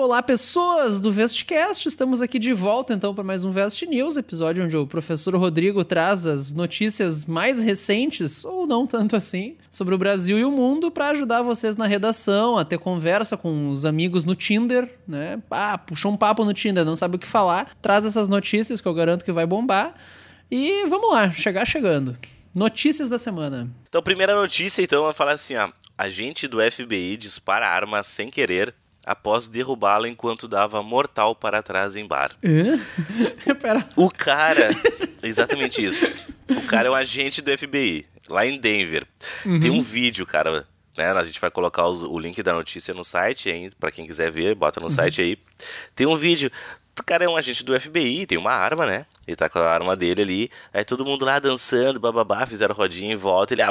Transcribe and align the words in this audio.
Olá, 0.00 0.22
pessoas 0.22 1.00
do 1.00 1.10
Vestcast. 1.10 1.88
Estamos 1.88 2.22
aqui 2.22 2.38
de 2.38 2.52
volta 2.52 2.94
então 2.94 3.12
para 3.12 3.24
mais 3.24 3.44
um 3.44 3.50
Vest 3.50 3.82
News, 3.82 4.16
episódio 4.16 4.64
onde 4.64 4.76
o 4.76 4.86
professor 4.86 5.34
Rodrigo 5.34 5.84
traz 5.84 6.24
as 6.24 6.52
notícias 6.52 7.24
mais 7.24 7.64
recentes, 7.64 8.44
ou 8.44 8.64
não 8.64 8.86
tanto 8.86 9.16
assim, 9.16 9.56
sobre 9.68 9.96
o 9.96 9.98
Brasil 9.98 10.38
e 10.38 10.44
o 10.44 10.52
mundo 10.52 10.88
para 10.88 11.08
ajudar 11.08 11.42
vocês 11.42 11.74
na 11.74 11.84
redação, 11.84 12.56
a 12.56 12.64
ter 12.64 12.78
conversa 12.78 13.36
com 13.36 13.70
os 13.72 13.84
amigos 13.84 14.24
no 14.24 14.36
Tinder, 14.36 14.88
né? 15.04 15.42
Ah, 15.50 15.76
puxou 15.76 16.12
um 16.12 16.16
papo 16.16 16.44
no 16.44 16.54
Tinder, 16.54 16.84
não 16.84 16.94
sabe 16.94 17.16
o 17.16 17.18
que 17.18 17.26
falar, 17.26 17.74
traz 17.82 18.06
essas 18.06 18.28
notícias 18.28 18.80
que 18.80 18.86
eu 18.86 18.94
garanto 18.94 19.24
que 19.24 19.32
vai 19.32 19.46
bombar. 19.46 19.96
E 20.48 20.86
vamos 20.86 21.10
lá, 21.10 21.28
chegar 21.32 21.66
chegando. 21.66 22.16
Notícias 22.54 23.08
da 23.08 23.18
semana. 23.18 23.68
Então, 23.88 24.00
primeira 24.00 24.36
notícia, 24.36 24.80
então, 24.80 25.02
vai 25.02 25.12
falar 25.12 25.32
assim, 25.32 25.56
ó. 25.56 25.70
Agente 25.98 26.46
do 26.46 26.58
FBI 26.60 27.16
dispara 27.16 27.66
arma 27.66 28.04
sem 28.04 28.30
querer 28.30 28.72
após 29.08 29.46
derrubá-la 29.48 30.08
enquanto 30.08 30.46
dava 30.46 30.82
mortal 30.82 31.34
para 31.34 31.62
trás 31.62 31.96
em 31.96 32.06
bar. 32.06 32.36
Pera. 33.60 33.88
O 33.96 34.10
cara, 34.10 34.68
exatamente 35.22 35.84
isso. 35.84 36.26
O 36.48 36.62
cara 36.66 36.88
é 36.88 36.90
um 36.90 36.94
agente 36.94 37.40
do 37.40 37.56
FBI, 37.56 38.06
lá 38.28 38.44
em 38.46 38.58
Denver. 38.58 39.06
Uhum. 39.44 39.60
Tem 39.60 39.70
um 39.70 39.80
vídeo, 39.82 40.26
cara, 40.26 40.66
né? 40.96 41.10
A 41.12 41.24
gente 41.24 41.40
vai 41.40 41.50
colocar 41.50 41.86
os- 41.86 42.04
o 42.04 42.18
link 42.18 42.42
da 42.42 42.52
notícia 42.52 42.92
no 42.94 43.02
site 43.04 43.48
aí, 43.50 43.70
para 43.78 43.90
quem 43.90 44.06
quiser 44.06 44.30
ver, 44.30 44.54
bota 44.54 44.80
no 44.80 44.86
Uhum. 44.86 44.90
site 44.90 45.20
aí. 45.22 45.38
Tem 45.94 46.06
um 46.06 46.16
vídeo. 46.16 46.50
O 46.98 47.04
cara 47.04 47.24
é 47.24 47.28
um 47.28 47.36
agente 47.36 47.64
do 47.64 47.78
FBI, 47.78 48.26
tem 48.26 48.36
uma 48.36 48.50
arma, 48.50 48.84
né? 48.84 49.06
Ele 49.24 49.36
tá 49.36 49.48
com 49.48 49.60
a 49.60 49.70
arma 49.70 49.94
dele 49.94 50.20
ali. 50.22 50.50
Aí 50.74 50.84
todo 50.84 51.04
mundo 51.04 51.24
lá 51.24 51.38
dançando, 51.38 52.00
bababá, 52.00 52.44
fizeram 52.44 52.74
rodinha 52.74 53.12
em 53.12 53.16
volta. 53.16 53.54
Ele, 53.54 53.62
ah, 53.62 53.70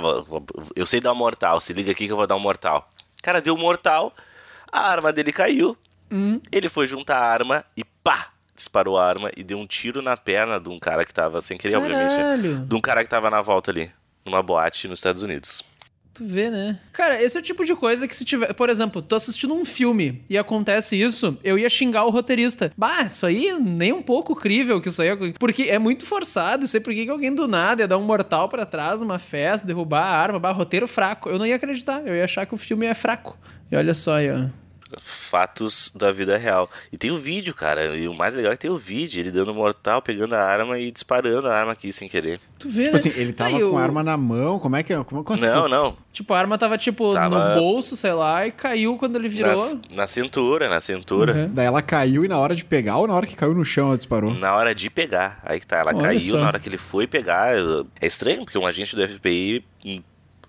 eu 0.76 0.86
sei 0.86 1.02
dar 1.02 1.12
um 1.12 1.16
mortal, 1.16 1.60
se 1.60 1.74
liga 1.74 1.92
aqui 1.92 2.06
que 2.06 2.12
eu 2.12 2.16
vou 2.16 2.26
dar 2.26 2.38
um 2.38 2.40
mortal. 2.40 2.90
Cara, 3.22 3.42
deu 3.42 3.54
um 3.54 3.58
mortal, 3.58 4.16
a 4.72 4.90
arma 4.90 5.12
dele 5.14 5.32
caiu. 5.32 5.78
Hum. 6.12 6.40
Ele 6.52 6.70
foi 6.70 6.88
juntar 6.88 7.18
a 7.18 7.26
arma 7.26 7.66
e 7.76 7.84
pá! 7.84 8.30
Disparou 8.56 8.98
a 8.98 9.06
arma 9.08 9.30
e 9.38 9.44
deu 9.44 9.60
um 9.60 9.68
tiro 9.68 10.02
na 10.02 10.18
perna 10.18 10.60
de 10.60 10.68
um 10.70 10.80
cara 10.80 11.06
que 11.06 11.14
tava 11.14 11.42
sem 11.42 11.58
querer, 11.58 11.76
obviamente. 11.76 12.10
né? 12.10 12.18
Caralho. 12.18 12.60
De 12.66 12.76
um 12.76 12.82
cara 12.82 13.04
que 13.04 13.10
tava 13.10 13.30
na 13.30 13.42
volta 13.42 13.70
ali, 13.70 13.92
numa 14.26 14.42
boate 14.42 14.88
nos 14.88 14.98
Estados 14.98 15.22
Unidos. 15.22 15.64
Tu 16.12 16.26
vê, 16.26 16.50
né? 16.50 16.80
Cara, 16.92 17.22
esse 17.22 17.38
é 17.38 17.40
o 17.40 17.44
tipo 17.44 17.64
de 17.64 17.76
coisa 17.76 18.08
que 18.08 18.16
se 18.16 18.26
tiver. 18.26 18.52
Por 18.56 18.68
exemplo, 18.72 19.04
tô 19.04 19.16
assistindo 19.16 19.54
um 19.54 19.64
filme 19.64 20.24
e 20.28 20.36
acontece 20.36 21.00
isso, 21.00 21.38
eu 21.44 21.60
ia 21.60 21.70
xingar 21.70 22.06
o 22.06 22.10
roteirista. 22.10 22.72
Bah, 22.76 23.04
isso 23.04 23.24
aí 23.28 23.54
nem 23.62 23.94
um 23.94 24.02
pouco 24.02 24.36
crível 24.36 24.82
que 24.82 24.90
isso 24.90 25.04
aí. 25.04 25.10
é- 25.10 25.16
Porque 25.38 25.64
é 25.66 25.78
muito 25.78 26.08
forçado. 26.08 26.66
Sei 26.66 26.80
por 26.80 26.92
que 26.92 27.06
que 27.06 27.12
alguém 27.12 27.32
do 27.32 27.48
nada 27.48 27.84
ia 27.84 27.88
dar 27.88 28.00
um 28.00 28.04
mortal 28.04 28.50
pra 28.50 28.66
trás 28.66 29.00
numa 29.02 29.20
festa, 29.20 29.68
derrubar 29.68 30.02
a 30.04 30.18
arma, 30.18 30.40
bah, 30.40 30.52
roteiro 30.52 30.88
fraco. 30.88 31.30
Eu 31.30 31.38
não 31.38 31.46
ia 31.46 31.56
acreditar. 31.58 32.02
Eu 32.04 32.16
ia 32.16 32.24
achar 32.24 32.48
que 32.48 32.56
o 32.56 32.58
filme 32.58 32.88
é 32.88 32.96
fraco. 32.96 33.38
E 33.72 33.76
olha 33.76 33.94
só 33.94 34.16
aí, 34.16 34.32
ó. 34.32 34.46
Fatos 35.02 35.92
da 35.94 36.14
vida 36.14 36.38
real. 36.38 36.70
E 36.94 36.98
tem 36.98 37.12
o 37.12 37.18
vídeo, 37.18 37.54
cara. 37.54 37.94
E 37.98 38.08
o 38.08 38.14
mais 38.14 38.34
legal 38.34 38.54
é 38.54 38.56
que 38.56 38.62
tem 38.62 38.72
o 38.72 38.78
vídeo. 38.78 39.20
Ele 39.20 39.32
dando 39.32 39.54
mortal, 39.54 40.02
pegando 40.02 40.34
a 40.34 40.42
arma 40.42 40.80
e 40.80 40.90
disparando 40.92 41.46
a 41.50 41.54
arma 41.54 41.74
aqui 41.74 41.92
sem 41.92 42.08
querer. 42.08 42.40
Tu 42.58 42.70
vê, 42.70 42.84
Tipo 42.86 42.96
né? 42.96 43.00
assim, 43.02 43.12
ele 43.20 43.34
tava 43.34 43.50
Aí, 43.58 43.60
com 43.62 43.72
o- 43.72 43.78
a 43.78 43.82
arma 43.84 44.02
na 44.02 44.16
mão, 44.16 44.58
como 44.60 44.78
é 44.78 44.84
que 44.84 44.94
é? 44.94 45.04
Como, 45.04 45.26
como 45.26 45.42
Não, 45.42 45.68
não. 45.68 45.98
Tipo, 46.14 46.34
a 46.34 46.40
arma 46.40 46.58
tava, 46.58 46.78
tipo, 46.78 47.14
Tava- 47.14 47.50
no 47.50 47.60
bolso, 47.60 47.98
sei 47.98 48.14
lá, 48.14 48.48
e 48.48 48.52
caiu 48.52 48.98
quando 48.98 49.18
ele 49.18 49.28
virou. 49.28 49.54
Na, 49.90 49.96
na 49.98 50.08
cintura, 50.08 50.70
na 50.70 50.80
cintura. 50.80 51.34
Uhum. 51.34 51.54
Daí 51.54 51.66
ela 51.66 51.82
caiu 51.82 52.24
e 52.24 52.30
na 52.30 52.38
hora 52.38 52.56
de 52.56 52.64
pegar 52.64 52.98
ou 52.98 53.08
na 53.08 53.14
hora 53.14 53.28
que 53.28 53.36
caiu 53.36 53.54
no 53.54 53.66
chão 53.66 53.88
ela 53.88 53.98
disparou? 53.98 54.34
Na 54.34 54.56
hora 54.56 54.74
de 54.74 54.90
pegar. 54.90 55.42
Aí 55.44 55.60
que 55.60 55.68
tá, 55.68 55.80
ela 55.80 55.92
Olha 55.94 56.02
caiu, 56.02 56.22
só. 56.22 56.38
na 56.38 56.48
hora 56.48 56.60
que 56.60 56.70
ele 56.70 56.78
foi 56.78 57.06
pegar. 57.06 57.52
É 58.00 58.08
estranho, 58.08 58.46
porque 58.46 58.58
um 58.58 58.66
agente 58.66 58.96
do 58.96 59.06
FBI. 59.06 59.66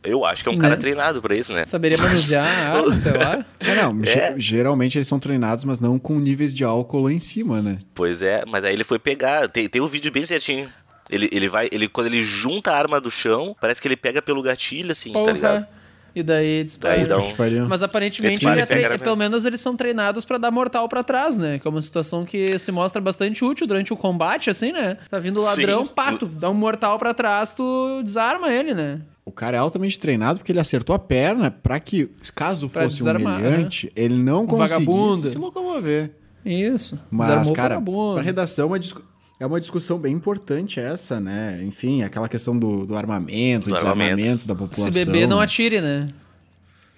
Eu 0.02 0.24
acho 0.24 0.42
que 0.42 0.48
é 0.48 0.52
um 0.52 0.56
Né? 0.56 0.60
cara 0.60 0.76
treinado 0.76 1.20
pra 1.20 1.34
isso, 1.36 1.52
né? 1.52 1.64
Saberia 1.66 1.98
manusear 1.98 2.44
a 2.46 2.72
arma, 2.78 2.96
sei 2.96 3.12
lá. 3.12 3.44
É, 3.60 3.74
não, 3.82 4.00
É. 4.04 4.34
geralmente 4.38 4.96
eles 4.98 5.08
são 5.08 5.18
treinados, 5.18 5.64
mas 5.64 5.80
não 5.80 5.98
com 5.98 6.18
níveis 6.18 6.54
de 6.54 6.64
álcool 6.64 7.00
lá 7.00 7.12
em 7.12 7.18
cima, 7.18 7.60
né? 7.60 7.78
Pois 7.94 8.22
é, 8.22 8.44
mas 8.46 8.64
aí 8.64 8.72
ele 8.72 8.84
foi 8.84 8.98
pegar. 8.98 9.48
Tem, 9.48 9.68
tem 9.68 9.80
um 9.82 9.86
vídeo 9.86 10.10
bem 10.12 10.24
certinho. 10.24 10.68
Ele, 11.10 11.28
ele 11.32 11.48
vai. 11.48 11.68
Ele, 11.72 11.88
quando 11.88 12.06
ele 12.08 12.22
junta 12.22 12.70
a 12.70 12.76
arma 12.78 13.00
do 13.00 13.10
chão, 13.10 13.56
parece 13.60 13.80
que 13.80 13.88
ele 13.88 13.96
pega 13.96 14.20
pelo 14.20 14.42
gatilho, 14.42 14.90
assim, 14.92 15.12
tá 15.12 15.32
ligado? 15.32 15.66
E 16.14 16.22
daí 16.22 16.64
dispara. 16.64 16.96
Um-. 17.18 17.68
Mas 17.68 17.82
aparentemente, 17.82 18.44
ele 18.46 18.60
é 18.60 18.66
tre- 18.66 18.88
mesmo. 18.88 18.98
pelo 19.04 19.16
menos 19.16 19.44
eles 19.44 19.60
são 19.60 19.76
treinados 19.76 20.24
pra 20.24 20.38
dar 20.38 20.50
mortal 20.50 20.88
pra 20.88 21.02
trás, 21.02 21.36
né? 21.38 21.58
Que 21.58 21.68
é 21.68 21.70
uma 21.70 21.82
situação 21.82 22.24
que 22.24 22.58
se 22.58 22.72
mostra 22.72 23.00
bastante 23.00 23.44
útil 23.44 23.66
durante 23.66 23.92
o 23.92 23.96
combate, 23.96 24.50
assim, 24.50 24.72
né? 24.72 24.96
Tá 25.10 25.18
vindo 25.18 25.38
o 25.40 25.44
ladrão, 25.44 25.84
Sim. 25.84 25.90
pato, 25.94 26.26
dá 26.26 26.50
um 26.50 26.54
mortal 26.54 26.98
pra 26.98 27.14
trás, 27.14 27.52
tu 27.54 28.02
desarma 28.02 28.52
ele, 28.52 28.74
né? 28.74 29.00
O 29.24 29.30
cara 29.30 29.58
é 29.58 29.60
altamente 29.60 29.98
treinado 30.00 30.38
porque 30.38 30.50
ele 30.50 30.58
acertou 30.60 30.96
a 30.96 30.98
perna 30.98 31.50
pra 31.50 31.78
que, 31.78 32.10
caso 32.34 32.68
Pra 32.68 32.84
fosse 32.84 32.96
desarmar, 32.96 33.38
humilhante, 33.40 33.92
ele 33.94 34.16
não 34.16 34.46
conseguisse 34.46 34.74
vagabundo. 34.86 35.28
se 35.28 35.36
locomover. 35.38 36.10
Isso. 36.44 36.98
Mas, 37.10 37.26
Desarmou 37.28 37.52
cara, 37.54 37.80
pra 38.14 38.22
redação 38.22 38.64
é 38.64 38.66
uma, 38.68 38.78
discu- 38.78 39.02
é 39.40 39.46
uma 39.46 39.60
discussão 39.60 39.98
bem 39.98 40.14
importante 40.14 40.80
essa, 40.80 41.20
né? 41.20 41.60
Enfim, 41.62 42.02
aquela 42.02 42.28
questão 42.28 42.58
do, 42.58 42.84
do 42.86 42.96
armamento, 42.96 43.68
Do 43.68 43.74
desarmamento 43.76 44.12
armamento. 44.20 44.48
da 44.48 44.54
Se 44.54 44.58
população. 44.60 44.90
beber, 44.92 45.26
não 45.28 45.38
né? 45.38 45.44
atire, 45.44 45.80
né? 45.80 46.08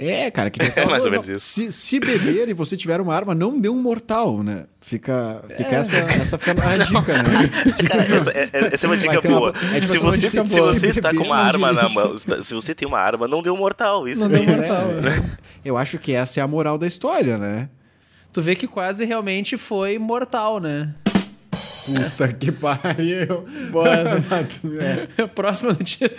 É, 0.03 0.31
cara, 0.31 0.49
que 0.49 0.59
É 0.62 0.84
mais 0.89 1.05
ou 1.05 1.11
menos 1.11 1.28
isso. 1.28 1.45
Se, 1.45 1.71
se 1.71 2.01
beber 2.01 2.49
e 2.49 2.55
você 2.55 2.75
tiver 2.75 2.99
uma 3.03 3.15
arma, 3.15 3.34
não 3.34 3.61
dê 3.61 3.69
um 3.69 3.77
mortal, 3.83 4.43
né? 4.43 4.65
Fica, 4.81 5.43
fica 5.55 5.77
essa, 5.77 5.97
essa 5.97 6.39
fica 6.39 6.53
a 6.53 6.78
dica, 6.78 7.23
né? 7.23 7.51
Cara, 7.87 8.05
essa, 8.05 8.31
é- 8.31 8.49
é- 8.51 8.75
essa 8.75 8.87
é 8.87 8.89
uma 8.89 8.97
dica 8.97 9.21
ter 9.21 9.28
uma- 9.28 9.39
boa. 9.41 9.53
é 9.75 9.81
tipo 9.81 9.87
se, 9.93 9.99
uma 9.99 10.11
você, 10.12 10.19
dica 10.31 10.31
se 10.49 10.57
boa. 10.59 10.75
você 10.75 10.87
está 10.87 11.11
com 11.11 11.17
Beber, 11.17 11.27
uma 11.28 11.37
arma 11.37 11.72
na 11.75 11.87
mão, 11.91 12.17
se- 12.17 12.43
se 12.45 12.55
você 12.55 12.75
tem 12.75 12.89
uma 12.89 12.99
arma, 12.99 13.28
não 13.28 13.43
dê 13.43 13.51
um 13.51 13.59
mortal. 13.59 14.09
Isso 14.09 14.27
Não 14.27 14.34
aí. 14.34 14.47
dê 14.47 14.51
um 14.51 14.57
mortal. 14.57 14.87
É, 14.91 15.41
Eu 15.62 15.77
acho 15.77 15.99
que 15.99 16.12
essa 16.15 16.41
é 16.41 16.43
a 16.43 16.49
moral 16.49 16.78
da 16.78 16.87
história, 16.87 17.37
né? 17.37 17.69
Tu 18.33 18.41
vê 18.41 18.57
que 18.57 18.67
quase 18.67 19.05
realmente 19.05 19.59
foi 19.59 19.99
mortal, 19.99 20.59
né? 20.61 20.95
Puta 21.86 22.32
que 22.32 22.53
pariu. 22.53 23.47
Bora. 23.70 24.20
É. 25.19 25.26
Próxima 25.28 25.72
notícia. 25.72 26.10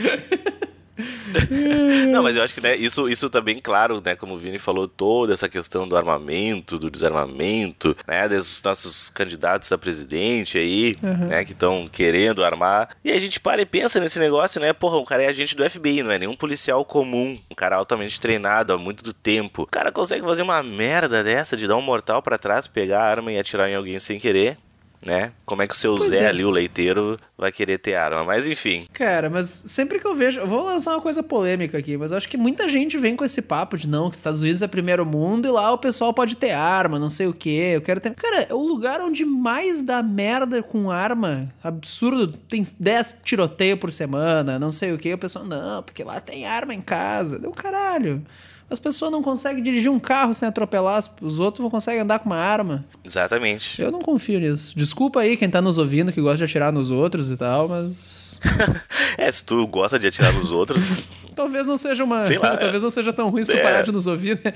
Não, 2.10 2.24
mas 2.24 2.36
eu 2.36 2.44
acho 2.44 2.54
que 2.54 2.62
né, 2.62 2.76
isso, 2.76 3.10
isso 3.10 3.30
tá 3.30 3.42
bem 3.42 3.56
claro, 3.56 4.02
né? 4.04 4.16
Como 4.16 4.36
o 4.36 4.38
Vini 4.38 4.60
falou, 4.60 4.88
toda 4.88 5.34
essa 5.34 5.50
questão 5.50 5.88
do 5.88 5.96
armamento, 5.96 6.78
do 6.78 6.90
desarmamento, 6.90 7.96
né? 8.08 8.28
Dos 8.28 8.62
nossos 8.62 9.10
candidatos 9.10 9.72
a 9.72 9.78
presidente 9.78 10.58
aí, 10.58 10.96
né? 11.02 11.44
Que 11.44 11.54
estão 11.54 11.88
querendo 11.92 12.44
armar. 12.44 12.90
E 13.04 13.12
a 13.12 13.20
gente 13.20 13.40
para 13.40 13.62
e 13.62 13.66
pensa 13.66 14.00
nesse 14.00 14.20
negócio, 14.20 14.62
né? 14.62 14.74
Porra, 14.74 14.98
o 14.98 15.06
cara 15.06 15.24
é 15.24 15.28
agente 15.28 15.56
do 15.56 15.68
FBI, 15.68 16.04
não 16.04 16.12
é 16.12 16.20
nenhum 16.20 16.36
policial 16.36 16.84
comum. 16.86 17.40
Um 17.50 17.56
cara 17.56 17.76
altamente 17.76 18.20
treinado 18.20 18.74
há 18.74 18.78
muito 18.78 19.04
do 19.04 19.14
tempo. 19.14 19.64
O 19.64 19.68
cara 19.68 19.92
consegue 19.92 20.26
fazer 20.26 20.42
uma 20.42 20.62
merda 20.62 21.24
dessa 21.24 21.58
de 21.58 21.68
dar 21.68 21.78
um 21.78 21.82
mortal 21.82 22.22
pra 22.22 22.38
trás, 22.38 22.68
pegar 22.68 23.02
a 23.02 23.10
arma 23.10 23.32
e 23.32 23.40
atirar 23.40 23.70
em 23.70 23.76
alguém 23.76 24.00
sem 24.00 24.20
querer. 24.20 24.58
Né? 25.04 25.32
Como 25.46 25.64
é 25.64 25.68
que 25.68 25.74
o 25.74 25.78
seu 25.78 25.96
Pois 25.96 26.10
Zé 26.10 26.26
é. 26.26 26.28
ali, 26.28 26.46
o 26.46 26.52
leiteiro, 26.52 27.18
vai 27.36 27.52
querer 27.52 27.80
ter 27.80 27.96
arma? 27.96 28.24
Mas 28.24 28.46
enfim. 28.46 28.86
Cara, 28.94 29.32
mas 29.32 29.48
sempre 29.66 30.00
que 30.00 30.06
eu 30.06 30.14
vejo. 30.14 30.40
Eu 30.40 30.48
vou 30.48 30.64
lançar 30.64 30.92
uma 30.92 31.02
coisa 31.02 31.24
polêmica 31.24 31.78
aqui, 31.78 31.98
mas 31.98 32.14
acho 32.14 32.30
que 32.30 32.38
muita 32.38 32.68
gente 32.70 33.00
vem 33.00 33.16
com 33.16 33.26
esse 33.26 33.42
papo 33.42 33.78
de 33.78 33.88
não, 33.88 34.12
que 34.12 34.18
Estados 34.18 34.42
Unidos 34.42 34.62
é 34.62 34.68
primeiro 34.68 35.04
mundo 35.04 35.48
e 35.48 35.52
lá 35.52 35.72
o 35.72 35.78
pessoal 35.78 36.14
pode 36.14 36.38
ter 36.38 36.52
arma, 36.52 37.00
não 37.00 37.10
sei 37.10 37.26
o 37.26 37.34
que. 37.34 37.50
Eu 37.50 37.82
quero 37.82 38.00
ter. 38.00 38.14
Cara, 38.14 38.48
é 38.50 38.54
o 38.54 38.60
lugar 38.60 39.02
onde 39.02 39.26
mais 39.26 39.82
dá 39.82 40.04
merda 40.04 40.62
com 40.62 40.92
arma. 40.92 41.52
Absurdo. 41.64 42.38
Tem 42.48 42.64
10 42.80 43.18
tiroteios 43.24 43.80
por 43.80 43.92
semana, 43.92 44.60
não 44.60 44.72
sei 44.72 44.94
o 44.94 45.00
que. 45.00 45.12
O 45.14 45.18
pessoal, 45.18 45.46
não, 45.46 45.82
porque 45.82 46.04
lá 46.04 46.20
tem 46.20 46.46
arma 46.46 46.76
em 46.76 46.82
casa. 46.82 47.40
Deu 47.40 47.52
caralho. 47.52 48.24
As 48.72 48.80
pessoas 48.80 49.12
não 49.12 49.22
conseguem 49.22 49.62
dirigir 49.62 49.92
um 49.92 50.00
carro 50.00 50.34
sem 50.34 50.48
atropelar, 50.48 51.04
os 51.22 51.40
outros 51.40 51.62
não 51.62 51.70
conseguem 51.70 52.00
andar 52.02 52.20
com 52.20 52.28
uma 52.30 52.38
arma. 52.38 52.86
Exatamente. 53.04 53.82
Eu 53.82 53.92
não 53.92 54.00
confio 54.00 54.40
nisso. 54.40 54.74
Desculpa 54.78 55.20
aí 55.20 55.36
quem 55.36 55.50
tá 55.50 55.62
nos 55.62 55.78
ouvindo 55.78 56.12
que 56.14 56.22
gosta 56.22 56.38
de 56.38 56.46
atirar 56.46 56.72
nos 56.72 56.90
outros 56.90 57.30
e 57.30 57.36
tal, 57.38 57.68
mas. 57.68 58.40
É, 59.18 59.30
se 59.30 59.44
tu 59.44 59.68
gosta 59.68 60.00
de 60.00 60.08
atirar 60.08 60.34
nos 60.34 60.52
outros, 60.54 61.14
Talvez 61.36 61.68
não 61.68 61.78
seja 61.78 62.04
uma. 62.04 62.26
Sei 62.26 62.38
lá, 62.40 62.56
talvez 62.58 62.82
não 62.82 62.90
seja 62.90 63.12
tão 63.12 63.30
ruim 63.30 63.44
se 63.44 63.52
tu 63.52 63.58
é. 63.58 63.62
parar 63.62 63.82
de 63.82 63.92
nos 63.92 64.08
ouvir, 64.08 64.40
né? 64.44 64.52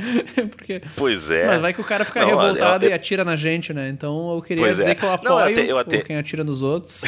Porque. 0.48 0.82
pois 0.96 1.30
é. 1.30 1.46
Mas 1.48 1.62
vai 1.62 1.74
que 1.74 1.82
o 1.82 1.84
cara 1.84 2.06
fica 2.06 2.22
Não, 2.22 2.28
revoltado 2.30 2.86
eu- 2.86 2.90
e 2.90 2.94
atira 2.94 3.26
na 3.26 3.36
gente, 3.36 3.74
né? 3.74 3.90
Então 3.90 4.34
eu 4.34 4.42
queria 4.42 4.64
Pois 4.64 4.78
dizer 4.78 4.92
é. 4.92 4.96
que 4.96 5.04
eu 5.04 5.10
Não, 5.10 5.16
apoio 5.16 5.34
eu 5.34 5.40
até- 5.54 5.72
eu 5.74 5.78
até- 5.78 5.98
quem 6.02 6.16
atira 6.18 6.44
nos 6.44 6.62
outros. 6.62 7.04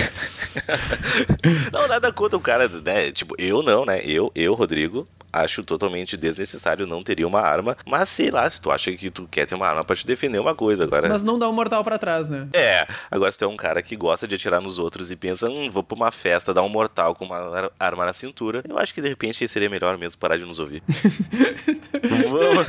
Não, 1.71 1.87
nada 1.87 2.11
contra 2.11 2.37
o 2.37 2.41
cara, 2.41 2.67
né? 2.67 3.11
Tipo, 3.11 3.33
eu 3.37 3.63
não, 3.63 3.85
né? 3.85 4.01
Eu, 4.03 4.31
eu 4.35 4.53
Rodrigo, 4.53 5.07
acho 5.41 5.63
totalmente 5.63 6.15
desnecessário, 6.17 6.85
não 6.87 7.03
teria 7.03 7.27
uma 7.27 7.41
arma. 7.41 7.75
Mas 7.85 8.09
sei 8.09 8.29
lá, 8.29 8.49
se 8.49 8.61
tu 8.61 8.71
acha 8.71 8.91
que 8.91 9.09
tu 9.09 9.27
quer 9.29 9.45
ter 9.45 9.55
uma 9.55 9.67
arma 9.67 9.83
pra 9.83 9.95
te 9.95 10.05
defender, 10.05 10.37
é 10.37 10.41
uma 10.41 10.55
coisa. 10.55 10.83
Agora. 10.83 11.07
Mas 11.09 11.23
não 11.23 11.37
dá 11.39 11.47
um 11.49 11.53
mortal 11.53 11.83
pra 11.83 11.97
trás, 11.97 12.29
né? 12.29 12.47
É, 12.53 12.87
agora 13.09 13.31
se 13.31 13.37
tu 13.37 13.45
é 13.45 13.47
um 13.47 13.57
cara 13.57 13.81
que 13.81 13.95
gosta 13.95 14.27
de 14.27 14.35
atirar 14.35 14.61
nos 14.61 14.79
outros 14.79 15.09
e 15.11 15.15
pensa, 15.15 15.49
hum, 15.49 15.69
vou 15.69 15.83
pra 15.83 15.95
uma 15.95 16.11
festa, 16.11 16.53
dar 16.53 16.63
um 16.63 16.69
mortal 16.69 17.13
com 17.15 17.25
uma 17.25 17.37
ar- 17.37 17.71
arma 17.79 18.05
na 18.05 18.13
cintura, 18.13 18.63
eu 18.67 18.77
acho 18.77 18.93
que 18.93 19.01
de 19.01 19.09
repente 19.09 19.47
seria 19.47 19.69
melhor 19.69 19.97
mesmo 19.97 20.19
parar 20.19 20.37
de 20.37 20.45
nos 20.45 20.59
ouvir. 20.59 20.81
vamos, 22.29 22.65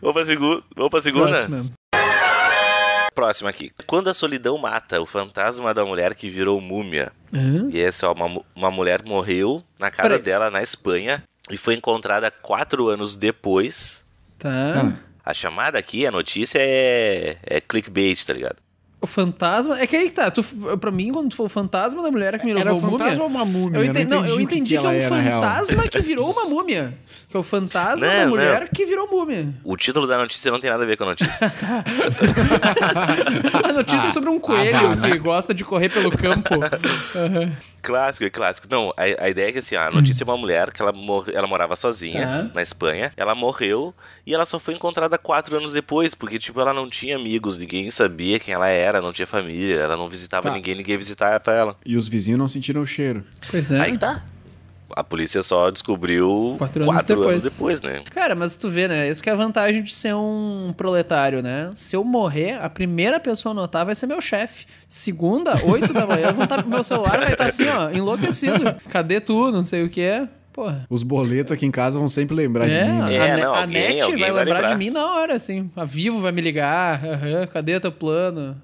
vamos, 0.00 0.12
pra 0.14 0.24
segu... 0.24 0.62
vamos 0.74 0.90
pra 0.90 1.00
segunda? 1.00 1.30
Próxima. 1.30 1.66
Próxima 3.16 3.48
aqui. 3.48 3.72
Quando 3.86 4.08
a 4.10 4.14
solidão 4.14 4.58
mata 4.58 5.00
o 5.00 5.06
fantasma 5.06 5.72
da 5.72 5.86
mulher 5.86 6.14
que 6.14 6.28
virou 6.28 6.60
múmia. 6.60 7.10
Hã? 7.32 7.66
E 7.72 7.80
essa, 7.80 8.10
ó, 8.10 8.12
uma, 8.12 8.42
uma 8.54 8.70
mulher 8.70 9.02
morreu 9.02 9.64
na 9.78 9.90
casa 9.90 10.10
Peraí. 10.10 10.22
dela 10.22 10.50
na 10.50 10.62
Espanha 10.62 11.24
e 11.50 11.56
foi 11.56 11.74
encontrada 11.74 12.30
quatro 12.30 12.88
anos 12.88 13.16
depois. 13.16 14.04
Tá. 14.38 14.72
Tá. 14.74 14.92
A 15.24 15.32
chamada 15.32 15.78
aqui, 15.78 16.06
a 16.06 16.10
notícia 16.10 16.58
é, 16.60 17.38
é 17.42 17.58
clickbait, 17.58 18.22
tá 18.24 18.34
ligado? 18.34 18.56
O 19.06 19.08
fantasma. 19.08 19.78
É 19.80 19.86
que 19.86 19.96
aí 19.96 20.08
que 20.10 20.16
tá. 20.16 20.30
Tu, 20.30 20.42
pra 20.80 20.90
mim, 20.90 21.12
quando 21.12 21.30
tu 21.30 21.36
falou 21.36 21.46
o 21.46 21.50
fantasma 21.50 22.02
da 22.02 22.10
mulher 22.10 22.38
que 22.38 22.44
me 22.44 22.50
Era 22.50 22.72
levou 22.72 22.78
um 22.78 22.82
múmia. 22.82 22.98
fantasma 22.98 23.24
ou 23.24 23.30
uma 23.30 23.44
múmia? 23.44 23.78
Eu 23.78 23.84
entendi, 23.84 24.06
não, 24.10 24.26
eu 24.26 24.36
o 24.36 24.40
entendi 24.40 24.70
que, 24.70 24.76
ela 24.76 24.92
é 24.94 25.06
um 25.06 25.10
na 25.10 25.20
real. 25.20 25.42
fantasma 25.42 25.82
que 25.88 26.00
virou 26.00 26.30
uma 26.30 26.44
múmia. 26.44 26.98
Que 27.28 27.36
é 27.36 27.40
o 27.40 27.42
fantasma 27.42 28.06
Não, 28.06 28.14
da 28.14 28.22
não. 28.22 28.28
mulher 28.30 28.68
que 28.68 28.84
virou 28.84 29.08
múmia. 29.10 29.48
O 29.64 29.76
título 29.76 30.06
da 30.06 30.18
notícia 30.18 30.50
não 30.50 30.60
tem 30.60 30.70
nada 30.70 30.82
a 30.82 30.86
ver 30.86 30.96
com 30.96 31.04
a 31.04 31.06
notícia. 31.08 31.52
A 33.64 33.72
notícia 33.72 34.08
é 34.08 34.10
sobre 34.10 34.28
um 34.30 34.38
coelho 34.38 34.76
ah, 35.02 35.10
que 35.10 35.18
gosta 35.18 35.52
de 35.54 35.64
correr 35.64 35.88
pelo 35.88 36.10
campo. 36.10 36.54
Aham. 37.14 37.52
clássico, 37.82 38.24
é 38.24 38.30
clássico. 38.30 38.66
Não, 38.70 38.92
a, 38.96 39.24
a 39.24 39.28
ideia 39.28 39.48
é 39.48 39.52
que 39.52 39.58
assim, 39.58 39.76
a 39.76 39.90
notícia 39.90 40.24
é 40.24 40.26
uma 40.26 40.36
mulher 40.36 40.72
que 40.72 40.80
ela, 40.82 40.92
morre, 40.92 41.32
ela 41.34 41.46
morava 41.46 41.76
sozinha 41.76 42.26
Tá. 42.26 42.50
na 42.54 42.62
Espanha, 42.62 43.12
ela 43.16 43.34
morreu 43.34 43.94
e 44.26 44.34
ela 44.34 44.44
só 44.44 44.58
foi 44.58 44.74
encontrada 44.74 45.16
quatro 45.18 45.56
anos 45.56 45.72
depois, 45.72 46.14
porque 46.14 46.38
tipo, 46.38 46.60
ela 46.60 46.72
não 46.72 46.88
tinha 46.88 47.16
amigos, 47.16 47.58
ninguém 47.58 47.90
sabia 47.90 48.38
quem 48.40 48.54
ela 48.54 48.68
era, 48.68 48.95
não 49.00 49.12
tinha 49.12 49.26
família, 49.26 49.76
ela 49.80 49.96
não 49.96 50.08
visitava 50.08 50.48
Tá. 50.48 50.54
ninguém, 50.54 50.74
ninguém 50.74 50.96
visitava 50.96 51.50
ela. 51.52 51.76
E 51.84 51.96
os 51.96 52.08
vizinhos 52.08 52.38
não 52.38 52.48
sentiram 52.48 52.82
o 52.82 52.86
cheiro. 52.86 53.24
Pois 53.50 53.70
é. 53.70 53.80
Aí 53.80 53.92
que 53.92 53.98
tá. 53.98 54.22
A 54.94 55.02
polícia 55.02 55.42
só 55.42 55.68
descobriu 55.68 56.54
Quatro 56.58 56.84
quatro, 56.84 57.14
anos 57.20 57.30
anos, 57.30 57.42
depois. 57.42 57.80
depois. 57.80 57.80
né? 57.82 58.04
Cara, 58.12 58.36
mas 58.36 58.56
tu 58.56 58.68
vê, 58.70 58.86
né? 58.86 59.10
Isso 59.10 59.20
que 59.20 59.28
é 59.28 59.32
a 59.32 59.36
vantagem 59.36 59.82
de 59.82 59.92
ser 59.92 60.14
um 60.14 60.72
proletário, 60.76 61.42
né? 61.42 61.70
Se 61.74 61.96
eu 61.96 62.04
morrer, 62.04 62.52
a 62.62 62.70
primeira 62.70 63.18
pessoa 63.18 63.50
a 63.50 63.54
notar 63.54 63.84
vai 63.84 63.96
ser 63.96 64.06
meu 64.06 64.20
chefe. 64.20 64.64
Segunda, 64.86 65.54
oito 65.66 65.92
da 65.92 66.06
manhã, 66.06 66.28
eu 66.28 66.34
vou 66.34 66.46
tá- 66.46 66.62
meu 66.62 66.84
celular 66.84 67.18
vai 67.18 67.32
estar 67.32 67.46
assim, 67.46 67.66
ó, 67.68 67.90
enlouquecido. 67.90 68.76
Cadê 68.88 69.20
tu? 69.20 69.50
Não 69.50 69.64
sei 69.64 69.82
o 69.82 69.90
que 69.90 70.00
é. 70.00 70.28
Porra. 70.52 70.86
Os 70.88 71.02
boletos 71.02 71.52
aqui 71.52 71.66
em 71.66 71.70
casa 71.70 71.98
vão 71.98 72.08
sempre 72.08 72.34
lembrar 72.34 72.66
É, 72.70 72.84
de 72.84 72.90
mim. 72.90 72.98
a, 73.00 73.04
né? 73.06 73.14
É, 73.16 73.36
não, 73.36 73.52
a 73.54 73.60
alguém- 73.62 73.88
NET 73.96 74.06
vai 74.06 74.18
vai 74.18 74.30
lembrar, 74.30 74.44
de 74.44 74.48
lembrar. 74.62 74.78
mim 74.78 74.90
na 74.90 75.12
hora, 75.14 75.34
assim. 75.34 75.70
A 75.76 75.84
Vivo 75.84 76.20
vai 76.20 76.32
me 76.32 76.40
ligar. 76.40 77.04
aham, 77.04 77.46
cadê 77.48 77.78
teu 77.78 77.92
plano? 77.92 78.56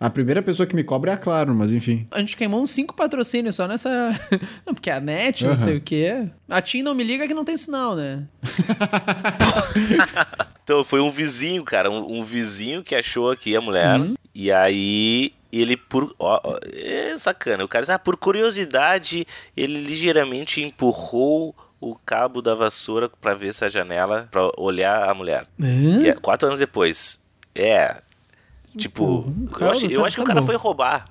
A 0.00 0.08
primeira 0.08 0.40
pessoa 0.40 0.66
que 0.66 0.74
me 0.74 0.82
cobra 0.82 1.10
é 1.10 1.14
a 1.14 1.18
Claro, 1.18 1.54
mas 1.54 1.70
enfim. 1.70 2.06
A 2.10 2.18
gente 2.20 2.34
queimou 2.34 2.62
uns 2.62 2.70
cinco 2.70 2.96
patrocínios 2.96 3.56
só 3.56 3.68
nessa. 3.68 3.90
Não, 4.66 4.72
porque 4.72 4.90
a 4.90 4.98
NET, 4.98 5.42
não 5.44 5.50
Aham. 5.50 5.56
sei 5.58 5.76
o 5.76 5.80
quê. 5.82 6.26
A 6.48 6.62
TIM 6.62 6.82
não 6.82 6.94
me 6.94 7.04
liga 7.04 7.28
que 7.28 7.34
não 7.34 7.44
tem 7.44 7.56
sinal, 7.56 7.94
né? 7.94 8.24
Então, 10.64 10.84
foi 10.84 11.00
um 11.00 11.10
vizinho, 11.10 11.64
cara, 11.64 11.90
um, 11.90 12.20
um 12.20 12.24
vizinho 12.24 12.82
que 12.82 12.94
achou 12.94 13.30
aqui 13.30 13.56
a 13.56 13.60
mulher, 13.60 13.98
Uhum. 13.98 14.14
e 14.32 14.52
aí 14.52 15.32
ele, 15.52 15.76
por. 15.76 16.14
Ó, 16.18 16.40
ó, 16.44 16.58
é 16.72 17.16
sacana, 17.18 17.64
o 17.64 17.68
cara 17.68 17.82
diz, 17.82 17.90
ah, 17.90 17.98
por 17.98 18.16
curiosidade, 18.16 19.26
ele 19.56 19.82
ligeiramente 19.82 20.62
empurrou 20.62 21.54
o 21.80 21.96
cabo 21.96 22.40
da 22.40 22.54
vassoura 22.54 23.08
pra 23.20 23.34
ver 23.34 23.52
se 23.52 23.64
a 23.64 23.68
janela, 23.68 24.28
pra 24.30 24.48
olhar 24.56 25.08
a 25.08 25.14
mulher. 25.14 25.44
Hã? 25.60 26.02
E 26.02 26.08
é, 26.08 26.12
quatro 26.12 26.46
anos 26.46 26.58
depois. 26.58 27.20
É. 27.52 27.96
Tipo, 28.76 29.22
Porra, 29.22 29.30
o 29.30 29.64
eu 29.64 29.70
acho, 29.72 29.88
tá- 29.88 29.94
eu 29.94 30.04
acho 30.04 30.16
que 30.16 30.20
tá 30.20 30.24
o 30.24 30.26
cara 30.26 30.40
bom. 30.40 30.46
foi 30.46 30.56
roubar. 30.56 31.06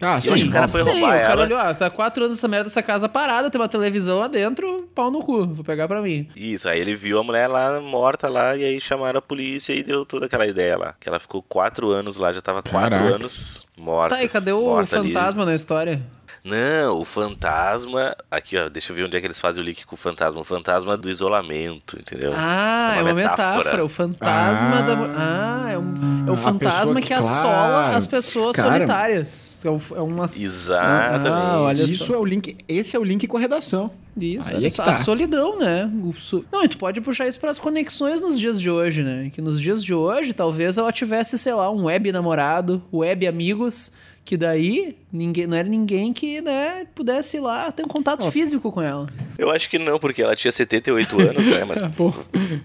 Ah, 0.00 0.14
Eu 0.16 0.20
sim. 0.20 0.32
acho 0.34 0.42
que 0.42 0.48
o 0.48 0.52
cara 0.52 0.68
foi 0.68 0.82
Sim, 0.82 0.90
roubar 0.90 1.06
o 1.16 1.20
cara 1.20 1.32
ela. 1.32 1.42
olhou, 1.44 1.58
ah, 1.58 1.72
tá 1.72 1.88
quatro 1.88 2.24
anos 2.24 2.36
essa 2.36 2.48
merda 2.48 2.64
dessa 2.64 2.82
casa 2.82 3.08
parada, 3.08 3.48
tem 3.48 3.60
uma 3.60 3.68
televisão 3.68 4.18
lá 4.18 4.26
dentro, 4.26 4.88
pau 4.94 5.08
no 5.10 5.20
cu, 5.20 5.46
vou 5.46 5.64
pegar 5.64 5.86
pra 5.86 6.02
mim. 6.02 6.28
Isso, 6.34 6.68
aí 6.68 6.80
ele 6.80 6.94
viu 6.96 7.18
a 7.20 7.22
mulher 7.22 7.46
lá 7.46 7.80
morta 7.80 8.28
lá, 8.28 8.56
e 8.56 8.64
aí 8.64 8.80
chamaram 8.80 9.18
a 9.20 9.22
polícia 9.22 9.72
e 9.72 9.82
deu 9.84 10.04
toda 10.04 10.26
aquela 10.26 10.46
ideia 10.46 10.76
lá. 10.76 10.94
Que 10.98 11.08
ela 11.08 11.20
ficou 11.20 11.40
quatro 11.42 11.90
anos 11.90 12.16
lá, 12.16 12.32
já 12.32 12.42
tava 12.42 12.60
quatro 12.62 12.90
Caraca. 12.98 13.14
anos 13.14 13.66
morta. 13.78 14.16
Tá, 14.16 14.24
e 14.24 14.28
cadê 14.28 14.52
o 14.52 14.60
morta 14.62 14.98
ali. 14.98 15.12
fantasma 15.14 15.44
na 15.46 15.54
história? 15.54 16.02
Não, 16.44 17.00
o 17.00 17.04
fantasma. 17.06 18.14
Aqui, 18.30 18.58
ó, 18.58 18.68
deixa 18.68 18.92
eu 18.92 18.96
ver 18.96 19.04
onde 19.04 19.16
é 19.16 19.20
que 19.20 19.26
eles 19.26 19.40
fazem 19.40 19.62
o 19.62 19.66
link 19.66 19.86
com 19.86 19.94
o 19.94 19.98
fantasma. 19.98 20.38
O 20.40 20.44
fantasma 20.44 20.94
do 20.94 21.08
isolamento, 21.08 21.98
entendeu? 21.98 22.34
Ah, 22.36 22.96
é 22.98 23.02
uma, 23.02 23.14
metáfora. 23.14 23.82
O 23.82 23.88
fantasma 23.88 24.78
Ah. 24.78 24.82
da. 24.82 24.94
Ah, 25.16 25.70
é, 25.72 25.78
um, 25.78 26.24
é 26.26 26.30
o 26.30 26.34
A 26.34 26.36
fantasma 26.36 27.00
que, 27.00 27.06
que- 27.06 27.12
assola 27.14 27.42
claro. 27.70 27.96
as 27.96 28.06
pessoas 28.06 28.56
Cara. 28.56 28.72
solitárias. 28.74 29.64
É, 29.64 29.70
um- 29.70 29.78
é 29.96 30.00
uma. 30.02 30.26
Exatamente. 30.26 31.28
Ah, 31.28 31.60
olha 31.62 31.82
Isso 31.82 32.04
só. 32.04 32.14
é 32.14 32.18
o 32.18 32.24
link. 32.26 32.56
Esse 32.68 32.94
é 32.94 32.98
o 33.00 33.04
link 33.04 33.26
com 33.26 33.38
a 33.38 33.40
redação. 33.40 33.90
Isso, 34.16 34.48
Aí 34.50 34.56
é 34.56 34.60
que 34.60 34.70
só, 34.70 34.84
tá. 34.84 34.90
a 34.90 34.94
solidão, 34.94 35.58
né? 35.58 35.90
O 36.04 36.12
su- 36.12 36.44
Não, 36.52 36.64
e 36.64 36.68
tu 36.68 36.78
pode 36.78 37.00
puxar 37.00 37.26
isso 37.26 37.40
para 37.40 37.50
as 37.50 37.58
conexões 37.58 38.20
nos 38.20 38.38
dias 38.38 38.60
de 38.60 38.70
hoje, 38.70 39.02
né? 39.02 39.30
Que 39.32 39.40
nos 39.42 39.60
dias 39.60 39.82
de 39.82 39.92
hoje, 39.92 40.32
talvez 40.32 40.78
ela 40.78 40.92
tivesse, 40.92 41.36
sei 41.38 41.54
lá, 41.54 41.70
um 41.70 41.84
web 41.84 42.12
namorado, 42.12 42.82
web 42.92 43.26
amigos, 43.26 43.90
que 44.24 44.36
daí 44.36 44.96
ninguém, 45.12 45.46
não 45.46 45.56
era 45.56 45.68
ninguém 45.68 46.12
que, 46.12 46.40
né, 46.40 46.86
pudesse 46.94 47.36
ir 47.36 47.40
lá 47.40 47.70
ter 47.70 47.84
um 47.84 47.88
contato 47.88 48.28
físico 48.32 48.72
com 48.72 48.80
ela. 48.82 49.06
Eu 49.38 49.50
acho 49.50 49.68
que 49.68 49.78
não, 49.78 49.98
porque 49.98 50.22
ela 50.22 50.34
tinha 50.34 50.50
78 50.50 51.20
anos, 51.20 51.48
né? 51.48 51.64
Mas. 51.64 51.82
Pô. 51.94 52.12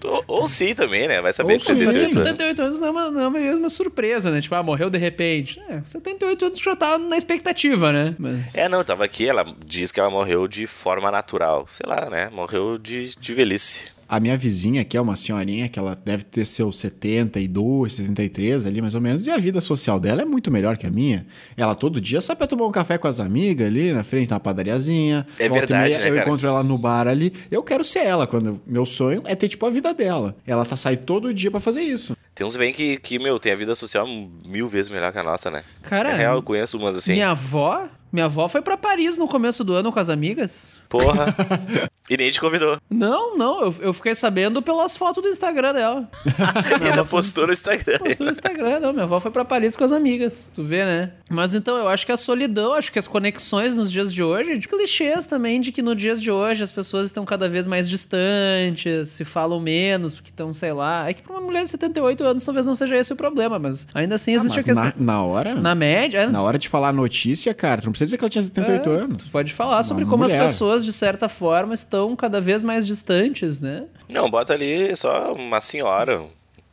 ou, 0.04 0.24
ou 0.26 0.48
sim 0.48 0.74
também, 0.74 1.06
né? 1.06 1.20
Vai 1.20 1.32
saber 1.32 1.54
Ou 1.54 1.58
que 1.58 1.66
sim, 1.66 1.78
78 1.78 1.98
sim. 2.12 2.18
anos. 2.18 2.28
78 2.30 2.62
anos 2.62 2.80
não 2.80 2.86
é 2.86 2.90
uma, 2.90 3.10
não 3.10 3.20
é 3.20 3.28
uma 3.28 3.38
mesma 3.40 3.68
surpresa, 3.68 4.30
né? 4.30 4.40
Tipo, 4.40 4.54
ah, 4.54 4.62
morreu 4.62 4.88
de 4.88 4.96
repente. 4.98 5.60
É, 5.68 5.80
78 5.84 6.44
anos 6.46 6.58
já 6.60 6.74
tá 6.76 6.96
na 6.98 7.16
expectativa, 7.16 7.92
né? 7.92 8.14
Mas... 8.18 8.54
É, 8.56 8.68
não, 8.68 8.82
tava 8.82 9.04
aqui, 9.04 9.28
ela 9.28 9.44
diz 9.66 9.92
que 9.92 10.00
ela 10.00 10.10
morreu 10.10 10.48
de 10.48 10.66
forma 10.66 11.10
natural. 11.10 11.39
Sei 11.68 11.86
lá, 11.88 12.08
né? 12.10 12.28
Morreu 12.30 12.76
de, 12.78 13.14
de 13.18 13.34
velhice. 13.34 13.90
A 14.08 14.18
minha 14.18 14.36
vizinha, 14.36 14.84
que 14.84 14.96
é 14.96 15.00
uma 15.00 15.14
senhorinha, 15.14 15.68
que 15.68 15.78
ela 15.78 15.96
deve 16.04 16.24
ter 16.24 16.44
seus 16.44 16.76
72, 16.80 17.92
73 17.92 18.66
ali, 18.66 18.82
mais 18.82 18.92
ou 18.92 19.00
menos, 19.00 19.24
e 19.24 19.30
a 19.30 19.36
vida 19.36 19.60
social 19.60 20.00
dela 20.00 20.22
é 20.22 20.24
muito 20.24 20.50
melhor 20.50 20.76
que 20.76 20.84
a 20.84 20.90
minha. 20.90 21.24
Ela 21.56 21.76
todo 21.76 22.00
dia 22.00 22.20
sai 22.20 22.34
pra 22.34 22.48
tomar 22.48 22.66
um 22.66 22.72
café 22.72 22.98
com 22.98 23.06
as 23.06 23.20
amigas 23.20 23.68
ali 23.68 23.92
na 23.92 24.02
frente 24.02 24.30
da 24.30 24.40
padariazinha. 24.40 25.24
É 25.38 25.46
e 25.46 25.48
verdade, 25.48 25.90
meia, 25.94 25.98
né, 26.00 26.08
Eu 26.10 26.14
cara? 26.14 26.26
encontro 26.26 26.48
ela 26.48 26.64
no 26.64 26.76
bar 26.76 27.06
ali. 27.06 27.32
Eu 27.52 27.62
quero 27.62 27.84
ser 27.84 28.00
ela. 28.00 28.26
quando 28.26 28.60
Meu 28.66 28.84
sonho 28.84 29.22
é 29.26 29.36
ter, 29.36 29.48
tipo, 29.48 29.64
a 29.64 29.70
vida 29.70 29.94
dela. 29.94 30.34
Ela 30.44 30.64
tá 30.64 30.74
sai 30.74 30.96
todo 30.96 31.32
dia 31.32 31.50
pra 31.52 31.60
fazer 31.60 31.82
isso. 31.82 32.16
Tem 32.34 32.44
uns 32.44 32.56
bem 32.56 32.72
que, 32.72 32.96
que, 32.98 33.16
meu, 33.16 33.38
tem 33.38 33.52
a 33.52 33.56
vida 33.56 33.76
social 33.76 34.08
mil 34.44 34.68
vezes 34.68 34.90
melhor 34.90 35.12
que 35.12 35.18
a 35.18 35.22
nossa, 35.22 35.52
né? 35.52 35.62
Cara, 35.82 36.10
é 36.10 36.16
real, 36.16 36.36
eu 36.36 36.42
conheço 36.42 36.76
umas 36.76 36.96
assim. 36.96 37.12
minha 37.12 37.30
avó... 37.30 37.88
Minha 38.12 38.26
avó 38.26 38.48
foi 38.48 38.60
pra 38.62 38.76
Paris 38.76 39.16
no 39.16 39.28
começo 39.28 39.62
do 39.64 39.74
ano 39.74 39.92
com 39.92 39.98
as 39.98 40.08
amigas. 40.08 40.76
Porra. 40.88 41.26
e 42.10 42.16
nem 42.16 42.30
te 42.30 42.40
convidou. 42.40 42.78
Não, 42.90 43.36
não, 43.36 43.60
eu, 43.62 43.74
eu 43.80 43.92
fiquei 43.92 44.14
sabendo 44.14 44.60
pelas 44.60 44.96
fotos 44.96 45.22
do 45.22 45.28
Instagram 45.28 45.72
dela. 45.72 46.10
E 46.80 46.88
ainda 46.88 47.04
postou 47.04 47.46
no 47.46 47.52
Instagram. 47.52 47.98
Postou 47.98 48.26
no 48.26 48.32
Instagram, 48.32 48.80
não. 48.80 48.92
Minha 48.92 49.04
avó 49.04 49.20
foi 49.20 49.30
pra 49.30 49.44
Paris 49.44 49.76
com 49.76 49.84
as 49.84 49.92
amigas, 49.92 50.50
tu 50.54 50.62
vê, 50.64 50.84
né? 50.84 51.12
Mas 51.28 51.54
então, 51.54 51.76
eu 51.76 51.88
acho 51.88 52.06
que 52.06 52.12
a 52.12 52.16
solidão, 52.16 52.72
acho 52.74 52.90
que 52.92 52.98
as 52.98 53.06
conexões 53.06 53.76
nos 53.76 53.90
dias 53.92 54.12
de 54.12 54.22
hoje, 54.22 54.56
de 54.58 54.66
clichês 54.66 55.26
também, 55.26 55.60
de 55.60 55.70
que 55.70 55.82
no 55.82 55.94
dias 55.94 56.20
de 56.20 56.30
hoje 56.30 56.62
as 56.64 56.72
pessoas 56.72 57.06
estão 57.06 57.24
cada 57.24 57.48
vez 57.48 57.66
mais 57.66 57.88
distantes, 57.88 59.10
se 59.10 59.24
falam 59.24 59.60
menos, 59.60 60.14
porque 60.14 60.30
estão, 60.30 60.52
sei 60.52 60.72
lá. 60.72 61.08
É 61.08 61.14
que 61.14 61.22
pra 61.22 61.32
uma 61.34 61.40
mulher 61.40 61.64
de 61.64 61.70
78 61.70 62.24
anos 62.24 62.44
talvez 62.44 62.66
não 62.66 62.74
seja 62.74 62.96
esse 62.96 63.12
o 63.12 63.16
problema, 63.16 63.58
mas 63.58 63.86
ainda 63.94 64.14
assim 64.14 64.32
existe 64.34 64.58
Ah, 64.58 64.60
a 64.60 64.64
questão. 64.64 64.84
mas 64.84 64.94
na, 64.96 65.12
na 65.14 65.22
hora... 65.22 65.54
Na, 65.54 65.74
média, 65.74 66.26
Na 66.28 66.42
hora 66.42 66.58
de 66.58 66.68
falar 66.68 66.88
a 66.88 66.92
notícia, 66.92 67.52
cara, 67.54 67.80
tu 67.80 67.86
não 67.86 67.92
precisa 68.00 68.06
dizer 68.06 68.16
que 68.18 68.24
ela 68.24 68.30
tinha 68.30 68.42
78 68.42 68.90
É, 68.90 68.92
anos. 69.04 69.28
Pode 69.28 69.52
falar 69.54 69.82
sobre 69.82 70.04
Uma 70.04 70.10
como 70.10 70.24
mulher. 70.24 70.40
as 70.40 70.52
pessoas, 70.52 70.84
de 70.84 70.92
certa 70.92 71.28
forma, 71.28 71.74
estão 71.74 72.14
cada 72.16 72.40
vez 72.40 72.62
mais 72.62 72.86
distantes, 72.86 73.60
né? 73.60 73.84
Não, 74.08 74.28
bota 74.30 74.52
ali 74.52 74.94
só 74.96 75.32
uma 75.32 75.60
senhora. 75.60 76.22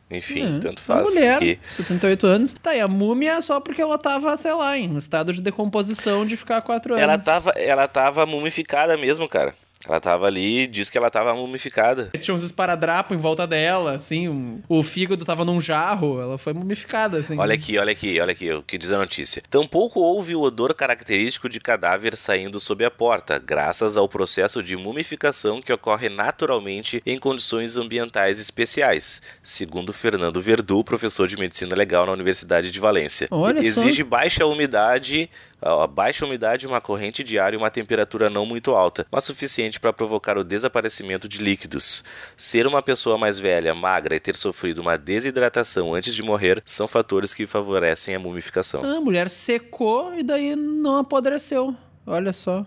Enfim, 0.10 0.56
É, 0.56 0.60
tanto 0.60 0.80
uma 0.88 0.96
faz. 1.04 1.14
mulher, 1.14 1.38
que- 1.40 1.60
78 1.72 2.26
anos. 2.26 2.54
Tá, 2.54 2.74
e 2.74 2.80
a 2.80 2.88
múmia 2.88 3.34
é 3.34 3.42
só 3.42 3.60
porque 3.60 3.82
ela 3.82 3.98
tava, 3.98 4.36
sei 4.38 4.54
lá, 4.54 4.78
em 4.78 4.90
um 4.90 4.98
estado 4.98 5.34
de 5.34 5.42
decomposição 5.42 6.26
de 6.26 6.38
ficar 6.38 6.62
4 6.62 6.94
anos. 6.94 7.04
Ela 7.04 7.18
tava, 7.18 7.50
ela 7.52 7.88
tava 7.90 8.26
mumificada 8.26 8.96
mesmo, 8.96 9.28
cara. 9.28 9.54
Ela 9.88 10.00
tava 10.00 10.26
ali, 10.28 10.68
diz 10.68 10.90
que 10.90 10.98
ela 10.98 11.10
tava 11.10 11.34
mumificada. 11.34 12.10
Tinha 12.20 12.36
uns 12.36 12.44
esparadrapos 12.44 13.16
em 13.18 13.20
volta 13.20 13.48
dela, 13.48 13.94
assim, 13.94 14.28
um- 14.28 14.60
o 14.68 14.84
fígado 14.84 15.24
tava 15.24 15.46
num 15.46 15.62
jarro, 15.62 16.20
ela 16.22 16.38
foi 16.38 16.54
mumificada, 16.54 17.18
assim. 17.18 17.38
Olha 17.38 17.54
aqui, 17.56 17.78
olha 17.78 17.92
aqui, 17.92 18.20
olha 18.20 18.32
aqui 18.32 18.52
o 18.52 18.62
que 18.62 18.78
diz 18.78 18.92
a 18.92 18.98
notícia. 18.98 19.42
Tampouco 19.50 20.00
houve 20.00 20.36
o 20.36 20.42
odor 20.42 20.74
característico 20.74 21.48
de 21.48 21.60
cadáver 21.60 22.16
saindo 22.16 22.60
sob 22.60 22.84
a 22.84 22.92
porta, 22.92 23.40
graças 23.40 23.96
ao 23.96 24.10
processo 24.10 24.62
de 24.62 24.76
mumificação 24.76 25.62
que 25.62 25.72
ocorre 25.72 26.10
naturalmente 26.10 27.02
em 27.06 27.18
condições 27.18 27.78
ambientais 27.78 28.40
especiais, 28.40 29.22
segundo 29.44 29.94
Fernando 29.94 30.42
Verdu, 30.42 30.84
professor 30.84 31.28
de 31.28 31.38
medicina 31.38 31.76
legal 31.76 32.06
na 32.06 32.12
Universidade 32.12 32.72
de 32.72 32.80
Valência. 32.80 33.28
Olha 33.32 33.62
só. 33.64 33.82
Exige 33.84 34.04
baixa 34.04 34.46
umidade 34.46 35.30
A 35.62 35.88
baixa 35.88 36.26
umidade, 36.26 36.68
uma 36.68 36.80
corrente 36.80 37.24
de 37.24 37.40
ar 37.40 37.54
e 37.54 37.58
uma 37.58 37.72
temperatura 37.72 38.30
não 38.30 38.46
muito 38.46 38.72
alta, 38.72 39.08
mas 39.12 39.24
suficiente 39.24 39.80
para 39.80 39.92
provocar 39.92 40.38
o 40.38 40.44
desaparecimento 40.44 41.28
de 41.28 41.40
líquidos. 41.40 42.04
Ser 42.36 42.68
uma 42.68 42.82
pessoa 42.82 43.18
mais 43.18 43.40
velha, 43.40 43.74
magra 43.74 44.16
e 44.16 44.20
ter 44.20 44.36
sofrido 44.36 44.80
uma 44.80 44.98
desidratação 44.98 45.96
antes 45.96 46.14
de 46.14 46.22
morrer 46.22 46.62
são 46.66 46.88
fatores 46.88 47.34
que 47.34 47.48
favorecem 47.48 48.14
a 48.14 48.20
mumificação. 48.20 48.82
Ah, 48.84 48.98
a 48.98 49.02
mulher 49.02 49.30
secou 49.30 50.14
e 50.14 50.24
daí 50.24 50.56
não 50.56 50.98
apodreceu. 50.98 51.76
Olha 52.06 52.32
só. 52.32 52.66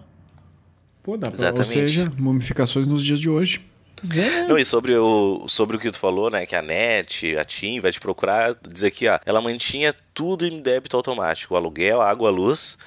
Pô, 1.02 1.16
dá 1.16 1.30
pra, 1.30 1.30
ou 1.30 1.34
Exatamente. 1.34 1.72
seja, 1.72 2.12
mumificações 2.18 2.86
nos 2.86 3.02
dias 3.02 3.20
de 3.20 3.30
hoje. 3.30 3.69
Tu 4.00 4.06
vê, 4.06 4.22
né? 4.22 4.46
Não, 4.48 4.58
e 4.58 4.64
sobre 4.64 4.94
o, 4.96 5.44
sobre 5.48 5.76
o 5.76 5.80
que 5.80 5.90
tu 5.90 5.98
falou, 5.98 6.30
né? 6.30 6.46
Que 6.46 6.56
a 6.56 6.62
NET, 6.62 7.36
a 7.36 7.44
TIM 7.44 7.80
vai 7.80 7.90
te 7.92 8.00
procurar, 8.00 8.54
dizer 8.66 8.88
aqui, 8.88 9.08
ó, 9.08 9.18
ela 9.24 9.40
mantinha 9.40 9.94
tudo 10.14 10.46
em 10.46 10.60
débito 10.60 10.96
automático, 10.96 11.54
o 11.54 11.56
aluguel, 11.56 12.00
a 12.00 12.10
água, 12.10 12.28
a 12.28 12.32
luz, 12.32 12.78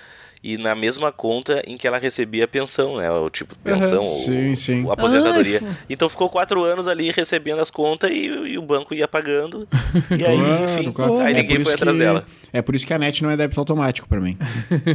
e 0.46 0.58
na 0.58 0.76
mesma 0.76 1.10
conta 1.10 1.62
em 1.66 1.78
que 1.78 1.88
ela 1.88 1.98
recebia 1.98 2.44
a 2.44 2.48
pensão, 2.50 2.98
né? 2.98 3.10
O 3.10 3.30
tipo, 3.30 3.56
pensão, 3.60 4.00
Uhum. 4.00 4.06
ou, 4.06 4.12
Sim, 4.12 4.56
sim. 4.56 4.84
ou 4.86 4.92
aposentadoria. 4.92 5.60
Ai, 5.64 5.70
fu- 5.74 5.78
então 5.90 6.10
ficou 6.10 6.30
quatro 6.30 6.62
anos 6.66 6.86
ali 6.86 7.10
recebendo 7.12 7.62
as 7.62 7.72
contas 7.72 8.12
e, 8.12 8.26
e 8.26 8.58
o 8.58 8.62
banco 8.62 8.94
ia 8.94 9.08
pagando. 9.08 9.66
E 10.12 10.26
aí, 10.26 10.38
Claro, 10.38 10.64
enfim, 10.66 10.92
claro. 10.92 11.18
aí 11.20 11.34
É 11.34 11.42
ninguém 11.42 11.58
por 11.58 11.66
foi 11.66 11.74
atrás 11.76 11.98
que- 11.98 12.04
dela. 12.04 12.26
É 12.52 12.62
por 12.62 12.76
isso 12.76 12.86
que 12.86 12.94
a 12.94 13.00
net 13.00 13.24
não 13.24 13.30
é 13.32 13.38
débito 13.38 13.60
automático 13.60 14.08
pra 14.08 14.20
mim. 14.20 14.38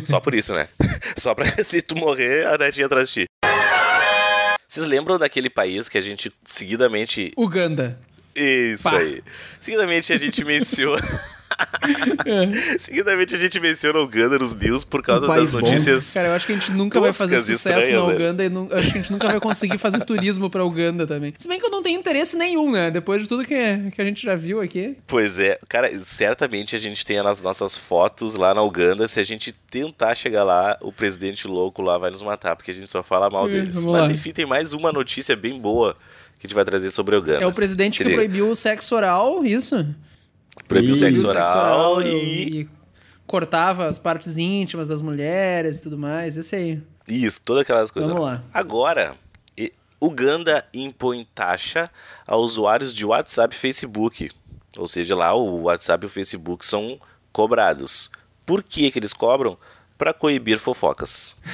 Só 0.05 0.21
por 0.21 0.35
isso, 0.35 0.53
né? 0.53 0.69
Só 1.17 1.35
pra 1.35 1.47
se 1.65 1.81
tu 1.81 1.97
morrer, 1.97 2.47
a 2.47 2.59
NET 2.59 2.79
ia 2.79 2.87
atrás 2.87 3.09
de 3.09 3.23
ti. 3.23 3.25
Vocês 4.69 4.87
lembram 4.87 5.19
daquele 5.19 5.49
país 5.49 5.89
que 5.89 5.97
a 5.97 6.01
gente 6.03 6.31
seguidamente 6.45 7.33
Uganda. 7.37 7.99
Isso 8.37 8.83
Pá. 8.83 8.99
aí. 8.99 9.23
Seguidamente 9.59 10.13
a 10.13 10.19
gente 10.19 10.45
menciona. 10.45 11.01
É. 12.25 12.79
Seguidamente 12.79 13.35
a 13.35 13.39
gente 13.39 13.59
menciona 13.61 13.99
Uganda 14.01 14.39
nos 14.39 14.55
news 14.55 14.85
por 14.85 15.03
causa 15.03 15.27
Um 15.27 15.29
das 15.35 15.53
bom. 15.53 15.61
notícias. 15.61 16.13
Cara, 16.13 16.29
eu 16.29 16.33
acho 16.35 16.47
que 16.47 16.53
a 16.53 16.55
gente 16.55 16.71
nunca 16.73 17.01
vai 17.01 17.13
fazer 17.13 17.39
sucesso 17.39 17.69
estranhas, 17.69 18.03
na 18.03 18.09
né? 18.09 18.15
Uganda 18.15 18.45
e 18.45 18.49
nu- 18.49 18.69
acho 18.73 18.93
que 18.93 18.99
a 18.99 19.03
gente 19.03 19.13
nunca 19.13 19.29
vai 19.29 19.41
conseguir 19.41 19.79
fazer 19.79 20.05
turismo 20.05 20.49
pra 20.49 20.65
Uganda 20.65 21.07
também. 21.07 21.35
Se 21.39 21.49
bem 21.49 21.59
que 21.59 21.67
eu 21.67 21.71
não 21.71 21.83
tenho 21.83 21.99
interesse 21.99 22.37
nenhum, 22.37 22.71
né? 22.71 22.91
Depois 22.91 23.23
de 23.23 23.29
tudo 23.29 23.45
que, 23.45 23.91
que 23.95 24.01
a 24.01 24.05
gente 24.05 24.23
já 24.25 24.35
viu 24.37 24.61
aqui. 24.61 24.97
Pois 25.07 25.39
é, 25.39 25.59
cara, 25.69 25.91
certamente 26.01 26.77
a 26.77 26.79
gente 26.79 27.05
tem 27.05 27.19
as 27.19 27.41
nossas 27.41 27.77
fotos 27.77 28.35
lá 28.35 28.55
na 28.55 28.63
Uganda. 28.63 29.07
Se 29.09 29.19
a 29.21 29.25
gente 29.25 29.53
tentar 29.71 30.15
chegar 30.15 30.45
lá, 30.45 30.77
o 30.81 30.93
presidente 30.93 31.47
louco 31.49 31.83
lá 31.83 31.99
vai 31.99 32.11
nos 32.11 32.23
matar, 32.23 32.55
porque 32.57 32.71
a 32.71 32.75
gente 32.75 32.91
só 32.91 33.03
fala 33.03 33.29
mal 33.31 33.49
deles. 33.49 33.75
vamos 33.77 33.93
Mas 33.93 34.09
lá. 34.09 34.13
enfim, 34.15 34.33
tem 34.33 34.47
mais 34.47 34.73
uma 34.73 34.93
notícia 34.93 35.35
bem 35.37 35.59
boa 35.59 35.97
que 36.39 36.47
a 36.47 36.49
gente 36.49 36.55
vai 36.55 36.65
trazer 36.65 36.91
sobre 36.91 37.17
a 37.17 37.19
Uganda. 37.19 37.43
É 37.43 37.47
o 37.47 37.53
presidente 37.53 38.03
que 38.05 38.11
proibiu 38.13 38.49
o 38.49 38.55
sexo 38.55 38.95
oral, 38.95 39.45
isso? 39.45 39.85
Proibiu 40.67 40.93
Isso. 40.93 41.01
sexo 41.01 41.27
oral 41.27 42.03
e. 42.03 42.61
e 42.61 42.69
cortava 43.27 43.87
as 43.87 43.99
partes 43.99 44.39
íntimas 44.39 44.89
das 44.89 45.03
mulheres 45.03 45.79
e 45.79 45.83
tudo 45.83 45.99
mais. 45.99 46.37
Esse 46.37 46.57
aí. 46.57 46.83
Isso, 47.07 47.41
todas 47.45 47.63
aquelas 47.63 47.91
coisas. 47.91 48.11
Vamos 48.11 48.27
lá. 48.27 48.43
Agora, 48.53 49.17
Uganda 50.01 50.65
impõe 50.73 51.27
taxa 51.35 51.91
a 52.27 52.37
usuários 52.37 52.95
de 52.95 53.05
WhatsApp 53.05 53.55
e 53.55 53.59
Facebook. 53.59 54.31
Ou 54.77 54.87
seja, 54.87 55.17
lá 55.17 55.35
o 55.35 55.63
WhatsApp 55.63 56.05
e 56.05 56.07
o 56.07 56.11
Facebook 56.11 56.65
são 56.65 57.01
cobrados. 57.33 58.11
Por 58.47 58.63
que, 58.63 58.91
que 58.91 58.99
eles 58.99 59.13
cobram? 59.13 59.59
Para 59.99 60.15
coibir 60.15 60.59
fofocas. 60.59 61.35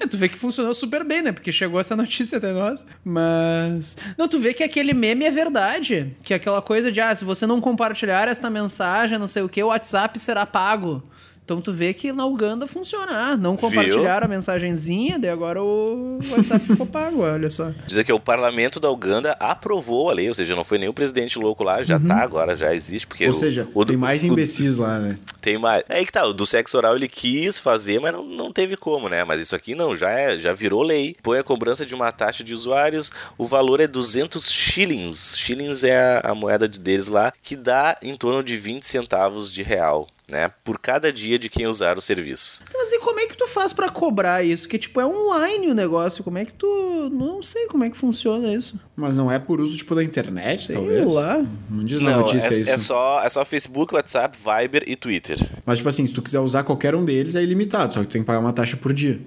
É, 0.00 0.06
tu 0.06 0.16
vê 0.16 0.28
que 0.28 0.36
funcionou 0.36 0.74
super 0.74 1.04
bem, 1.04 1.22
né? 1.22 1.30
Porque 1.30 1.52
chegou 1.52 1.78
essa 1.78 1.94
notícia 1.94 2.38
até 2.38 2.52
nós. 2.52 2.86
Mas. 3.04 3.96
Não, 4.16 4.26
tu 4.26 4.38
vê 4.38 4.54
que 4.54 4.62
aquele 4.62 4.94
meme 4.94 5.24
é 5.24 5.30
verdade. 5.30 6.16
Que 6.24 6.32
é 6.32 6.36
aquela 6.36 6.62
coisa 6.62 6.90
de, 6.90 7.00
ah, 7.00 7.14
se 7.14 7.24
você 7.24 7.46
não 7.46 7.60
compartilhar 7.60 8.26
esta 8.26 8.48
mensagem, 8.48 9.18
não 9.18 9.28
sei 9.28 9.42
o 9.42 9.48
que, 9.48 9.62
o 9.62 9.68
WhatsApp 9.68 10.18
será 10.18 10.46
pago. 10.46 11.02
Então 11.44 11.60
tu 11.60 11.72
vê 11.72 11.92
que 11.92 12.10
na 12.12 12.24
Uganda 12.24 12.66
funciona. 12.66 13.12
Ah, 13.12 13.36
não 13.36 13.54
compartilharam 13.56 14.24
a 14.24 14.28
mensagenzinha, 14.28 15.18
daí 15.18 15.30
agora 15.30 15.62
o 15.62 16.18
WhatsApp 16.30 16.64
ficou 16.66 16.86
pago, 16.88 17.20
olha 17.22 17.50
só. 17.50 17.70
Dizer 17.86 18.02
que 18.02 18.12
o 18.12 18.18
parlamento 18.18 18.80
da 18.80 18.90
Uganda 18.90 19.36
aprovou 19.38 20.08
a 20.08 20.14
lei, 20.14 20.26
ou 20.28 20.34
seja, 20.34 20.56
não 20.56 20.64
foi 20.64 20.78
nem 20.78 20.88
o 20.88 20.94
presidente 20.94 21.38
louco 21.38 21.62
lá, 21.62 21.82
já 21.82 22.00
tá 22.00 22.16
agora, 22.22 22.56
já 22.56 22.74
existe. 22.74 23.06
Porque 23.06 23.24
Ou 23.26 23.30
o- 23.30 23.34
seja, 23.34 23.68
o 23.74 23.84
tem 23.84 23.96
mais 23.96 24.22
o- 24.22 24.26
imbecis 24.26 24.78
lá, 24.78 24.98
né? 24.98 25.18
Tem 25.40 25.58
mais. 25.58 25.84
É 25.88 25.98
aí 25.98 26.06
que 26.06 26.12
tá, 26.12 26.24
o 26.24 26.32
do 26.32 26.46
sexo 26.46 26.78
oral 26.78 26.96
ele 26.96 27.08
quis 27.08 27.58
fazer, 27.58 28.00
mas 28.00 28.12
não, 28.14 28.24
não 28.24 28.50
teve 28.52 28.74
como, 28.76 29.10
né? 29.10 29.22
Mas 29.24 29.42
isso 29.42 29.54
aqui 29.54 29.74
não, 29.74 29.94
já 29.94 30.08
é, 30.10 30.38
já 30.38 30.54
virou 30.54 30.82
lei. 30.82 31.14
Põe 31.22 31.38
a 31.38 31.44
cobrança 31.44 31.84
de 31.84 31.94
uma 31.94 32.10
taxa 32.10 32.42
de 32.42 32.54
usuários, 32.54 33.12
o 33.36 33.44
valor 33.44 33.80
é 33.80 33.86
200 33.86 34.50
shillings. 34.50 35.36
Shillings 35.36 35.84
é 35.84 35.94
a, 36.24 36.30
a 36.30 36.34
moeda 36.34 36.66
de- 36.66 36.78
deles 36.78 37.08
lá, 37.08 37.32
que 37.42 37.54
dá 37.54 37.98
em 38.02 38.16
torno 38.16 38.42
de 38.42 38.56
20 38.56 38.84
centavos 38.84 39.52
de 39.52 39.62
real, 39.62 40.08
né? 40.28 40.50
Por 40.62 40.78
cada 40.78 41.12
dia 41.12 41.38
de 41.38 41.48
quem 41.48 41.66
usar 41.66 41.98
o 41.98 42.00
serviço. 42.00 42.62
Mas 42.72 42.92
e 42.92 42.98
como 43.00 43.20
é 43.20 43.26
que 43.26 43.36
tu 43.36 43.46
faz 43.46 43.72
pra 43.72 43.88
cobrar 43.88 44.42
isso? 44.42 44.68
Que 44.68 44.78
tipo, 44.78 45.00
é 45.00 45.06
online 45.06 45.68
o 45.68 45.74
negócio. 45.74 46.24
Como 46.24 46.38
é 46.38 46.44
que 46.44 46.54
tu. 46.54 47.10
Não 47.12 47.42
sei 47.42 47.66
como 47.66 47.84
é 47.84 47.90
que 47.90 47.96
funciona 47.96 48.52
isso. 48.52 48.80
Mas 48.96 49.16
não 49.16 49.30
é 49.30 49.38
por 49.38 49.60
uso, 49.60 49.76
tipo, 49.76 49.94
da 49.94 50.02
internet, 50.02 50.66
Sei 50.66 50.76
talvez? 50.76 51.12
lá. 51.12 51.44
Não 51.68 51.84
diz 51.84 52.00
na 52.00 52.10
Não, 52.12 52.20
notícia 52.20 52.48
é, 52.48 52.60
isso. 52.60 52.70
é 52.70 52.78
só, 52.78 53.22
é 53.22 53.28
só 53.28 53.44
Facebook, 53.44 53.94
WhatsApp, 53.94 54.36
Viber 54.38 54.84
e 54.86 54.96
Twitter. 54.96 55.38
Mas, 55.66 55.78
tipo 55.78 55.88
assim, 55.88 56.06
se 56.06 56.14
tu 56.14 56.22
quiser 56.22 56.40
usar 56.40 56.64
qualquer 56.64 56.94
um 56.94 57.04
deles, 57.04 57.34
é 57.34 57.42
ilimitado. 57.42 57.92
Só 57.92 58.00
que 58.00 58.06
tu 58.06 58.12
tem 58.12 58.22
que 58.22 58.26
pagar 58.26 58.40
uma 58.40 58.52
taxa 58.52 58.76
por 58.76 58.92
dia. 58.92 59.20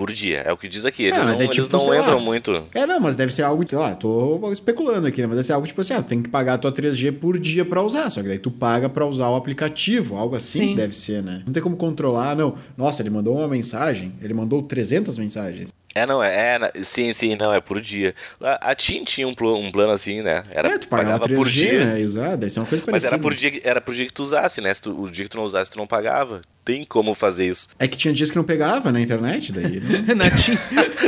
Por 0.00 0.10
dia, 0.10 0.38
é 0.38 0.50
o 0.50 0.56
que 0.56 0.66
diz 0.66 0.86
aqui. 0.86 1.02
Eles 1.02 1.18
mas 1.18 1.26
não, 1.26 1.32
é 1.34 1.44
eles 1.44 1.54
tipo, 1.54 1.76
não 1.76 1.86
lá. 1.86 1.98
entram 1.98 2.18
muito. 2.18 2.64
É, 2.74 2.86
não, 2.86 2.98
mas 2.98 3.16
deve 3.16 3.34
ser 3.34 3.42
algo, 3.42 3.68
sei 3.68 3.76
lá, 3.76 3.94
tô 3.94 4.50
especulando 4.50 5.06
aqui, 5.06 5.20
né? 5.20 5.26
Mas 5.26 5.36
deve 5.36 5.46
ser 5.46 5.52
algo 5.52 5.66
tipo 5.66 5.78
assim, 5.78 5.92
ah, 5.92 6.02
tu 6.02 6.08
tem 6.08 6.22
que 6.22 6.30
pagar 6.30 6.54
a 6.54 6.58
tua 6.58 6.72
3G 6.72 7.12
por 7.12 7.38
dia 7.38 7.66
pra 7.66 7.82
usar. 7.82 8.08
Só 8.08 8.22
que 8.22 8.28
daí 8.28 8.38
tu 8.38 8.50
paga 8.50 8.88
pra 8.88 9.04
usar 9.04 9.28
o 9.28 9.36
aplicativo, 9.36 10.16
algo 10.16 10.34
assim 10.34 10.68
Sim. 10.68 10.74
deve 10.74 10.96
ser, 10.96 11.22
né? 11.22 11.42
Não 11.44 11.52
tem 11.52 11.62
como 11.62 11.76
controlar, 11.76 12.34
não. 12.34 12.54
Nossa, 12.78 13.02
ele 13.02 13.10
mandou 13.10 13.36
uma 13.36 13.46
mensagem, 13.46 14.14
ele 14.22 14.32
mandou 14.32 14.62
300 14.62 15.18
mensagens. 15.18 15.68
É, 15.94 16.06
não, 16.06 16.22
é, 16.22 16.56
é, 16.76 16.82
sim, 16.84 17.12
sim, 17.12 17.34
não, 17.36 17.52
é 17.52 17.60
por 17.60 17.80
dia. 17.80 18.14
A, 18.40 18.70
a 18.70 18.74
TIM 18.76 19.02
tinha 19.04 19.26
um, 19.26 19.34
plo- 19.34 19.58
um 19.58 19.72
plano 19.72 19.90
assim, 19.92 20.22
né? 20.22 20.44
Era, 20.52 20.68
é, 20.74 20.78
tu 20.78 20.86
pagava 20.86 21.26
3G, 21.28 21.34
por 21.34 21.48
dia. 21.48 21.84
né? 21.84 22.00
Exato, 22.00 22.36
deve 22.36 22.50
ser 22.52 22.60
uma 22.60 22.66
coisa 22.66 22.84
Mas 22.84 22.90
parecida. 23.02 23.14
era 23.14 23.18
por, 23.22 23.34
dia, 23.34 23.50
que- 23.50 23.60
era 23.64 23.80
por 23.80 23.94
dia 23.94 24.06
que 24.06 24.12
tu 24.12 24.22
usasse, 24.22 24.60
né? 24.60 24.72
Se 24.72 24.82
tu- 24.82 25.00
o 25.02 25.10
dia 25.10 25.24
que 25.24 25.30
tu 25.30 25.36
não 25.36 25.44
usasse, 25.44 25.70
tu 25.72 25.78
não 25.78 25.86
pagava. 25.88 26.42
Tem 26.64 26.84
como 26.84 27.14
fazer 27.14 27.48
isso. 27.48 27.68
É 27.78 27.88
que 27.88 27.96
tinha 27.96 28.14
dias 28.14 28.30
que 28.30 28.36
não 28.36 28.44
pegava 28.44 28.92
na 28.92 29.00
internet, 29.00 29.50
daí... 29.52 29.80
né? 29.80 30.04
Na 30.14 30.30
TIM. 30.30 30.56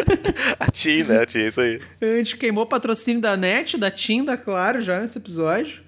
A 0.59 0.71
TIM, 0.71 1.05
né? 1.05 1.19
A 1.23 1.27
TIM, 1.27 1.47
isso 1.47 1.61
aí. 1.61 1.81
A 2.01 2.07
gente 2.07 2.37
queimou 2.37 2.65
o 2.65 2.67
patrocínio 2.67 3.21
da 3.21 3.37
NET, 3.37 3.77
da 3.79 3.91
TIM, 3.91 4.25
da 4.25 4.37
Claro, 4.37 4.81
já 4.83 4.99
nesse 5.01 5.19
episódio. 5.19 5.82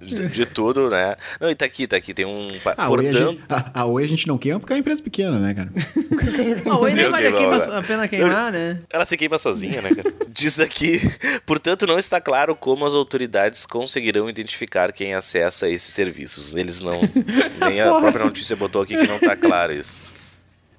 De, 0.00 0.28
de 0.28 0.44
tudo, 0.44 0.90
né? 0.90 1.16
Não, 1.40 1.50
e 1.50 1.54
tá 1.54 1.64
aqui, 1.64 1.86
tá 1.86 1.96
aqui. 1.96 2.12
Tem 2.12 2.26
um. 2.26 2.46
a, 2.76 2.90
Oi 2.90 3.08
a, 3.08 3.12
Portanto, 3.12 3.42
a, 3.48 3.80
a 3.80 3.84
Oi 3.86 4.04
a 4.04 4.08
gente 4.08 4.28
não 4.28 4.36
queima 4.36 4.60
porque 4.60 4.74
é 4.74 4.76
uma 4.76 4.80
empresa 4.80 5.02
pequena, 5.02 5.38
né, 5.38 5.54
cara? 5.54 5.70
Ah, 6.66 6.78
oi, 6.78 6.92
nem 6.92 7.08
vale 7.08 7.28
a 7.28 7.82
pena 7.82 8.08
queimar, 8.08 8.52
né? 8.52 8.80
ela 8.90 9.04
se 9.04 9.16
queima 9.16 9.38
sozinha, 9.38 9.80
né, 9.80 9.94
cara? 9.94 10.12
Diz 10.28 10.56
daqui. 10.56 11.00
Portanto, 11.44 11.86
não 11.86 11.98
está 11.98 12.20
claro 12.20 12.54
como 12.54 12.84
as 12.84 12.92
autoridades 12.92 13.64
conseguirão 13.64 14.28
identificar 14.28 14.92
quem 14.92 15.14
acessa 15.14 15.68
esses 15.68 15.92
serviços. 15.92 16.54
Eles 16.54 16.80
não. 16.80 17.00
Nem 17.66 17.80
a 17.80 17.94
própria 17.94 18.24
notícia 18.24 18.56
botou 18.56 18.82
aqui 18.82 18.96
que 18.96 19.06
não 19.06 19.18
tá 19.18 19.36
claro 19.36 19.72
isso. 19.72 20.10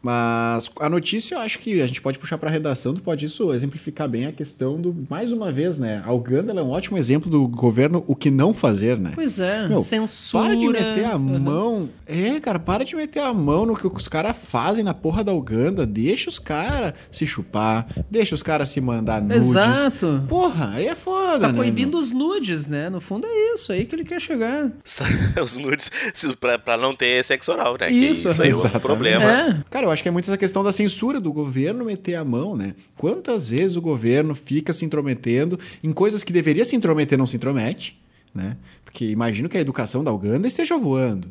Mas 0.01 0.70
a 0.80 0.88
notícia 0.89 1.36
eu 1.36 1.39
acho 1.39 1.60
que 1.60 1.82
a 1.82 1.88
gente 1.88 2.01
pode 2.01 2.18
puxar 2.20 2.38
para 2.38 2.50
a 2.50 2.51
redação, 2.51 2.94
tu 2.94 3.01
pode 3.01 3.25
isso 3.25 3.54
exemplificar 3.54 4.08
bem 4.08 4.25
a 4.25 4.32
questão 4.32 4.80
do, 4.80 4.96
mais 5.10 5.32
uma 5.32 5.51
vez, 5.51 5.77
né? 5.77 6.01
A 6.06 6.13
Uganda 6.13 6.51
ela 6.51 6.62
é 6.62 6.63
um 6.63 6.70
ótimo 6.70 6.98
exemplo 6.98 7.30
do 7.30 7.48
governo 7.48 8.04
o 8.08 8.16
que 8.16 8.30
não 8.32 8.54
fazer, 8.54 8.98
né? 8.98 9.12
Pois 9.16 9.39
é, 9.39 9.68
Meu, 9.68 9.80
censura. 9.80 10.44
Para 10.46 10.56
de 10.56 10.68
meter 10.68 11.06
a 11.06 11.16
Uhum. 11.18 11.39
mão. 11.39 11.89
É, 12.06 12.39
cara, 12.39 12.60
para 12.60 12.86
de 12.86 12.96
meter 12.96 13.22
a 13.22 13.34
mão 13.34 13.66
no 13.66 13.75
que 13.75 13.88
os 13.88 14.08
caras 14.08 14.38
fazem 14.38 14.84
na 14.84 14.94
porra 14.94 15.24
da 15.24 15.34
Uganda. 15.34 15.86
Deixa 15.86 16.30
os 16.30 16.39
caras 16.39 16.94
se 17.12 17.25
chupar, 17.25 17.88
deixa 18.10 18.36
os 18.36 18.44
caras 18.44 18.70
se 18.70 18.80
mandar 18.80 19.22
nudes. 19.22 19.50
Exato. 19.50 20.24
Porra, 20.27 20.72
aí 20.75 20.88
é 20.88 20.96
foda, 20.96 21.39
Tá 21.39 21.48
né? 21.48 21.54
proibindo 21.54 21.98
os 21.98 22.12
nudes, 22.12 22.68
né? 22.68 22.89
No 22.89 23.01
fundo 23.01 23.25
é 23.27 23.54
isso 23.54 23.72
aí 23.72 23.86
que 23.86 23.96
ele 23.96 24.04
quer 24.04 24.22
chegar. 24.22 24.72
Os 25.44 25.58
nudes 25.58 25.89
pra, 26.39 26.58
pra 26.60 26.77
não 26.77 26.96
ter 26.96 27.24
sexo 27.24 27.51
oral, 27.51 27.77
né? 27.80 27.89
Isso, 27.92 28.24
que 28.27 28.34
isso 28.34 28.42
aí 28.42 28.50
é 28.74 28.77
um 28.77 28.80
problema. 28.80 29.24
É. 29.32 29.63
Cara, 29.70 29.87
eu 29.88 29.94
acho 29.94 30.03
que 30.03 30.10
é 30.10 30.12
muito 30.12 30.25
essa 30.25 30.38
questão 30.38 30.63
da 30.63 30.72
censura 30.72 31.20
do 31.20 31.32
governo 31.32 31.86
meter 31.86 32.15
a 32.15 32.24
mão, 32.24 32.56
né? 32.56 32.75
Quantas 32.96 33.50
vezes 33.50 33.75
o 33.75 33.82
governo 33.82 34.36
fica 34.36 34.74
se 34.74 34.86
intrometendo 34.86 35.60
em 35.84 35.91
coisas 35.91 36.24
que 36.24 36.34
deveria 36.34 36.65
se 36.65 36.75
intrometer, 36.75 37.17
não 37.17 37.25
se 37.25 37.36
intromete, 37.36 38.00
né? 38.34 38.58
Porque 38.84 39.06
imagino 39.06 39.50
que 39.50 39.58
a 39.58 39.62
educação 39.62 40.03
da 40.03 40.12
Uganda 40.12 40.48
esteja 40.48 40.77
voando. 40.77 41.29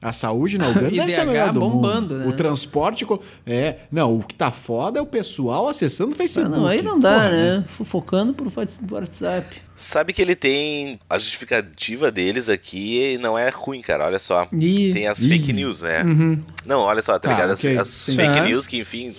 A 0.00 0.12
saúde 0.12 0.58
na 0.58 0.68
Uganda 0.68 0.90
deve 0.92 1.10
ser 1.10 1.20
a 1.20 1.24
melhor 1.24 1.52
do 1.52 1.60
bombando, 1.60 2.14
mundo. 2.14 2.24
né? 2.24 2.26
O 2.28 2.32
transporte... 2.32 3.04
É, 3.44 3.78
não, 3.90 4.14
o 4.16 4.22
que 4.22 4.34
tá 4.34 4.50
foda 4.52 4.98
é 5.00 5.02
o 5.02 5.06
pessoal 5.06 5.68
acessando 5.68 6.10
o 6.10 6.14
Ah, 6.14 6.16
Facebook. 6.16 6.50
não, 6.50 6.66
aí 6.68 6.82
não 6.82 7.00
dá, 7.00 7.14
Porra, 7.14 7.30
né? 7.30 7.64
Fofocando 7.66 8.32
por 8.32 8.46
WhatsApp. 8.92 9.60
Sabe 9.76 10.12
que 10.12 10.20
ele 10.22 10.34
tem. 10.34 10.98
A 11.08 11.18
justificativa 11.18 12.10
deles 12.10 12.48
aqui 12.48 13.16
não 13.18 13.38
é 13.38 13.48
ruim, 13.48 13.80
cara. 13.80 14.06
Olha 14.06 14.18
só. 14.18 14.48
Ih. 14.52 14.92
Tem 14.92 15.06
as 15.08 15.22
Ih. 15.22 15.28
fake 15.28 15.52
news, 15.52 15.82
né? 15.82 16.02
Uhum. 16.02 16.42
Não, 16.66 16.80
olha 16.80 17.00
só, 17.02 17.12
tá 17.18 17.28
Tá, 17.28 17.34
ligado? 17.34 17.50
As- 17.52 17.58
ok, 17.60 17.78
As, 17.78 17.88
sim. 17.88 18.16
fake 18.16 18.40
news 18.40 18.66
que, 18.66 18.78
enfim. 18.78 19.14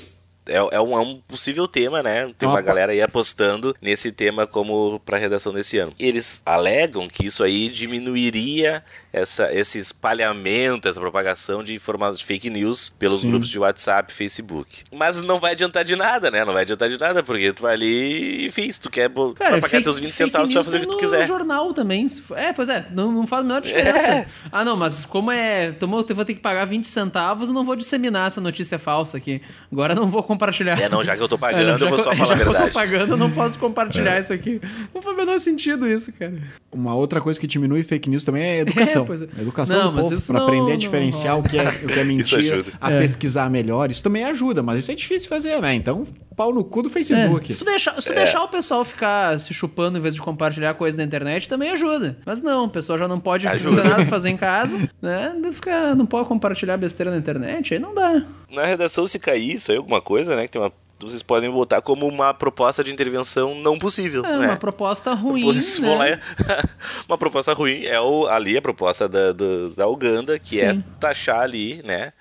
é, 0.46 0.56
é, 0.56 0.82
um, 0.82 0.94
é 0.98 1.00
um 1.00 1.22
possível 1.28 1.66
tema, 1.68 2.02
né? 2.04 2.30
Tem 2.38 2.50
uma 2.50 2.60
galera 2.62 2.92
aí 2.92 3.02
apostando 3.02 3.74
nesse 3.82 4.12
tema 4.12 4.46
como 4.48 5.00
para 5.06 5.18
redação 5.18 5.54
desse 5.54 5.78
ano. 5.78 5.94
Eles 6.00 6.42
alegam 6.46 7.08
que 7.08 7.26
isso 7.26 7.42
aí 7.44 7.70
diminuiria 7.70 8.84
essa, 9.12 9.54
esse 9.54 9.78
espalhamento, 9.78 10.88
essa 10.88 11.00
propagação 11.00 11.64
de 11.64 11.74
informações 11.74 12.20
de 12.20 12.26
fake 12.26 12.50
news 12.50 12.90
pelos 12.98 13.22
Sim. 13.22 13.30
grupos 13.30 13.50
de 13.50 13.58
WhatsApp, 13.58 14.14
Facebook. 14.14 14.84
Mas 14.92 15.22
não 15.22 15.40
vai 15.40 15.52
adiantar 15.52 15.84
de 15.84 15.96
nada, 15.96 16.30
né? 16.30 16.46
Não 16.46 16.54
vai 16.54 16.62
adiantar 16.62 16.90
de 16.90 17.00
nada, 17.00 17.24
porque 17.24 17.52
tu 17.52 17.64
vai 17.64 17.74
ali, 17.74 18.46
enfim, 18.46 18.72
se 18.72 18.80
tu 18.80 18.90
quer 18.90 19.10
Cara, 19.36 19.60
pagar 19.60 19.82
teus 19.82 20.00
20 20.00 20.12
centavos, 20.12 20.50
tu 20.50 20.56
vai 20.56 20.64
fazer 20.64 20.78
o 20.78 20.82
que 20.82 20.88
tu 20.88 20.98
quiser. 20.98 21.22
no 21.22 21.28
jornal 21.28 21.74
também. 21.74 22.08
É, 22.36 22.54
pois 22.54 22.70
é, 22.70 22.88
não, 22.92 23.12
não 23.12 23.26
faz 23.26 23.42
a 23.42 23.44
menor 23.48 23.62
diferença. 23.62 24.10
É. 24.10 24.26
Ah, 24.52 24.66
não, 24.66 24.76
mas 24.76 25.06
como 25.06 25.32
é. 25.32 25.76
eu 25.80 25.88
vou 25.88 26.26
ter 26.26 26.34
que 26.34 26.40
pagar 26.40 26.66
20 26.66 26.88
centavos, 26.88 27.50
eu 27.50 27.56
não 27.56 27.64
vou 27.64 27.76
disseminar 27.76 28.28
essa 28.28 28.42
notícia 28.42 28.80
falsa 28.80 29.18
aqui. 29.18 29.42
Agora 29.72 29.94
eu 29.94 29.96
não 29.96 30.10
vou 30.10 30.24
compartilhar. 30.24 30.80
É, 30.80 30.90
não, 30.90 31.04
já 31.04 31.16
que 31.16 31.22
eu 31.22 31.28
tô 31.28 31.38
pagando, 31.38 31.62
é, 31.70 31.78
não, 31.78 31.78
eu 31.78 31.90
vou 31.90 31.98
só 31.98 32.16
falar 32.16 32.34
a 32.34 32.38
verdade. 32.38 32.50
Já 32.60 32.62
que 32.62 32.66
eu 32.66 32.68
tô 32.68 32.74
pagando, 32.74 33.14
eu 33.14 33.18
não 33.18 33.32
posso 33.32 33.60
compartilhar 33.60 34.16
é. 34.16 34.20
isso 34.20 34.34
aqui. 34.34 34.60
Não 34.94 35.02
faz 35.02 35.16
o 35.16 35.18
menor 35.18 35.40
sentido 35.40 35.88
isso, 35.88 36.12
cara. 36.14 36.34
Uma 36.72 36.96
outra 36.96 37.22
coisa 37.22 37.40
que 37.40 37.46
diminui 37.46 37.84
fake 37.84 38.10
news 38.10 38.24
também 38.24 38.44
é 38.44 38.60
educação. 38.60 38.99
É, 39.38 39.42
educação 39.42 39.78
não, 39.78 39.94
do 39.94 40.02
povo, 40.02 40.22
pra 40.22 40.34
não, 40.34 40.44
aprender 40.44 40.74
a 40.74 40.78
diferenciar 40.78 41.34
não, 41.34 41.42
o, 41.42 41.44
que 41.44 41.58
é, 41.58 41.68
o 41.68 41.88
que 41.88 42.00
é 42.00 42.04
mentira, 42.06 42.66
a 42.80 42.92
é. 42.92 43.00
pesquisar 43.00 43.50
melhor. 43.50 43.92
Isso 43.92 44.04
também 44.04 44.24
ajuda, 44.26 44.64
mas 44.64 44.80
isso 44.80 44.92
é 44.92 44.96
difícil 44.96 45.30
fazer, 45.30 45.62
né? 45.62 45.74
Então, 45.74 46.06
pau 46.36 46.54
no 46.54 46.64
cu 46.64 46.84
do 46.84 46.90
Facebook. 46.90 47.46
É. 47.46 47.54
Se 47.54 47.60
tu, 47.60 47.66
deixar, 47.66 48.02
se 48.02 48.08
tu 48.08 48.14
é. 48.14 48.16
deixar 48.16 48.44
o 48.44 48.48
pessoal 48.48 48.86
ficar 48.86 49.40
se 49.40 49.54
chupando 49.54 49.98
em 49.98 50.02
vez 50.02 50.16
de 50.16 50.22
compartilhar 50.22 50.74
coisa 50.74 50.96
na 50.98 51.04
internet, 51.04 51.50
também 51.50 51.70
ajuda. 51.72 52.18
Mas 52.26 52.42
não, 52.42 52.66
o 52.66 52.70
pessoal 52.70 52.98
já 52.98 53.08
não 53.08 53.20
pode 53.20 53.48
ajuda. 53.48 53.84
não 53.84 53.90
nada 53.90 53.96
pra 54.04 54.06
fazer 54.06 54.30
em 54.30 54.38
casa, 54.38 54.78
né? 55.02 55.36
Fica, 55.52 55.96
não 55.96 56.06
pode 56.06 56.28
compartilhar 56.28 56.78
besteira 56.78 57.12
na 57.12 57.18
internet, 57.18 57.74
aí 57.74 57.80
não 57.80 57.94
dá. 57.94 58.26
Na 58.52 58.66
redação, 58.66 59.06
se 59.06 59.20
cair 59.20 59.56
isso 59.56 59.72
aí, 59.72 59.78
alguma 59.78 60.02
coisa, 60.02 60.36
né? 60.36 60.44
Que 60.44 60.52
tem 60.52 60.62
uma 60.62 60.72
vocês 61.08 61.24
podem 61.24 61.50
botar 61.50 61.82
como 61.82 62.06
uma 62.08 62.34
proposta 62.34 62.84
de 62.84 62.92
intervenção 62.92 63.56
não 63.56 63.80
possível. 63.80 64.26
É, 64.26 64.38
né? 64.38 64.48
uma 64.48 64.58
proposta 64.58 65.14
ruim. 65.14 65.44
Vocês 65.44 65.80
né? 65.80 65.96
lá, 65.96 66.64
uma 67.08 67.18
proposta 67.18 67.54
ruim 67.54 67.86
é 67.86 68.00
o, 68.00 68.28
ali 68.28 68.58
a 68.58 68.62
proposta 68.62 69.08
da, 69.08 69.32
do, 69.32 69.70
da 69.70 69.88
Uganda, 69.88 70.38
que 70.38 70.62
é 70.62 70.74
Sim. 70.74 70.80
é 70.80 71.00
taxar 71.00 71.40
ali, 71.40 71.82
né? 71.84 72.12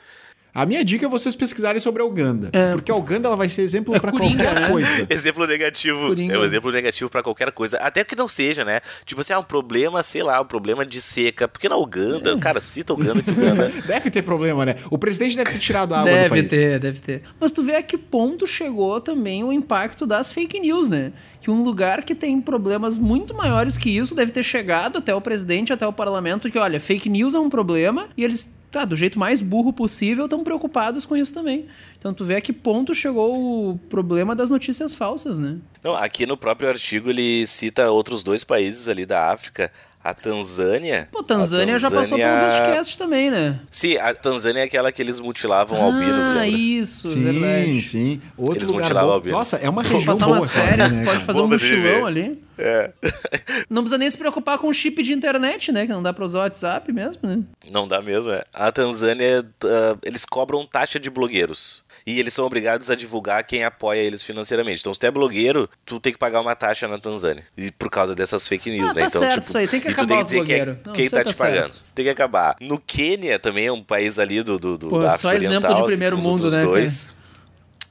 A 0.59 0.67
minha 0.67 0.85
dica 0.85 1.07
é 1.07 1.09
vocês 1.09 1.37
pesquisarem 1.37 1.81
sobre 1.81 2.03
a 2.03 2.05
Uganda. 2.05 2.51
É. 2.53 2.73
Porque 2.73 2.91
a 2.91 2.97
Uganda 2.97 3.29
ela 3.29 3.37
vai 3.37 3.49
ser 3.49 3.63
exemplo 3.63 3.95
é 3.95 4.01
para 4.01 4.11
qualquer 4.11 4.55
né? 4.57 4.69
coisa. 4.69 5.07
exemplo 5.09 5.47
negativo. 5.47 6.09
Coringa. 6.09 6.35
É 6.35 6.37
um 6.37 6.43
exemplo 6.43 6.73
negativo 6.73 7.09
para 7.09 7.23
qualquer 7.23 7.53
coisa. 7.53 7.77
Até 7.77 8.03
que 8.03 8.17
não 8.17 8.29
seja, 8.29 8.65
né? 8.65 8.81
Tipo 9.07 9.21
assim, 9.21 9.33
é 9.33 9.39
um 9.39 9.45
problema, 9.45 10.03
sei 10.03 10.21
lá, 10.21 10.41
um 10.41 10.45
problema 10.45 10.85
de 10.85 11.01
seca. 11.01 11.47
Porque 11.47 11.69
na 11.69 11.77
Uganda, 11.77 12.33
é. 12.33 12.39
cara, 12.39 12.59
cita 12.59 12.93
Uganda 12.93 13.23
que 13.23 13.31
Uganda. 13.31 13.69
deve 13.87 14.11
ter 14.11 14.23
problema, 14.23 14.67
né? 14.67 14.75
O 14.91 14.99
presidente 14.99 15.37
deve 15.37 15.53
ter 15.53 15.59
tirado 15.61 15.95
a 15.95 16.01
água 16.01 16.11
deve 16.11 16.25
do 16.25 16.31
país. 16.31 16.51
Deve 16.51 16.65
ter, 16.65 16.81
deve 16.81 16.99
ter. 16.99 17.23
Mas 17.39 17.53
tu 17.53 17.63
vê 17.63 17.77
a 17.77 17.83
que 17.83 17.97
ponto 17.97 18.45
chegou 18.45 19.01
também 19.01 19.45
o 19.45 19.53
impacto 19.53 20.09
das 20.09 20.33
fake 20.33 20.59
news, 20.59 20.89
né? 20.89 21.13
que 21.41 21.53
um 21.53 21.63
lugar 21.63 22.03
que 22.03 22.17
tem 22.17 22.41
problemas 22.41 22.99
muito 22.99 23.33
maiores 23.33 23.79
que 23.79 23.97
isso 23.97 24.13
deve 24.13 24.33
ter 24.33 24.43
chegado 24.43 24.99
até 24.99 25.15
o 25.15 25.21
presidente, 25.21 25.73
até 25.73 25.87
o 25.87 25.93
parlamento, 25.93 26.51
que 26.51 26.59
olha, 26.59 26.81
fake 26.81 27.09
news 27.09 27.33
é 27.33 27.39
um 27.39 27.49
problema 27.49 28.09
e 28.17 28.25
eles 28.25 28.59
tá, 28.71 28.85
do 28.85 28.97
jeito 28.97 29.19
mais 29.19 29.41
burro 29.41 29.73
possível, 29.73 30.25
estão 30.25 30.45
preocupados 30.45 31.05
com 31.05 31.17
isso 31.17 31.33
também. 31.33 31.67
Então 31.99 32.13
tu 32.13 32.25
vê 32.25 32.37
a 32.37 32.41
que 32.41 32.53
ponto 32.53 32.95
chegou 32.95 33.73
o 33.73 33.79
problema 33.89 34.35
das 34.35 34.51
notícias 34.51 34.95
falsas, 34.95 35.39
né? 35.39 35.59
Não, 35.83 35.95
aqui 35.95 36.27
no 36.27 36.37
próprio 36.37 36.69
artigo 36.69 37.11
ele 37.11 37.47
cita 37.47 37.91
outros 37.91 38.23
dois 38.23 38.45
países 38.45 38.89
ali 38.89 39.07
da 39.07 39.31
África. 39.31 39.73
A 40.09 40.15
Tanzânia. 40.15 41.07
Pô, 41.13 41.23
Tanzânia, 41.23 41.75
Tanzânia 41.75 41.79
já 41.79 41.91
passou 41.91 42.17
por 42.17 42.27
um 42.27 42.41
Vestcast 42.41 42.97
também, 42.97 43.31
né? 43.31 43.61
Sim, 43.71 43.99
a 43.99 44.15
Tanzânia 44.15 44.61
é 44.61 44.63
aquela 44.63 44.91
que 44.91 45.03
eles 45.03 45.21
mutilavam 45.21 45.79
ah, 45.79 45.85
albinos, 45.85 46.29
lembra? 46.29 46.47
isso, 46.47 47.09
sim, 47.11 47.25
verdade. 47.25 47.83
Sim, 47.83 48.21
Outro 48.35 48.57
eles 48.57 48.71
lugar 48.71 48.95
bom. 48.95 49.01
albinos. 49.01 49.39
Nossa, 49.39 49.57
é 49.59 49.69
uma 49.69 49.83
região 49.83 50.07
passar 50.07 50.25
boa. 50.25 50.39
umas 50.39 50.51
férias, 50.51 50.95
né? 50.95 51.05
pode 51.05 51.25
fazer 51.25 51.41
um 51.43 51.47
mochilão 51.47 52.07
ali. 52.07 52.43
É. 52.57 52.91
Não 53.69 53.83
precisa 53.83 53.99
nem 53.99 54.09
se 54.09 54.17
preocupar 54.17 54.57
com 54.57 54.69
o 54.69 54.73
chip 54.73 55.03
de 55.03 55.13
internet, 55.13 55.71
né? 55.71 55.87
Que 55.87 55.93
não 55.93 56.03
dá 56.03 56.13
pra 56.13 56.25
usar 56.25 56.39
o 56.39 56.43
WhatsApp 56.43 56.91
mesmo, 56.91 57.29
né? 57.29 57.43
Não 57.71 57.87
dá 57.87 58.01
mesmo, 58.01 58.31
é. 58.31 58.45
A 58.53 58.73
Tanzânia, 58.73 59.47
uh, 59.63 59.99
eles 60.03 60.25
cobram 60.25 60.67
taxa 60.67 60.99
de 60.99 61.11
blogueiros 61.11 61.87
e 62.09 62.19
eles 62.19 62.33
são 62.33 62.47
obrigados 62.47 62.89
a 62.89 62.95
divulgar 62.95 63.45
quem 63.45 63.65
apoia 63.65 64.01
eles 64.01 64.23
financeiramente. 64.23 64.81
Então, 64.81 64.95
se 64.95 64.99
tu 64.99 65.05
é 65.05 65.11
blogueiro, 65.11 65.69
tu 65.85 66.01
tem 66.01 66.11
que 66.11 66.19
pagar 66.19 66.41
uma 66.41 66.57
taxa 66.57 66.89
na 66.89 66.99
Tanzânia. 66.99 67.45
E 67.55 67.71
por 67.71 67.91
causa 67.91 68.15
dessas 68.15 68.49
fake 68.49 68.71
news, 68.71 68.93
ah, 68.93 68.95
né? 68.95 69.01
Tá 69.03 69.07
então, 69.09 69.21
certo, 69.21 69.35
tipo, 69.35 69.47
isso 69.49 69.59
aí 69.59 69.69
tem 69.69 69.79
que 69.79 69.89
acabar 69.89 70.07
tem 70.07 70.17
que 70.17 70.25
dizer 70.25 70.45
quem, 70.47 70.55
é, 70.55 70.95
quem 70.95 71.11
tá, 71.11 71.23
te 71.23 71.37
tá 71.37 71.45
pagando. 71.45 71.75
Tem 71.95 72.07
que 72.07 72.11
acabar. 72.11 72.57
No 72.63 72.79
Quênia 72.79 73.39
também 73.39 73.67
é 73.67 73.73
um 73.73 73.85
país 73.85 74.19
ali 74.19 74.43
do, 74.43 74.59
do, 74.59 74.79
do 74.79 74.89
Pô, 74.89 75.01
da 75.01 75.11
Só 75.11 75.35
exemplo 75.35 75.75
de 75.75 75.83
primeiro 75.85 76.17
assim, 76.17 76.27
mundo, 76.27 76.51
né? 76.51 76.63
Dois. 76.63 77.15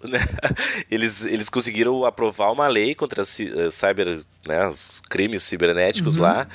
eles, 0.90 1.24
eles 1.24 1.48
conseguiram 1.48 2.04
aprovar 2.04 2.52
uma 2.52 2.68
lei 2.68 2.96
contra 2.96 3.22
uh, 3.22 3.72
cyber, 3.72 4.20
né, 4.48 4.68
os 4.68 5.00
crimes 5.00 5.44
cibernéticos 5.44 6.18
uhum. 6.18 6.24
lá 6.24 6.48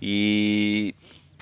e 0.00 0.94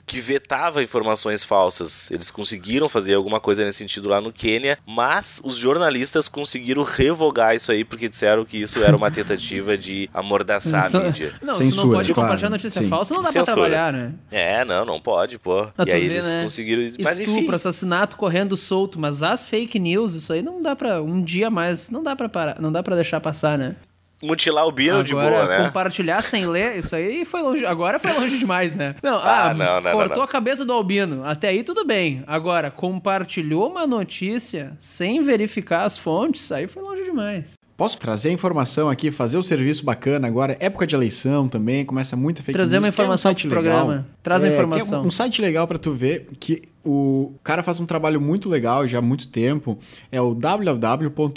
que 0.08 0.20
vetava 0.20 0.82
informações 0.82 1.44
falsas. 1.44 2.10
Eles 2.10 2.30
conseguiram 2.30 2.88
fazer 2.88 3.14
alguma 3.14 3.38
coisa 3.38 3.62
nesse 3.62 3.78
sentido 3.78 4.08
lá 4.08 4.20
no 4.20 4.32
Quênia, 4.32 4.78
mas 4.86 5.40
os 5.44 5.56
jornalistas 5.56 6.26
conseguiram 6.26 6.82
revogar 6.82 7.54
isso 7.54 7.70
aí 7.70 7.84
porque 7.84 8.08
disseram 8.08 8.44
que 8.44 8.56
isso 8.56 8.82
era 8.82 8.96
uma 8.96 9.10
tentativa 9.10 9.76
de 9.76 10.08
amordaçar 10.12 10.86
a 10.86 11.00
mídia. 11.00 11.34
Não, 11.42 11.54
Censura, 11.56 11.70
se 11.70 11.76
não 11.76 11.90
pode 11.90 12.14
claro. 12.14 12.26
compartilhar 12.28 12.50
notícia 12.50 12.82
Sim. 12.82 12.88
falsa, 12.88 13.14
não 13.14 13.22
dá 13.22 13.30
Censura. 13.30 13.44
pra 13.44 13.54
trabalhar, 13.54 13.92
né? 13.92 14.14
É, 14.30 14.64
não, 14.64 14.86
não 14.86 14.98
pode, 14.98 15.38
pô. 15.38 15.68
Ah, 15.76 15.84
e 15.86 15.92
aí 15.92 16.08
vê, 16.08 16.14
eles 16.14 16.32
né? 16.32 16.42
conseguiram... 16.42 16.82
Mas, 17.00 17.18
Estupro, 17.18 17.42
enfim. 17.42 17.54
assassinato 17.54 18.16
correndo 18.16 18.56
solto, 18.56 18.98
mas 18.98 19.22
as 19.22 19.46
fake 19.46 19.78
news, 19.78 20.14
isso 20.14 20.32
aí 20.32 20.40
não 20.40 20.62
dá 20.62 20.74
pra... 20.74 21.02
Um 21.02 21.22
dia 21.22 21.50
mais, 21.50 21.90
não 21.90 22.02
dá 22.02 22.16
pra 22.16 22.28
parar, 22.28 22.60
não 22.60 22.72
dá 22.72 22.82
pra 22.82 22.96
deixar 22.96 23.20
passar, 23.20 23.58
né? 23.58 23.76
Mutilar 24.22 24.66
o 24.66 24.72
Bino 24.72 25.04
de 25.04 25.12
boa, 25.12 25.46
né? 25.46 25.64
compartilhar 25.64 26.22
sem 26.22 26.46
ler, 26.46 26.78
isso 26.78 26.94
aí 26.94 27.24
foi 27.24 27.42
longe. 27.42 27.64
Agora 27.64 27.98
foi 27.98 28.12
longe 28.12 28.38
demais, 28.38 28.74
né? 28.74 28.94
Não, 29.02 29.16
ah, 29.16 29.50
ah 29.50 29.54
não, 29.54 29.80
não, 29.80 29.92
cortou 29.92 30.18
não, 30.18 30.24
a 30.24 30.28
cabeça 30.28 30.64
do 30.64 30.72
Albino. 30.72 31.24
Até 31.24 31.48
aí 31.48 31.62
tudo 31.62 31.84
bem. 31.84 32.22
Agora, 32.26 32.70
compartilhou 32.70 33.70
uma 33.70 33.86
notícia 33.86 34.72
sem 34.78 35.22
verificar 35.22 35.84
as 35.84 35.96
fontes, 35.96 36.50
aí 36.52 36.66
foi 36.66 36.82
longe 36.82 37.04
demais. 37.04 37.57
Posso 37.78 37.96
trazer 37.96 38.30
a 38.30 38.32
informação 38.32 38.90
aqui, 38.90 39.12
fazer 39.12 39.36
o 39.36 39.40
um 39.40 39.42
serviço 39.42 39.84
bacana 39.84 40.26
agora, 40.26 40.56
época 40.58 40.84
de 40.84 40.96
eleição 40.96 41.48
também, 41.48 41.84
começa 41.84 42.16
muita 42.16 42.42
fake 42.42 42.52
Trazer 42.52 42.74
news. 42.74 42.82
uma 42.82 42.88
informação 42.88 43.30
um 43.30 43.34
pro 43.36 43.48
programa. 43.50 43.92
Legal. 43.92 44.04
Traz 44.20 44.42
é, 44.42 44.48
a 44.48 44.50
informação. 44.52 45.04
É 45.04 45.06
um 45.06 45.10
site 45.12 45.40
legal 45.40 45.64
para 45.64 45.78
tu 45.78 45.92
ver 45.92 46.26
que 46.40 46.64
o 46.84 47.34
cara 47.44 47.62
faz 47.62 47.78
um 47.78 47.86
trabalho 47.86 48.20
muito 48.20 48.48
legal 48.48 48.84
já 48.88 48.98
há 48.98 49.02
muito 49.02 49.28
tempo. 49.28 49.78
É 50.10 50.20
o 50.20 50.34
www.e-farsas, 50.34 51.28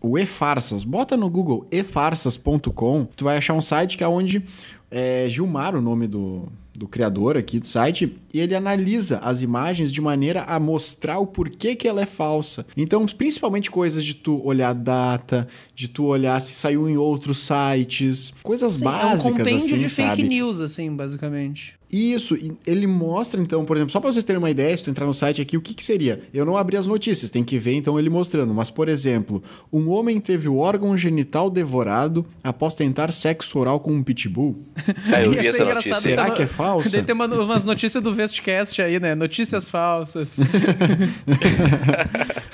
o 0.00 0.18
e-farsas. 0.18 0.82
Bota 0.82 1.14
no 1.14 1.28
Google 1.28 1.66
efarsas.com, 1.70 3.06
tu 3.14 3.24
vai 3.24 3.36
achar 3.36 3.52
um 3.52 3.60
site 3.60 3.98
que 3.98 4.04
é 4.04 4.08
onde 4.08 4.42
é 4.90 5.26
Gilmar, 5.28 5.76
o 5.76 5.82
nome 5.82 6.06
do, 6.06 6.48
do 6.78 6.86
criador 6.86 7.36
aqui 7.36 7.58
do 7.58 7.66
site, 7.66 8.16
e 8.32 8.38
ele 8.38 8.54
analisa 8.54 9.18
as 9.18 9.42
imagens 9.42 9.92
de 9.92 10.00
maneira 10.00 10.42
a 10.44 10.60
mostrar 10.60 11.18
o 11.18 11.26
porquê 11.26 11.74
que 11.74 11.88
ela 11.88 12.00
é 12.00 12.06
falsa. 12.06 12.64
Então, 12.76 13.04
principalmente 13.06 13.70
coisas 13.70 14.04
de 14.04 14.14
tu 14.14 14.40
olhar 14.44 14.72
data, 14.72 15.48
de 15.74 15.88
tu 15.88 16.04
olhar 16.04 16.40
se 16.40 16.54
saiu 16.54 16.88
em 16.88 16.96
outros 16.96 17.38
sites, 17.38 18.32
coisas 18.42 18.74
Sim, 18.74 18.84
básicas 18.84 19.24
é 19.24 19.28
um 19.28 19.36
compêndio 19.36 19.56
assim, 19.56 19.78
de 19.78 19.88
sabe? 19.88 20.16
fake 20.16 20.28
news 20.28 20.60
assim, 20.60 20.94
basicamente. 20.94 21.77
Isso, 21.90 22.36
ele 22.66 22.86
mostra 22.86 23.40
então, 23.40 23.64
por 23.64 23.76
exemplo, 23.76 23.90
só 23.90 23.98
para 23.98 24.12
vocês 24.12 24.24
terem 24.24 24.38
uma 24.38 24.50
ideia, 24.50 24.76
se 24.76 24.84
tu 24.84 24.90
entrar 24.90 25.06
no 25.06 25.14
site 25.14 25.40
aqui, 25.40 25.56
o 25.56 25.60
que, 25.60 25.72
que 25.72 25.82
seria? 25.82 26.22
Eu 26.34 26.44
não 26.44 26.54
abri 26.54 26.76
as 26.76 26.86
notícias, 26.86 27.30
tem 27.30 27.42
que 27.42 27.58
ver 27.58 27.74
então 27.74 27.98
ele 27.98 28.10
mostrando, 28.10 28.52
mas 28.52 28.68
por 28.68 28.90
exemplo, 28.90 29.42
um 29.72 29.88
homem 29.88 30.20
teve 30.20 30.48
o 30.48 30.58
órgão 30.58 30.96
genital 30.98 31.48
devorado 31.48 32.26
após 32.44 32.74
tentar 32.74 33.10
sexo 33.10 33.58
oral 33.58 33.80
com 33.80 33.90
um 33.90 34.02
pitbull. 34.02 34.62
Ah, 35.10 35.22
eu 35.24 35.30
vi 35.30 35.38
essa 35.38 35.64
notícia. 35.64 35.94
Será 35.94 36.30
que 36.30 36.42
é 36.42 36.46
falsa? 36.46 36.90
Daí 36.90 37.02
tem 37.02 37.14
uma, 37.14 37.26
umas 37.26 37.64
notícias 37.64 38.02
do 38.02 38.12
Vestcast 38.12 38.82
aí, 38.82 39.00
né? 39.00 39.14
Notícias 39.14 39.66
falsas. 39.66 40.40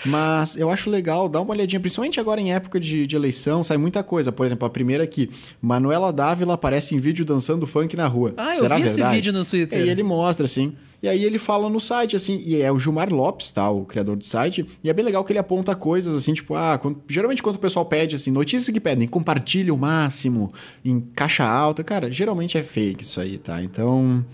mas 0.06 0.56
eu 0.56 0.70
acho 0.70 0.88
legal, 0.88 1.28
dá 1.28 1.40
uma 1.40 1.50
olhadinha, 1.50 1.80
principalmente 1.80 2.20
agora 2.20 2.40
em 2.40 2.52
época 2.52 2.78
de, 2.78 3.04
de 3.04 3.16
eleição, 3.16 3.64
sai 3.64 3.78
muita 3.78 4.04
coisa. 4.04 4.30
Por 4.30 4.46
exemplo, 4.46 4.64
a 4.64 4.70
primeira 4.70 5.02
aqui, 5.02 5.28
Manuela 5.60 6.12
Dávila 6.12 6.54
aparece 6.54 6.94
em 6.94 6.98
vídeo 6.98 7.24
dançando 7.24 7.66
funk 7.66 7.96
na 7.96 8.06
rua. 8.06 8.32
Ah, 8.36 8.52
Será 8.52 8.78
eu 8.78 8.84
vi 8.84 8.88
verdade? 8.88 9.23
Vídeo 9.24 9.32
no 9.32 9.44
Twitter. 9.44 9.78
E 9.78 9.88
ele 9.88 10.02
mostra, 10.02 10.44
assim. 10.44 10.76
E 11.02 11.08
aí 11.08 11.22
ele 11.22 11.38
fala 11.38 11.68
no 11.68 11.80
site, 11.80 12.16
assim, 12.16 12.42
e 12.46 12.62
é 12.62 12.72
o 12.72 12.78
Gilmar 12.78 13.12
Lopes, 13.12 13.50
tá? 13.50 13.68
O 13.68 13.84
criador 13.84 14.16
do 14.16 14.24
site. 14.24 14.66
E 14.82 14.88
é 14.88 14.92
bem 14.92 15.04
legal 15.04 15.22
que 15.22 15.32
ele 15.32 15.38
aponta 15.38 15.74
coisas, 15.74 16.16
assim, 16.16 16.32
tipo, 16.32 16.54
ah, 16.54 16.78
quando, 16.78 17.02
geralmente 17.06 17.42
quando 17.42 17.56
o 17.56 17.58
pessoal 17.58 17.84
pede, 17.84 18.14
assim, 18.14 18.30
notícias 18.30 18.72
que 18.72 18.80
pedem, 18.80 19.06
compartilhe 19.06 19.70
o 19.70 19.76
máximo, 19.76 20.52
em 20.82 21.00
caixa 21.00 21.44
alta, 21.44 21.84
cara, 21.84 22.10
geralmente 22.10 22.56
é 22.56 22.62
fake 22.62 23.02
isso 23.02 23.20
aí, 23.20 23.36
tá? 23.36 23.62
Então. 23.62 24.24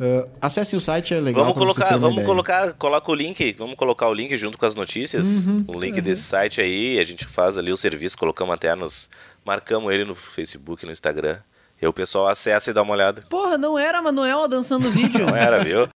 Uh, 0.00 0.28
acessem 0.40 0.76
o 0.76 0.80
site, 0.80 1.12
é 1.12 1.20
legal. 1.20 1.44
Vamos 1.44 1.58
colocar, 1.58 1.96
vamos 1.96 2.24
colocar, 2.24 2.72
coloca 2.74 3.10
o 3.10 3.14
link, 3.14 3.54
vamos 3.58 3.76
colocar 3.76 4.08
o 4.08 4.14
link 4.14 4.36
junto 4.36 4.56
com 4.56 4.66
as 4.66 4.74
notícias, 4.74 5.44
uhum, 5.44 5.64
o 5.68 5.78
link 5.78 5.96
uhum. 5.96 6.02
desse 6.02 6.22
site 6.22 6.60
aí, 6.60 6.98
a 6.98 7.04
gente 7.04 7.24
faz 7.26 7.56
ali 7.58 7.70
o 7.70 7.76
serviço, 7.76 8.18
colocamos 8.18 8.52
até 8.54 8.74
nos, 8.74 9.08
marcamos 9.44 9.92
ele 9.92 10.04
no 10.04 10.14
Facebook, 10.14 10.84
no 10.86 10.90
Instagram. 10.92 11.38
E 11.82 11.86
o 11.86 11.92
pessoal 11.92 12.28
acessa 12.28 12.70
e 12.70 12.72
dá 12.72 12.80
uma 12.80 12.92
olhada. 12.92 13.22
Porra, 13.28 13.58
não 13.58 13.76
era 13.76 13.98
a 13.98 14.02
Manuela 14.02 14.48
dançando 14.48 14.88
vídeo. 14.88 15.26
não 15.26 15.36
era, 15.36 15.64
viu? 15.64 15.88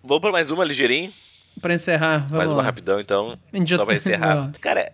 Vamos 0.00 0.20
para 0.20 0.30
mais 0.30 0.52
uma 0.52 0.64
ligeirinho. 0.64 1.12
Pra 1.60 1.74
encerrar, 1.74 2.18
vamos 2.18 2.38
Mais 2.38 2.50
uma 2.52 2.58
lá. 2.58 2.62
rapidão, 2.62 3.00
então, 3.00 3.36
só 3.66 3.84
pra 3.84 3.96
encerrar. 3.96 4.52
Cara, 4.60 4.92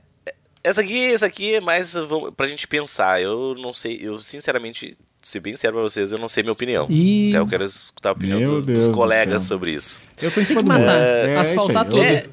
essa 0.64 0.81
aqui, 0.81 1.12
essa 1.12 1.27
aqui 1.27 1.55
é 1.57 1.61
mais 1.61 1.94
pra 2.37 2.46
gente 2.46 2.66
pensar. 2.66 3.20
Eu 3.20 3.55
não 3.59 3.73
sei, 3.75 3.99
eu 4.03 4.18
sinceramente, 4.20 4.96
ser 5.20 5.40
bem 5.40 5.55
sério 5.57 5.75
pra 5.75 5.83
vocês, 5.83 6.11
eu 6.11 6.18
não 6.18 6.29
sei 6.29 6.42
minha 6.42 6.53
opinião. 6.55 6.87
Ih. 6.88 7.29
Então 7.29 7.40
eu 7.42 7.46
quero 7.46 7.64
escutar 7.64 8.11
a 8.11 8.12
opinião 8.12 8.40
Meu 8.40 8.62
dos, 8.62 8.88
do 8.88 8.94
colegas 8.94 9.42
céu. 9.42 9.57
sobre 9.59 9.73
isso. 9.73 10.01
Eu 10.23 10.31
tô 10.31 10.40
em 10.40 10.44
cima 10.46 10.61
que 10.62 10.64
do 10.64 10.68
matar, 10.68 11.01
É, 11.01 11.42
isso 11.42 11.53
asfaltar 11.53 11.85
tudo. 11.85 12.03
É, 12.03 12.25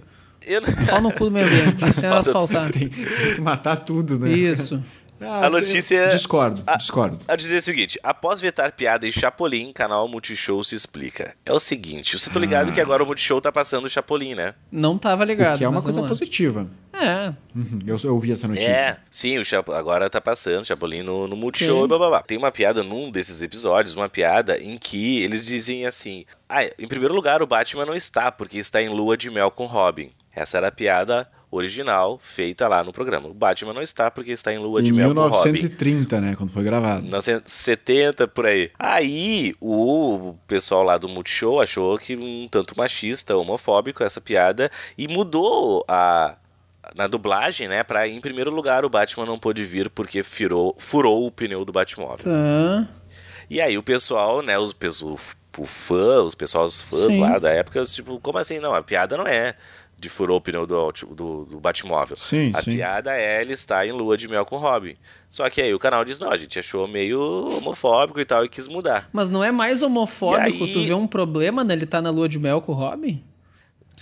eu, 0.46 0.62
Pau 0.62 1.02
no 1.02 1.12
cu 1.12 1.26
do 1.26 1.32
meio 1.32 1.46
ambiente. 1.46 1.92
Sem 1.94 2.08
asfaltar. 2.10 2.72
Tem, 2.72 2.88
tem 2.88 3.36
que 3.36 3.42
matar 3.42 3.76
tudo, 3.78 4.18
né? 4.18 4.30
Isso. 4.32 4.82
Ah, 5.19 5.45
A 5.45 5.49
notícia- 5.49 6.10
Discordo, 6.10 6.62
a- 6.67 6.75
discordo. 6.77 7.17
a 7.27 7.36
dizer 7.36 7.58
o 7.58 7.62
seguinte: 7.62 7.99
após 8.03 8.39
vetar 8.39 8.71
piada 8.71 9.08
em 9.08 9.12
Chapolin, 9.12 9.71
canal 9.73 10.08
Multishow 10.08 10.63
se 10.63 10.75
explica. 10.75 11.34
É 11.45 11.51
o 11.51 11.60
seguinte, 11.60 12.17
você 12.17 12.30
tá 12.30 12.39
ligado 12.39 12.71
que 12.71 12.80
agora 12.82 13.03
o 13.03 13.06
Multishow 13.06 13.41
tá 13.41 13.51
passando 13.51 13.86
o 13.86 13.89
Chapolin, 13.89 14.36
né? 14.36 14.53
Não 14.71 14.97
tava 14.97 15.25
ligado. 15.25 15.56
O 15.56 15.58
que 15.58 15.63
é 15.63 15.69
uma 15.69 15.82
coisa 15.82 16.03
positiva. 16.03 16.67
É. 16.93 17.32
Uhum, 17.56 17.80
Eu, 17.86 17.95
eu 18.03 18.13
ouvi 18.13 18.32
essa 18.32 18.47
notícia. 18.47 18.69
É, 18.69 18.97
sim, 19.12 19.38
o 19.38 19.45
Chapo, 19.45 19.71
agora 19.71 20.10
tá 20.10 20.19
passando 20.19 20.62
o 20.62 20.65
Chapolin 20.65 21.03
no, 21.03 21.27
no 21.27 21.36
Multishow 21.36 21.80
Sim. 21.80 21.86
e 21.86 21.88
bababá. 21.88 22.21
Tem 22.23 22.38
uma 22.38 22.51
piada 22.51 22.82
num 22.82 23.12
desses 23.12 23.41
episódios, 23.41 23.93
uma 23.95 24.10
piada 24.10 24.58
em 24.58 24.77
que 24.77 25.21
eles 25.21 25.45
dizem 25.45 25.86
assim: 25.86 26.25
Ah, 26.49 26.63
em 26.63 26.88
primeiro 26.88 27.13
lugar, 27.13 27.41
o 27.41 27.47
Batman 27.47 27.86
não 27.86 27.95
está, 27.95 28.32
porque 28.32 28.58
está 28.58 28.82
em 28.82 28.89
lua 28.89 29.15
de 29.17 29.30
mel 29.30 29.51
com 29.51 29.65
Robin. 29.65 30.10
Essa 30.38 30.58
era 30.58 30.67
a 30.67 30.71
piada 30.71 31.28
original 31.50 32.19
feita 32.21 32.67
lá 32.67 32.84
no 32.84 32.93
programa. 32.93 33.28
O 33.28 33.34
Batman 33.34 33.73
não 33.73 33.82
está 33.82 34.12
porque 34.12 34.32
está 34.32 34.54
em 34.54 34.60
lua 34.60 34.84
de 34.84 34.89
Em 34.89 34.93
mel 34.93 35.15
com 35.15 35.21
Robin. 35.21 35.52
1930, 35.52 36.21
né? 36.21 36.36
Quando 36.36 36.52
foi 36.52 36.63
gravado. 36.63 37.02
1970 37.02 38.28
por 38.28 38.45
aí. 38.45 38.69
Aí 38.78 39.56
o 39.60 40.36
pessoal 40.45 40.84
lá 40.84 40.97
do 40.97 41.10
Multishow 41.10 41.60
achou 41.60 41.97
que 41.97 42.15
um 42.15 42.47
tanto 42.50 42.78
machista, 42.78 43.36
homofóbico 43.36 44.04
essa 44.04 44.21
piada 44.21 44.69
e 44.95 45.08
mudou 45.08 45.84
a 45.88 46.36
na 46.95 47.06
dublagem, 47.06 47.67
né, 47.67 47.84
para 47.84 48.08
em 48.08 48.21
primeiro 48.21 48.50
lugar 48.50 48.86
o 48.86 48.89
Batman 48.89 49.26
não 49.26 49.38
pôde 49.38 49.65
vir 49.65 49.89
porque 49.89 50.23
furou, 50.23 50.73
furou 50.78 51.28
o 51.28 51.32
pneu 51.32 51.65
do 51.65 51.71
Batmóvel. 51.73 52.23
Tá. 52.23 52.88
E 53.50 53.60
aí 53.60 53.78
o 53.78 53.84
pessoal, 53.84 54.41
né, 54.41 54.58
os 54.58 54.71
pessoal, 54.71 55.19
o 55.58 55.65
fã, 55.65 56.23
os 56.23 56.34
pessoal, 56.34 56.63
os 56.63 56.80
fãs 56.80 57.08
Sim. 57.08 57.19
lá 57.19 57.39
da 57.39 57.50
época, 57.50 57.84
tipo, 57.84 58.21
como 58.21 58.38
assim? 58.38 58.60
Não, 58.60 58.73
a 58.73 58.82
piada 58.82 59.17
não 59.17 59.28
é 59.28 59.56
de 60.00 60.10
furou 60.10 60.38
o 60.38 60.42
pneu 60.42 60.68
do, 60.68 60.92
do, 61.12 61.46
do 61.46 61.60
Batmóvel. 61.60 62.16
Sim, 62.16 62.52
a 62.54 62.62
sim. 62.62 62.76
piada 62.76 63.16
é 63.18 63.42
ele 63.42 63.54
estar 63.54 63.86
em 63.88 63.92
lua 63.92 64.16
de 64.16 64.28
mel 64.28 64.46
com 64.46 64.56
o 64.56 64.60
Robin. 64.60 64.96
Só 65.30 65.50
que 65.50 65.60
aí 65.62 65.74
o 65.74 65.80
canal 65.80 66.06
diz, 66.06 66.20
não, 66.20 66.30
a 66.32 66.38
gente 66.38 66.58
achou 66.60 66.88
meio 66.88 67.20
homofóbico 67.58 68.20
e 68.20 68.26
tal 68.26 68.46
e 68.46 68.50
quis 68.50 68.68
mudar. 68.68 69.10
Mas 69.12 69.28
não 69.30 69.44
é 69.44 69.52
mais 69.52 69.82
homofóbico 69.82 70.64
aí- 70.66 70.74
tu 70.74 70.82
ver 70.82 70.94
um 70.94 71.08
problema 71.08 71.64
nele 71.64 71.86
tá 71.86 72.02
na 72.02 72.10
lua 72.12 72.30
de 72.30 72.38
mel 72.38 72.62
com 72.62 72.72
o 72.72 72.76
Robin? 72.76 73.24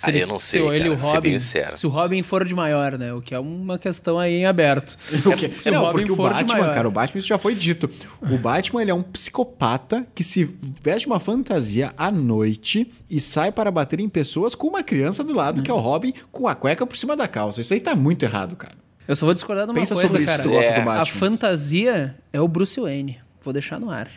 Ah, 0.03 0.11
eu 0.11 0.27
não 0.27 0.37
sei, 0.37 0.61
Se 0.61 0.67
ele 0.67 0.87
e 0.87 0.89
o 0.89 0.97
cara, 0.97 1.07
ser 1.07 1.13
Robin. 1.15 1.39
Se 1.75 1.87
o 1.87 1.89
Robin 1.89 2.21
for 2.21 2.45
de 2.45 2.53
maior, 2.53 2.97
né? 2.97 3.13
O 3.13 3.21
que 3.21 3.33
é 3.33 3.39
uma 3.39 3.79
questão 3.79 4.19
aí 4.19 4.33
em 4.33 4.45
aberto. 4.45 4.97
O 5.25 5.37
quê? 5.37 5.49
Se 5.49 5.69
o 5.69 5.73
não, 5.73 5.81
Robin 5.85 6.05
porque 6.05 6.11
o 6.11 6.15
Batman, 6.15 6.69
cara, 6.73 6.87
o 6.87 6.91
Batman, 6.91 7.19
isso 7.19 7.27
já 7.29 7.37
foi 7.37 7.55
dito. 7.55 7.89
O 8.21 8.37
Batman, 8.37 8.81
ele 8.81 8.91
é 8.91 8.93
um 8.93 9.01
psicopata 9.01 10.05
que 10.13 10.23
se 10.23 10.53
veste 10.81 11.07
uma 11.07 11.19
fantasia 11.19 11.93
à 11.97 12.11
noite 12.11 12.91
e 13.09 13.19
sai 13.19 13.51
para 13.51 13.71
bater 13.71 13.99
em 13.99 14.09
pessoas 14.09 14.53
com 14.53 14.67
uma 14.67 14.83
criança 14.83 15.23
do 15.23 15.33
lado, 15.33 15.61
que 15.61 15.71
é 15.71 15.73
o 15.73 15.77
Robin, 15.77 16.13
com 16.31 16.47
a 16.47 16.55
cueca 16.55 16.85
por 16.85 16.97
cima 16.97 17.15
da 17.15 17.27
calça. 17.27 17.61
Isso 17.61 17.73
aí 17.73 17.79
tá 17.79 17.95
muito 17.95 18.23
errado, 18.23 18.55
cara. 18.55 18.75
Eu 19.07 19.15
só 19.15 19.25
vou 19.25 19.33
discordar 19.33 19.65
de 19.65 19.71
uma 19.71 19.79
Pensa 19.79 19.93
coisa, 19.93 20.09
sobre 20.09 20.23
isso, 20.23 20.31
cara. 20.37 20.49
gosta 20.49 20.73
É, 20.73 20.83
do 20.83 20.89
A 20.89 21.05
fantasia 21.05 22.15
é 22.33 22.41
o 22.41 22.47
Bruce 22.47 22.79
Wayne. 22.79 23.19
Vou 23.43 23.53
deixar 23.53 23.79
no 23.79 23.91
ar. 23.91 24.09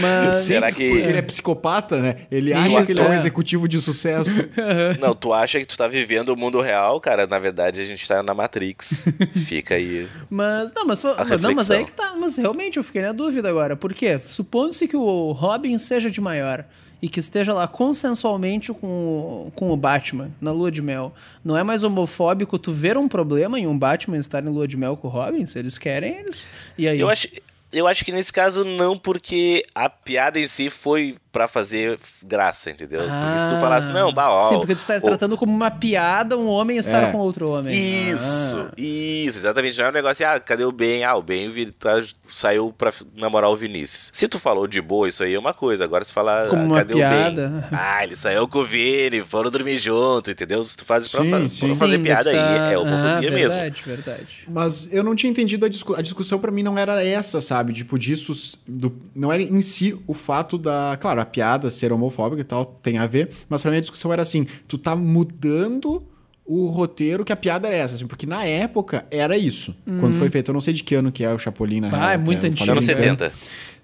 Mas. 0.00 0.40
Será 0.40 0.70
que- 0.72 0.88
Porque 0.90 1.08
ele 1.08 1.18
é 1.18 1.22
psicopata, 1.22 1.98
né? 2.00 2.16
Ele 2.30 2.52
acha 2.52 2.84
que 2.84 2.92
ele 2.92 3.00
é 3.00 3.08
um 3.08 3.12
é. 3.12 3.16
executivo 3.16 3.68
de 3.68 3.80
sucesso. 3.80 4.44
Não, 5.00 5.14
tu 5.14 5.32
acha 5.32 5.58
que 5.58 5.66
tu 5.66 5.76
tá 5.76 5.86
vivendo 5.88 6.30
o 6.30 6.36
mundo 6.36 6.60
real, 6.60 7.00
cara? 7.00 7.26
Na 7.26 7.38
verdade, 7.38 7.80
a 7.80 7.84
gente 7.84 8.06
tá 8.06 8.22
na 8.22 8.34
Matrix. 8.34 9.06
Fica 9.46 9.74
aí. 9.74 10.06
Mas, 10.28 10.72
não, 10.74 10.86
mas, 10.86 11.02
não, 11.40 11.54
mas 11.54 11.70
aí 11.70 11.84
que 11.84 11.92
tá. 11.92 12.14
Mas 12.18 12.36
realmente 12.36 12.76
eu 12.76 12.84
fiquei 12.84 13.02
na 13.02 13.12
dúvida 13.12 13.48
agora. 13.48 13.76
Por 13.76 13.94
quê? 13.94 14.20
Supondo-se 14.26 14.86
que 14.88 14.96
o 14.96 15.32
Robin 15.32 15.78
seja 15.78 16.10
de 16.10 16.20
maior 16.20 16.64
e 17.02 17.08
que 17.08 17.18
esteja 17.18 17.54
lá 17.54 17.66
consensualmente 17.66 18.72
com, 18.74 18.86
o- 18.86 19.52
com 19.54 19.70
o 19.70 19.76
Batman 19.76 20.30
na 20.40 20.52
lua 20.52 20.70
de 20.70 20.82
mel, 20.82 21.14
não 21.42 21.56
é 21.56 21.62
mais 21.62 21.82
homofóbico 21.82 22.58
tu 22.58 22.72
ver 22.72 22.98
um 22.98 23.08
problema 23.08 23.58
em 23.58 23.66
um 23.66 23.78
Batman 23.78 24.18
estar 24.18 24.44
em 24.44 24.48
lua 24.50 24.68
de 24.68 24.76
mel 24.76 24.96
com 24.96 25.08
o 25.08 25.10
Robin? 25.10 25.46
Se 25.46 25.58
eles 25.58 25.78
querem, 25.78 26.18
eles. 26.18 26.46
E 26.76 26.86
aí? 26.86 27.00
Eu 27.00 27.08
acho, 27.08 27.28
eu 27.72 27.86
acho 27.86 28.04
que 28.04 28.12
nesse 28.12 28.32
caso 28.32 28.64
não, 28.64 28.96
porque 28.98 29.64
a 29.74 29.88
piada 29.88 30.38
em 30.38 30.46
si 30.48 30.70
foi 30.70 31.16
pra 31.32 31.46
fazer 31.46 31.96
graça, 32.24 32.70
entendeu? 32.72 33.02
porque 33.02 33.38
se 33.38 33.46
tu 33.48 33.54
Ah, 33.54 33.60
falasse, 33.60 33.88
não, 33.92 34.12
bah, 34.12 34.30
ó, 34.30 34.40
Sim, 34.48 34.56
porque 34.58 34.74
tu 34.74 34.78
está 34.78 34.96
o- 34.96 35.00
tratando 35.00 35.36
como 35.36 35.52
uma 35.52 35.70
piada 35.70 36.36
um 36.36 36.48
homem 36.48 36.76
estar 36.76 37.04
É. 37.04 37.12
com 37.12 37.18
outro 37.18 37.48
homem. 37.52 37.72
Isso, 38.10 38.56
Ah. 38.68 38.72
isso, 38.76 39.38
exatamente. 39.38 39.78
Não 39.78 39.86
é 39.86 39.88
um 39.90 39.92
negócio, 39.92 40.26
ah, 40.26 40.40
cadê 40.40 40.64
o 40.64 40.72
Ben? 40.72 41.04
Ah, 41.04 41.14
o 41.14 41.22
Ben 41.22 41.52
tá- 41.78 42.02
saiu 42.28 42.74
pra 42.76 42.92
namorar 43.16 43.48
o 43.48 43.54
Vinícius. 43.56 44.10
Se 44.12 44.26
tu 44.26 44.40
falou 44.40 44.66
de 44.66 44.80
boa, 44.80 45.06
isso 45.06 45.22
aí 45.22 45.34
é 45.34 45.38
uma 45.38 45.54
coisa. 45.54 45.84
Agora 45.84 46.02
se 46.02 46.12
falar, 46.12 46.48
Como 46.48 46.74
ah, 46.74 46.78
cadê 46.78 46.94
o 46.94 46.96
piada. 46.96 47.48
Ben? 47.48 47.64
Ah, 47.78 48.02
ele 48.02 48.16
saiu 48.16 48.48
com 48.48 48.58
o 48.58 48.64
Vini, 48.64 49.22
foram 49.22 49.52
dormir 49.52 49.78
junto, 49.78 50.32
entendeu? 50.32 50.64
Se 50.64 50.76
tu 50.76 50.84
faz 50.84 51.06
pra, 51.06 51.22
Sim, 51.22 51.46
sim. 51.46 51.66
pra 51.68 51.76
fazer 51.76 51.96
Sim, 51.98 52.02
piada 52.02 52.32
tá- 52.32 52.64
aí, 52.66 52.72
é 52.74 52.78
homofobia 52.78 53.28
ah, 53.28 53.32
mesmo. 53.32 53.60
Verdade, 53.60 53.82
verdade. 53.86 54.46
Mas 54.48 54.92
eu 54.92 55.04
não 55.04 55.14
tinha 55.14 55.30
entendido 55.30 55.64
a, 55.64 55.68
discu- 55.68 55.94
a 55.94 56.02
discussão 56.02 56.40
pra 56.40 56.50
mim 56.50 56.64
não 56.64 56.76
era 56.76 57.04
essa, 57.04 57.40
sabe? 57.40 57.59
Tipo, 57.64 57.98
disso. 57.98 58.58
do- 58.66 58.92
não 59.14 59.32
era 59.32 59.42
em 59.42 59.60
si 59.60 59.96
o 60.06 60.14
fato 60.14 60.56
da. 60.58 60.96
Claro, 61.00 61.20
a 61.20 61.24
piada 61.24 61.70
ser 61.70 61.92
homofóbica 61.92 62.40
e 62.40 62.44
tal 62.44 62.64
tem 62.64 62.98
a 62.98 63.06
ver, 63.06 63.30
mas 63.48 63.62
pra 63.62 63.70
mim 63.70 63.76
a 63.76 63.80
discussão 63.80 64.12
era 64.12 64.22
assim: 64.22 64.46
tu 64.66 64.76
tá 64.78 64.94
mudando 64.96 66.02
o 66.44 66.66
roteiro 66.66 67.24
que 67.24 67.32
a 67.32 67.36
piada 67.36 67.68
era 67.68 67.76
essa, 67.76 67.94
assim, 67.94 68.06
porque 68.08 68.26
na 68.26 68.44
época 68.44 69.06
era 69.10 69.38
isso. 69.38 69.72
Quando 70.00 70.14
foi 70.16 70.28
feito, 70.28 70.50
eu 70.50 70.52
não 70.52 70.60
sei 70.60 70.74
de 70.74 70.82
que 70.82 70.96
ano 70.96 71.12
que 71.12 71.22
é 71.22 71.32
o 71.32 71.38
Chapolin 71.38 71.80
na 71.80 71.86
Ah, 71.88 71.90
real, 71.90 72.10
é 72.10 72.16
muito 72.18 72.44
antigo. 72.44 72.70
Anos 72.72 72.84
brincando. 72.86 73.18
70. 73.20 73.32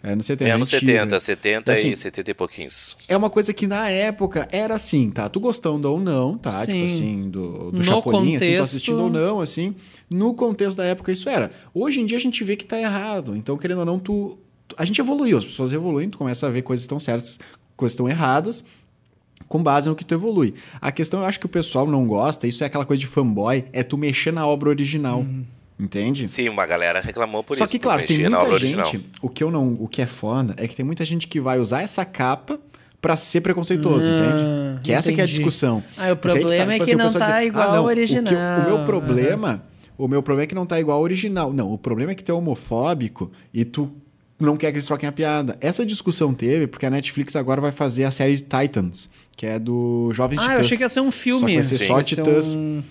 É, 0.09 0.13
anos 0.13 0.27
70. 0.27 0.49
É 0.51 0.55
anos 0.55 0.73
antigo, 0.73 0.91
70, 0.93 1.07
né? 1.15 1.19
70 1.19 1.73
Assim, 1.73 1.91
e 1.91 1.97
70 1.97 2.31
e 2.31 2.35
pouquinhos. 2.35 2.97
É 3.09 3.17
uma 3.17 3.29
coisa 3.29 3.53
que 3.53 3.67
na 3.67 3.91
época 3.91 4.47
era 4.53 4.75
assim, 4.75 5.11
tá? 5.11 5.29
Tu 5.29 5.41
gostando 5.41 5.91
ou 5.91 5.99
não, 5.99 6.39
tá? 6.39 6.53
Sim. 6.53 6.73
Tipo 6.73 6.85
assim, 6.85 7.31
do, 7.31 7.71
do 7.73 7.77
No 7.79 7.83
Chapolin, 7.83 8.37
assim, 8.37 8.39
tu 8.39 8.41
contexto- 8.41 8.63
assistindo 8.63 9.01
ou 9.03 9.11
não, 9.11 9.41
assim. 9.41 9.75
No 10.09 10.33
contexto 10.35 10.77
da 10.79 10.85
época 10.85 11.11
isso 11.11 11.29
era. 11.29 11.51
Hoje 11.75 12.01
em 12.01 12.07
dia 12.07 12.17
a 12.17 12.21
gente 12.21 12.43
vê 12.45 12.55
que 12.57 12.65
tá 12.65 12.79
errado. 12.81 13.37
Então, 13.37 13.57
querendo 13.57 13.79
ou 13.81 13.85
não, 13.85 13.99
tu... 13.99 14.39
A 14.79 14.85
gente 14.85 15.01
evoluiu, 15.01 15.39
as 15.39 15.45
pessoas 15.45 15.73
evoluem, 15.73 16.09
tu 16.09 16.19
começa 16.19 16.47
a 16.47 16.51
ver 16.51 16.63
coisas 16.63 16.85
que 16.85 16.87
estão 16.87 16.99
certas, 17.01 17.39
coisas 17.77 17.93
que 17.95 18.03
estão 18.03 18.09
erradas, 18.09 18.65
com 19.49 19.63
base 19.63 19.89
no 19.89 19.95
que 19.95 20.05
tu 20.05 20.15
evolui. 20.15 20.55
A 20.81 20.91
questão, 20.91 21.21
eu 21.21 21.27
acho 21.27 21.39
que 21.39 21.47
o 21.47 21.49
pessoal 21.49 21.87
não 21.87 22.07
gosta, 22.07 22.47
isso 22.49 22.65
é 22.65 22.67
aquela 22.67 22.85
coisa 22.85 22.99
de 23.01 23.07
fanboy, 23.07 23.65
é 23.73 23.83
tu 23.83 23.97
mexer 23.97 24.33
na 24.33 24.47
obra 24.47 24.69
original. 24.69 25.25
Entende? 25.79 26.27
Sim, 26.31 26.49
uma 26.49 26.65
galera 26.65 27.01
reclamou 27.01 27.45
por 27.45 27.57
Só 27.57 27.65
isso. 27.65 27.73
que, 27.73 27.79
por 27.79 27.85
claro, 27.85 28.07
tem 28.07 28.19
muita 28.21 28.41
gente. 28.41 28.53
original. 28.53 28.93
O 29.21 29.29
que, 29.29 29.45
eu 29.45 29.51
não, 29.51 29.77
o 29.79 29.87
que 29.87 30.01
é 30.01 30.07
foda 30.07 30.55
é 30.57 30.67
que 30.67 30.75
tem 30.75 30.85
muita 30.85 31.05
gente 31.05 31.27
que 31.29 31.39
vai 31.41 31.59
usar 31.59 31.83
essa 31.83 32.05
capa 32.05 32.59
pra 33.01 33.15
ser 33.15 33.43
preconceituoso, 33.43 34.09
Ah, 34.11 34.15
entende? 34.15 34.81
Que 34.83 34.93
essa 34.93 35.13
que 35.13 35.21
é 35.21 35.25
a 35.25 35.27
discussão. 35.27 35.85
Ah, 35.99 36.05
o 36.05 36.09
aí 36.11 36.17
problema 36.17 36.73
é 36.73 36.79
tipo 36.79 36.85
que 36.87 36.95
o 36.95 36.99
não 36.99 37.13
tá 37.13 37.39
diz, 37.41 37.49
igual 37.49 37.69
não, 37.73 37.77
ao 37.79 37.83
o 37.85 37.87
que- 37.89 37.93
original. 37.93 38.35
O, 38.35 38.65
meu 38.65 38.85
problema. 38.87 39.63
O 39.99 40.09
meu 40.09 40.23
problema 40.23 40.45
é 40.45 40.47
que 40.47 40.55
não 40.55 40.65
tá 40.67 40.81
igual 40.81 40.97
ao 40.99 41.03
original. 41.05 41.53
Não, 41.53 41.71
o 41.73 41.77
problema 41.79 42.13
é 42.13 42.15
que 42.15 42.25
tu 42.25 42.33
é 42.33 42.35
homofóbico 42.35 43.31
e 43.53 43.65
tu 43.65 43.91
não 44.41 44.57
quer 44.57 44.71
que 44.71 44.77
eles 44.79 44.87
troquem 44.87 45.09
a 45.09 45.13
piada. 45.13 45.57
Essa 45.61 45.85
discussão 45.87 46.33
teve 46.35 46.67
porque 46.67 46.85
a 46.87 46.91
Netflix 46.91 47.37
agora 47.37 47.61
vai 47.61 47.71
fazer 47.73 48.05
a 48.05 48.11
série 48.11 48.39
Titans, 48.39 49.09
que 49.37 49.45
é 49.47 49.59
do 49.59 50.11
Jovens 50.13 50.39
Ah, 50.39 50.43
Titãs. 50.43 50.55
eu 50.55 50.61
achei 50.61 50.77
que 50.79 50.83
ia 50.83 50.89
ser 50.89 51.01
um 51.01 51.11
filme. 51.11 51.41
Só 51.41 51.47
que 51.49 51.55
vai 51.55 51.65
ser 51.65 51.79
Sim. 51.79 51.87
só 51.87 52.03
Titãs. 52.03 52.55
um- 52.55 52.83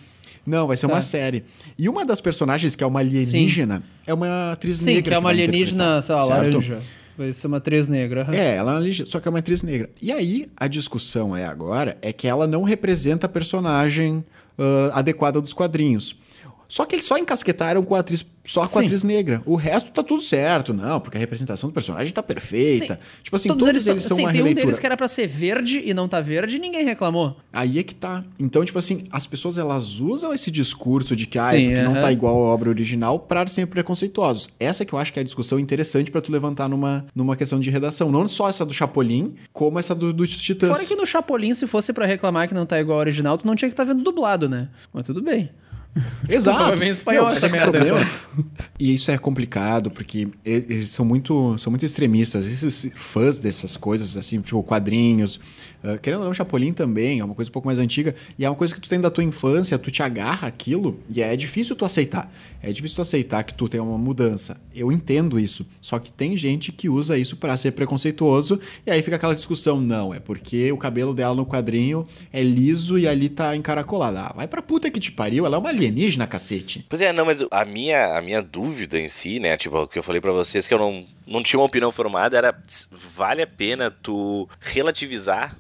Não, 0.46 0.68
vai 0.68 0.78
ser 0.78 0.88
Tá. 0.88 0.94
uma 0.94 1.02
série. 1.02 1.44
E 1.78 1.90
uma 1.90 2.06
das 2.06 2.22
personagens, 2.22 2.76
que 2.76 2.84
é 2.84 2.88
uma 2.88 3.00
alienígena, 3.00 3.82
é 4.06 4.14
uma 4.14 4.52
atriz 4.52 4.78
Sim, 4.80 4.96
negra. 4.96 5.02
que 5.04 5.14
é 5.14 5.18
uma 5.18 5.24
vai 5.30 5.34
alienígena, 5.34 6.02
sei 6.02 6.16
lá, 6.16 6.26
laranja. 6.26 6.80
Vai 7.18 7.32
ser 7.34 7.48
uma 7.48 7.58
atriz 7.58 7.88
negra. 7.88 8.28
É, 8.32 8.56
ela 8.58 8.72
é 8.72 8.74
uma 8.74 8.78
alienígena, 8.80 9.08
só 9.10 9.20
que 9.20 9.28
é 9.28 9.32
uma 9.32 9.40
atriz 9.40 9.64
negra. 9.64 9.90
E 10.02 10.12
aí, 10.12 10.48
a 10.58 10.68
discussão 10.68 11.36
é 11.36 11.46
agora, 11.46 11.98
é 12.02 12.12
que 12.14 12.28
ela 12.28 12.46
não 12.46 12.64
representa 12.64 13.26
a 13.26 13.30
personagem 13.30 14.24
ah, 14.60 14.92
adequada 15.00 15.42
dos 15.42 15.54
quadrinhos. 15.54 16.16
Só 16.68 16.86
que 16.86 16.96
eles 16.96 17.06
só 17.06 17.18
encasquetaram 17.18 17.84
com 17.84 17.96
a 17.96 18.00
atriz, 18.00 18.26
só 18.44 18.62
com 18.62 18.80
a 18.80 18.82
Sim. 18.82 18.86
atriz 18.86 19.04
negra. 19.04 19.42
O 19.46 19.56
resto 19.56 19.92
tá 19.92 20.02
tudo 20.04 20.22
certo, 20.22 20.74
não, 20.74 21.00
porque 21.00 21.18
a 21.18 21.20
representação 21.20 21.70
do 21.70 21.74
personagem 21.74 22.12
tá 22.14 22.24
perfeita. 22.24 23.00
Tipo 23.22 23.36
assim, 23.36 23.50
todos, 23.50 23.68
eles, 23.68 23.84
tão- 23.84 24.00
são 24.00 24.18
sim, 24.18 24.24
uma 24.24 24.32
tem 24.32 24.42
um 24.42 24.44
releitura. 24.46 24.66
deles 24.66 24.80
que 24.80 24.86
era 24.86 24.98
pra 24.98 25.08
ser 25.08 25.28
verde 25.28 25.82
e 25.86 25.94
não 25.94 26.08
tá 26.08 26.22
verde 26.22 26.56
e 26.56 26.60
ninguém 26.60 26.84
reclamou. 26.84 27.38
Aí 27.54 27.80
é 27.80 27.84
que 27.84 27.94
tá. 27.94 28.24
Então, 28.40 28.64
tipo 28.66 28.78
assim, 28.80 29.04
as 29.12 29.26
pessoas 29.28 29.58
elas 29.58 30.00
usam 30.00 30.34
esse 30.34 30.50
discurso 30.52 31.16
de 31.16 31.28
que, 31.28 31.38
ah, 31.38 31.50
Sim, 31.52 31.68
porque 31.68 31.82
não 31.84 31.92
aham. 31.94 32.02
tá 32.02 32.12
igual 32.12 32.36
à 32.36 32.54
obra 32.54 32.70
original 32.70 33.20
pra 33.20 33.46
ser 33.48 33.68
preconceituosos. 33.68 34.50
Essa 34.60 34.84
que 34.86 34.94
eu 34.94 35.00
acho 35.00 35.14
que 35.14 35.20
é 35.20 35.22
a 35.22 35.26
discussão 35.26 35.60
interessante 35.60 36.10
pra 36.12 36.22
tu 36.22 36.32
levantar 36.32 36.68
numa, 36.68 37.06
numa 37.16 37.36
questão 37.36 37.60
de 37.60 37.70
redação. 37.70 38.12
Não 38.12 38.28
só 38.28 38.50
essa 38.50 38.66
do 38.66 38.74
Chapolin, 38.74 39.36
como 39.54 39.78
essa 39.80 39.94
do, 39.96 40.12
dos 40.12 40.36
Titãs. 40.38 40.72
Fora 40.76 40.86
que 40.86 40.96
no 40.96 41.06
Chapolin, 41.06 41.54
se 41.54 41.68
fosse 41.68 41.94
pra 41.94 42.06
reclamar 42.06 42.48
que 42.48 42.54
não 42.54 42.66
tá 42.66 42.80
igual 42.80 42.96
ao 42.98 43.02
original, 43.02 43.38
tu 43.38 43.46
não 43.48 43.56
tinha 43.56 43.70
que 43.70 43.74
estar 43.74 43.84
vendo 43.84 44.04
dublado, 44.04 44.50
né? 44.50 44.70
Mas 44.94 45.06
tudo 45.06 45.22
bem. 45.22 45.50
Exato. 46.28 46.84
Em 46.84 46.90
espanhol 46.90 47.26
Meu, 47.26 47.34
essa 47.34 47.48
merda. 47.48 47.80
E 48.80 48.94
isso 48.94 49.12
é 49.12 49.18
complicado, 49.18 49.90
porque 49.90 50.28
eles 50.44 50.90
são 50.90 51.06
muito, 51.06 51.58
são 51.58 51.72
muito 51.72 51.86
extremistas. 51.86 52.46
Esses 52.46 52.92
fãs 52.96 53.40
dessas 53.40 53.78
coisas, 53.78 54.18
assim, 54.18 54.42
tipo 54.42 54.62
quadrinhos. 54.64 55.40
Ah, 55.86 55.98
querendo 56.00 56.22
ou 56.22 56.26
não, 56.26 56.34
Chapolin 56.34 56.74
também, 56.74 57.20
é 57.20 57.26
uma 57.26 57.36
coisa 57.36 57.50
um 57.50 57.54
pouco 57.54 57.68
mais 57.68 57.78
antiga. 57.78 58.16
E 58.40 58.46
é 58.46 58.50
uma 58.50 58.56
coisa 58.56 58.74
que 58.74 58.82
tu 58.82 58.90
tem 58.90 59.00
da 59.00 59.12
tua 59.12 59.24
infância, 59.24 59.78
tu 59.78 59.92
te 59.92 60.02
agarra 60.02 60.48
aquilo, 60.48 61.00
e 61.10 61.22
é 61.22 61.36
difícil 61.36 61.76
tu 61.76 61.86
aceitar. 61.86 62.32
É 62.62 62.72
difícil 62.72 62.96
tu 62.96 63.02
aceitar 63.02 63.44
que 63.44 63.54
tu 63.54 63.70
tem 63.70 63.80
uma 63.80 63.98
mudança. 63.98 64.60
Eu 64.74 64.92
entendo 64.92 65.40
isso. 65.40 65.66
Só 65.80 66.00
que 66.00 66.12
tem 66.12 66.36
gente 66.36 66.72
que 66.72 66.90
usa 66.90 67.18
isso 67.18 67.38
pra 67.38 67.56
ser 67.56 67.72
preconceituoso, 67.72 68.60
e 68.86 68.90
aí 68.90 69.02
fica 69.04 69.16
aquela 69.16 69.36
discussão. 69.36 69.80
Não, 69.80 70.14
é 70.14 70.20
porque 70.20 70.72
o 70.72 70.78
cabelo 70.78 71.14
dela 71.14 71.36
no 71.36 71.46
quadrinho 71.46 72.08
é 72.34 72.42
liso 72.42 72.98
e 72.98 73.08
ali 73.08 73.30
tá 73.30 73.56
encaracolado. 73.56 74.18
Ah, 74.18 74.34
vai 74.36 74.48
pra 74.48 74.62
puta 74.62 74.90
que 74.90 75.00
te 75.00 75.12
pariu, 75.12 75.46
ela 75.46 75.58
é 75.58 75.60
uma 75.60 75.70
alienígena, 75.70 76.26
cacete. 76.26 76.86
Pois 76.90 77.02
é, 77.02 77.14
não, 77.14 77.26
mas 77.26 77.44
a 77.52 77.66
minha, 77.66 78.18
a 78.18 78.22
minha 78.22 78.42
dúvida 78.42 79.00
em 79.00 79.08
si, 79.08 79.40
né, 79.40 79.56
tipo, 79.58 79.78
o 79.78 79.88
que 79.88 80.00
eu 80.00 80.04
falei 80.04 80.22
pra 80.22 80.32
vocês 80.32 80.68
que 80.68 80.74
eu 80.74 80.80
não, 80.80 81.06
não 81.28 81.44
tinha 81.44 81.60
uma 81.60 81.66
opinião 81.66 81.92
formada 81.92 82.38
era 82.38 82.58
vale 82.92 83.42
a 83.42 83.48
pena 83.48 83.92
tu 83.92 84.48
relativizar 84.60 85.58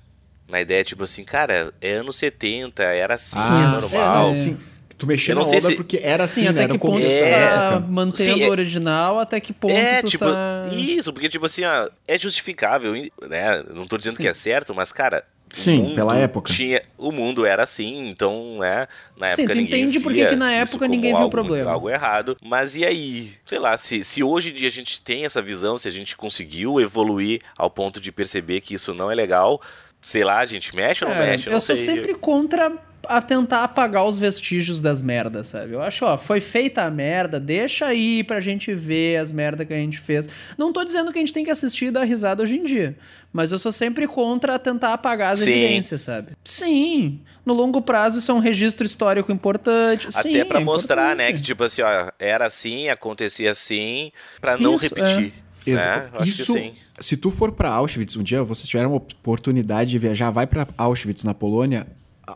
na 0.49 0.62
ideia, 0.62 0.84
tipo 0.84 1.03
assim, 1.03 1.23
cara, 1.23 1.73
é 1.81 1.93
anos 1.93 2.15
70, 2.17 2.84
era 2.84 3.15
assim, 3.15 3.38
Ah, 3.39 3.79
normal. 3.81 4.31
é. 4.31 4.36
sim. 4.36 4.58
Tu 4.97 5.05
mexia 5.05 5.34
Eu 5.34 5.36
na 5.36 5.41
não 5.41 5.49
sei 5.49 5.58
obra 5.60 5.71
se- 5.71 5.75
porque 5.75 5.99
era 6.01 6.23
assim, 6.23 6.39
Sim, 6.41 6.45
né? 6.45 6.49
até 6.51 6.63
Era 6.63 6.71
que 6.71 6.79
ponto 6.79 6.93
começo 6.93 7.17
tu 7.17 7.19
da 7.19 7.25
É. 7.27 7.49
tá 7.58 7.71
época. 7.73 7.79
mantendo 7.91 8.38
Sim, 8.38 8.43
é- 8.43 8.47
o 8.47 8.51
original, 8.51 9.19
até 9.19 9.39
que 9.41 9.51
ponto 9.51 9.73
É, 9.73 10.01
tu 10.01 10.08
tipo, 10.08 10.23
tá... 10.23 10.62
isso, 10.71 11.12
porque, 11.12 11.27
tipo 11.27 11.45
assim, 11.45 11.65
ó, 11.65 11.89
é 12.08 12.17
justificável, 12.17 12.93
né? 13.27 13.62
Não 13.73 13.86
tô 13.88 13.97
dizendo 13.97 14.15
Sim. 14.15 14.23
que 14.23 14.27
é 14.29 14.34
certo, 14.34 14.73
mas, 14.73 14.93
cara. 14.93 15.25
o 15.53 15.58
Sim, 15.58 15.81
mundo 15.84 15.95
pela 15.95 16.17
época. 16.17 16.51
Tinha, 16.53 16.81
o 16.97 17.12
mundo 17.12 17.45
era 17.45 17.63
assim, 17.63 18.08
então, 18.10 18.60
né? 18.60 18.88
Na 19.17 19.31
Sim, 19.31 19.43
época 19.43 19.53
tu 19.53 19.58
ninguém 19.62 19.81
entende 19.84 19.99
por 20.01 20.13
que 20.13 20.36
na 20.36 20.51
época 20.51 20.88
ninguém 20.88 21.13
viu 21.15 21.25
o 21.25 21.29
problema. 21.29 21.71
Algo 21.71 21.89
errado. 21.89 22.38
Mas 22.41 22.75
e 22.77 22.84
aí? 22.86 23.31
Sei 23.45 23.60
lá, 23.60 23.75
se, 23.77 24.01
se 24.03 24.21
hoje 24.23 24.49
em 24.51 24.53
dia 24.53 24.67
a 24.67 24.71
gente 24.71 25.01
tem 25.01 25.23
essa 25.25 25.41
visão, 25.41 25.77
se 25.77 25.88
a 25.88 25.91
gente 25.91 26.15
conseguiu 26.17 26.79
evoluir 26.81 27.41
ao 27.58 27.69
ponto 27.69 27.99
de 28.01 28.12
perceber 28.13 28.60
que 28.62 28.73
isso 28.75 28.93
não 28.93 29.10
é 29.12 29.15
legal, 29.15 29.62
sei 30.06 30.24
lá, 30.24 30.38
a 30.39 30.46
gente 30.46 30.76
mexe 30.76 31.04
ou 31.04 31.10
não 31.10 31.18
É, 31.18 31.32
mexe? 31.32 31.48
Eu 31.48 31.52
eu 31.52 31.56
não 31.56 31.60
sou 31.62 31.76
sei. 31.76 31.84
sempre 31.86 32.13
contra 32.13 32.72
a 33.08 33.22
tentar 33.22 33.63
apagar 33.63 34.04
os 34.04 34.18
vestígios 34.18 34.82
das 34.82 35.00
merdas, 35.00 35.46
sabe? 35.48 35.74
Eu 35.74 35.82
acho, 35.82 36.06
ó, 36.06 36.18
foi 36.18 36.41
feita 36.41 36.82
a 36.84 36.89
merda, 36.89 37.39
deixa 37.39 37.86
aí 37.86 38.24
pra 38.24 38.41
gente 38.41 38.74
ver 38.74 39.18
as 39.18 39.32
merdas 39.32 39.68
que 39.68 39.74
a 39.74 39.78
gente 39.78 40.00
fez. 40.00 40.28
Não 40.58 40.74
tô 40.74 40.84
dizendo 40.84 41.12
que 41.12 41.20
a 41.20 41.22
gente 41.22 41.32
tem 41.34 41.44
que 41.46 41.52
assistir 41.52 41.86
e 41.86 41.91
dar 41.91 42.04
risada 42.04 42.41
hoje 42.41 42.58
em 42.58 42.63
dia, 42.63 42.98
mas 43.32 43.52
eu 43.52 43.60
sou 43.60 43.72
sempre 43.72 44.08
contra 44.08 44.58
tentar 44.58 44.94
apagar 44.94 45.34
as 45.34 45.39
Sim. 45.39 45.52
evidências, 45.52 46.02
sabe? 46.02 46.32
Sim, 46.44 47.20
no 47.46 47.54
longo 47.54 47.80
prazo 47.80 48.18
isso 48.18 48.32
é 48.32 48.34
um 48.34 48.39
registro 48.39 48.86
histórico 48.88 49.32
importante. 49.32 50.08
Até 50.08 50.22
Sim, 50.39 50.46
pra 50.46 50.60
é 50.60 50.63
mostrar, 50.63 51.15
né, 51.15 51.26
importante. 51.26 51.36
que 51.36 51.41
tipo 51.44 51.63
assim, 51.63 51.84
ó, 51.84 52.10
era 52.18 52.46
assim, 52.48 52.89
acontecia 52.89 53.52
assim, 53.52 54.12
pra 54.41 54.58
não 54.58 54.76
Isso, 54.76 54.84
repetir. 54.86 55.32
Exa- 55.65 55.96
Né? 55.98 56.10
Eu 56.13 56.20
acho 56.22 56.30
Isso, 56.30 56.54
que 56.54 56.60
sim. 56.60 56.74
Se 56.99 57.17
tu 57.17 57.29
for 57.29 57.51
pra 57.51 57.71
Auschwitz, 57.71 58.15
um 58.15 58.23
dia 58.23 58.43
vocês 58.43 58.67
tiveram 58.67 58.91
uma 58.91 58.97
oportunidade 58.97 59.89
de 59.89 59.99
viajar, 59.99 60.31
vai 60.31 60.47
pra 60.47 60.67
Auschwitz, 60.77 61.23
na 61.23 61.34
Polônia, 61.34 61.88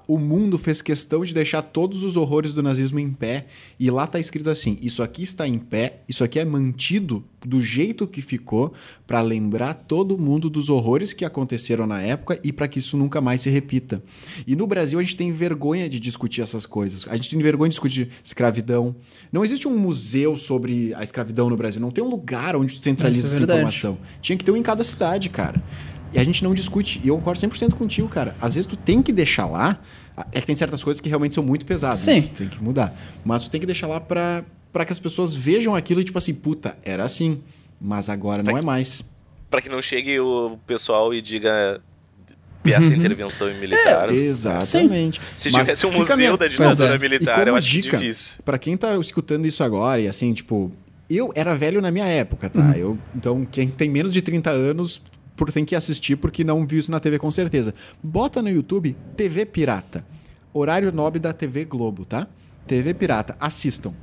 o 0.07 0.17
mundo 0.17 0.57
fez 0.57 0.81
questão 0.81 1.23
de 1.23 1.33
deixar 1.33 1.61
todos 1.61 2.03
os 2.03 2.15
horrores 2.15 2.53
do 2.53 2.61
nazismo 2.61 2.99
em 2.99 3.11
pé, 3.11 3.47
e 3.79 3.89
lá 3.89 4.05
tá 4.05 4.19
escrito 4.19 4.49
assim: 4.49 4.77
isso 4.81 5.01
aqui 5.01 5.23
está 5.23 5.47
em 5.47 5.57
pé, 5.57 6.01
isso 6.07 6.23
aqui 6.23 6.39
é 6.39 6.45
mantido 6.45 7.23
do 7.45 7.61
jeito 7.61 8.05
que 8.05 8.21
ficou, 8.21 8.73
pra 9.07 9.21
lembrar 9.21 9.73
todo 9.73 10.17
mundo 10.17 10.49
dos 10.49 10.69
horrores 10.69 11.13
que 11.13 11.23
aconteceram 11.23 11.87
na 11.87 12.01
época 12.01 12.39
e 12.43 12.51
pra 12.51 12.67
que 12.67 12.79
isso 12.79 12.97
nunca 12.97 13.21
mais 13.21 13.41
se 13.41 13.49
repita. 13.49 14.03
E 14.45 14.55
no 14.55 14.67
Brasil 14.67 14.99
a 14.99 15.01
gente 15.01 15.15
tem 15.15 15.31
vergonha 15.31 15.87
de 15.87 15.99
discutir 15.99 16.41
essas 16.41 16.65
coisas. 16.65 17.07
A 17.07 17.15
gente 17.15 17.29
tem 17.29 17.39
vergonha 17.39 17.69
de 17.69 17.73
discutir 17.73 18.09
escravidão. 18.23 18.95
Não 19.31 19.43
existe 19.43 19.67
um 19.67 19.77
museu 19.77 20.35
sobre 20.35 20.93
a 20.95 21.03
escravidão 21.03 21.49
no 21.49 21.55
Brasil. 21.55 21.79
Não 21.79 21.91
tem 21.91 22.03
um 22.03 22.09
lugar 22.09 22.55
onde 22.55 22.77
tu 22.77 22.83
centraliza 22.83 23.27
é 23.27 23.31
essa 23.31 23.43
informação. 23.43 23.97
Tinha 24.21 24.37
que 24.37 24.43
ter 24.43 24.51
um 24.51 24.57
em 24.57 24.63
cada 24.63 24.83
cidade, 24.83 25.29
cara. 25.29 25.63
E 26.13 26.19
a 26.19 26.23
gente 26.23 26.43
não 26.43 26.53
discute. 26.53 26.99
E 27.03 27.07
eu 27.07 27.15
concordo 27.17 27.39
100% 27.39 27.73
contigo, 27.73 28.07
cara. 28.07 28.35
Às 28.41 28.55
vezes 28.55 28.65
tu 28.65 28.75
tem 28.75 29.01
que 29.01 29.11
deixar 29.11 29.45
lá. 29.45 29.79
É 30.31 30.41
que 30.41 30.47
tem 30.47 30.55
certas 30.55 30.83
coisas 30.83 30.99
que 30.99 31.07
realmente 31.07 31.33
são 31.35 31.43
muito 31.43 31.65
pesadas. 31.65 31.99
Sim. 31.99 32.15
Né? 32.15 32.21
Tu 32.23 32.29
tem 32.39 32.47
que 32.49 32.61
mudar. 32.63 32.93
Mas 33.23 33.43
tu 33.43 33.49
tem 33.49 33.59
que 33.59 33.65
deixar 33.65 33.87
lá 33.87 33.99
pra, 34.01 34.43
pra 34.73 34.83
que 34.85 34.91
as 34.91 34.99
pessoas 34.99 35.33
vejam 35.33 35.75
aquilo 35.75 36.01
e, 36.01 36.03
tipo 36.03 36.17
assim, 36.17 36.33
puta, 36.33 36.77
era 36.83 37.03
assim. 37.03 37.41
Mas 37.79 38.09
agora 38.09 38.43
não 38.43 38.57
é 38.57 38.61
mais. 38.61 39.03
Pra 39.49 39.61
que 39.61 39.69
não 39.69 39.81
chegue 39.81 40.19
o 40.19 40.57
pessoal 40.67 41.13
e 41.13 41.21
diga 41.21 41.81
peça 42.61 42.81
Uhum. 42.81 42.93
intervenção 42.93 43.49
em 43.49 43.57
militar. 43.59 44.11
Exatamente. 44.13 45.21
Se 45.37 45.49
Mas 45.51 45.61
tivesse 45.67 45.85
um 45.87 45.91
museu 45.91 46.17
minha- 46.17 46.35
da 46.37 46.47
ditadura 46.47 46.95
é. 46.95 46.97
militar, 46.97 47.47
eu 47.47 47.55
acho 47.55 47.69
dica, 47.69 47.97
difícil. 47.97 48.43
Pra 48.43 48.57
quem 48.59 48.75
tá 48.75 48.95
escutando 48.97 49.45
isso 49.45 49.63
agora, 49.63 50.01
e 50.01 50.07
assim, 50.07 50.33
tipo, 50.33 50.69
eu 51.09 51.31
era 51.35 51.55
velho 51.55 51.81
na 51.81 51.89
minha 51.89 52.05
época, 52.05 52.49
tá? 52.49 52.77
Eu, 52.77 52.97
então, 53.15 53.45
quem 53.49 53.69
tem 53.69 53.89
menos 53.89 54.11
de 54.11 54.21
30 54.21 54.49
anos 54.49 55.01
por, 55.39 55.51
tem 55.51 55.65
que 55.65 55.75
assistir 55.75 56.15
porque 56.17 56.43
não 56.43 56.67
viu 56.67 56.79
isso 56.79 56.91
na 56.91 56.99
TV 56.99 57.17
com 57.17 57.31
certeza. 57.31 57.73
Bota 58.03 58.41
no 58.41 58.49
YouTube 58.49 58.95
TV 59.15 59.45
Pirata. 59.45 60.05
Horário 60.53 60.91
nobre 60.91 61.19
da 61.19 61.31
TV 61.33 61.65
Globo, 61.65 62.05
tá? 62.05 62.27
TV 62.67 62.93
Pirata. 62.93 63.35
Assistam. 63.39 63.93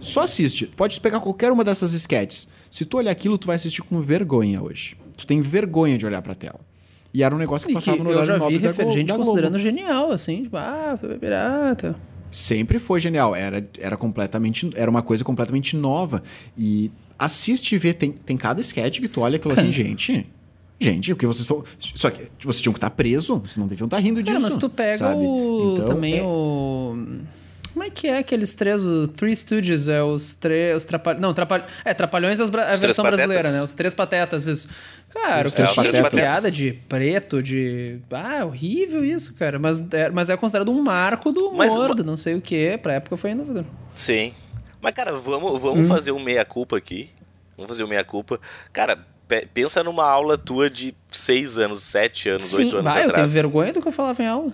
Só 0.00 0.22
assiste. 0.22 0.66
Pode 0.66 1.00
pegar 1.00 1.20
qualquer 1.20 1.52
uma 1.52 1.62
dessas 1.64 1.92
sketches. 1.92 2.48
Se 2.70 2.84
tu 2.84 2.96
olhar 2.96 3.10
aquilo, 3.12 3.38
tu 3.38 3.46
vai 3.46 3.56
assistir 3.56 3.82
com 3.82 4.00
vergonha 4.00 4.62
hoje. 4.62 4.96
Tu 5.16 5.26
tem 5.26 5.40
vergonha 5.40 5.96
de 5.96 6.04
olhar 6.04 6.20
pra 6.22 6.34
tela. 6.34 6.60
E 7.14 7.22
era 7.22 7.34
um 7.34 7.38
negócio 7.38 7.68
que 7.68 7.74
passava 7.74 7.98
que 7.98 8.02
no 8.02 8.10
eu 8.10 8.16
horário 8.18 8.38
nobre 8.38 8.58
da, 8.58 8.68
refer- 8.68 8.84
Glo 8.86 8.94
gente 8.94 9.08
Globo. 9.08 9.24
considerando 9.24 9.58
genial, 9.58 10.10
assim, 10.10 10.44
tipo, 10.44 10.56
ah, 10.56 10.96
foi 10.98 11.18
pirata. 11.18 11.94
Sempre 12.30 12.78
foi 12.78 12.98
genial. 13.00 13.34
Era, 13.36 13.68
era 13.78 13.96
completamente. 13.96 14.70
Era 14.74 14.90
uma 14.90 15.02
coisa 15.02 15.22
completamente 15.22 15.76
nova. 15.76 16.22
E 16.56 16.90
assiste 17.18 17.74
e 17.74 17.78
vê. 17.78 17.92
Tem, 17.92 18.10
tem 18.10 18.36
cada 18.38 18.60
sketch 18.62 18.98
que 19.00 19.08
tu 19.08 19.20
olha 19.20 19.36
aquilo 19.36 19.52
assim, 19.52 19.70
gente. 19.72 20.26
Gente, 20.80 21.12
o 21.12 21.16
que 21.16 21.26
vocês 21.26 21.42
estão. 21.42 21.64
Só 21.78 22.10
que 22.10 22.28
vocês 22.40 22.60
tinham 22.60 22.72
que 22.72 22.78
estar 22.78 22.90
preso, 22.90 23.38
vocês 23.38 23.56
não 23.56 23.66
deviam 23.68 23.86
estar 23.86 23.98
rindo 23.98 24.22
Cara, 24.24 24.38
disso. 24.38 24.50
mas 24.50 24.56
tu 24.56 24.68
pega 24.68 24.98
sabe? 24.98 25.20
o, 25.24 25.74
Então, 25.74 25.86
também 25.86 26.18
é- 26.18 26.22
o... 26.24 26.96
Como 27.72 27.84
é 27.84 27.88
que 27.88 28.06
é 28.06 28.18
aqueles 28.18 28.54
três, 28.54 28.84
o 28.84 29.08
Three 29.08 29.34
Stooges, 29.34 29.88
é 29.88 30.02
os 30.02 30.34
três, 30.34 30.76
os 30.76 30.84
trapalhões, 30.84 31.22
não, 31.22 31.32
trapalhões, 31.32 31.70
é, 31.86 31.94
Trapalhões 31.94 32.38
é 32.38 32.42
a 32.42 32.76
versão 32.76 33.02
brasileira, 33.02 33.50
né, 33.50 33.62
os 33.62 33.72
Três 33.72 33.94
Patetas, 33.94 34.46
isso. 34.46 34.68
Cara, 35.08 35.48
Os 35.48 35.54
o 35.54 35.56
que 35.56 35.90
tinha 35.90 36.10
piada 36.10 36.50
de 36.50 36.72
preto, 36.86 37.42
de... 37.42 37.98
Ah, 38.10 38.44
horrível 38.44 39.02
isso, 39.02 39.34
cara, 39.36 39.58
mas 39.58 39.80
é, 39.90 40.10
mas 40.10 40.28
é 40.28 40.36
considerado 40.36 40.70
um 40.70 40.82
marco 40.82 41.32
do 41.32 41.50
Mas- 41.52 41.72
humor, 41.72 41.94
do 41.94 42.04
não 42.04 42.16
sei 42.16 42.34
o 42.34 42.42
que, 42.42 42.76
pra 42.76 42.92
época 42.94 43.16
foi 43.16 43.30
inovador. 43.30 43.64
Sim. 43.94 44.34
Mas, 44.82 44.94
cara, 44.94 45.12
vamos, 45.14 45.52
Hum. 45.54 45.58
vamos 45.58 45.88
fazer 45.88 46.12
um 46.12 46.22
meia-culpa 46.22 46.76
aqui. 46.76 47.08
Vamos 47.56 47.68
fazer 47.70 47.84
um 47.84 47.88
meia-culpa. 47.88 48.38
Cara, 48.70 48.98
pensa 49.54 49.82
numa 49.82 50.04
aula 50.04 50.36
tua 50.38 50.68
de 50.70 50.94
6 51.10 51.58
anos, 51.58 51.80
7 51.80 52.28
anos, 52.30 52.42
Sim, 52.44 52.64
8 52.66 52.76
anos 52.78 52.84
vai, 52.92 53.00
eu 53.00 53.06
tenho 53.06 53.10
atrás. 53.12 53.32
vergonha 53.32 53.72
do 53.72 53.80
que 53.82 53.88
eu 53.88 53.92
falava 53.92 54.22
em 54.22 54.26
aula. 54.26 54.52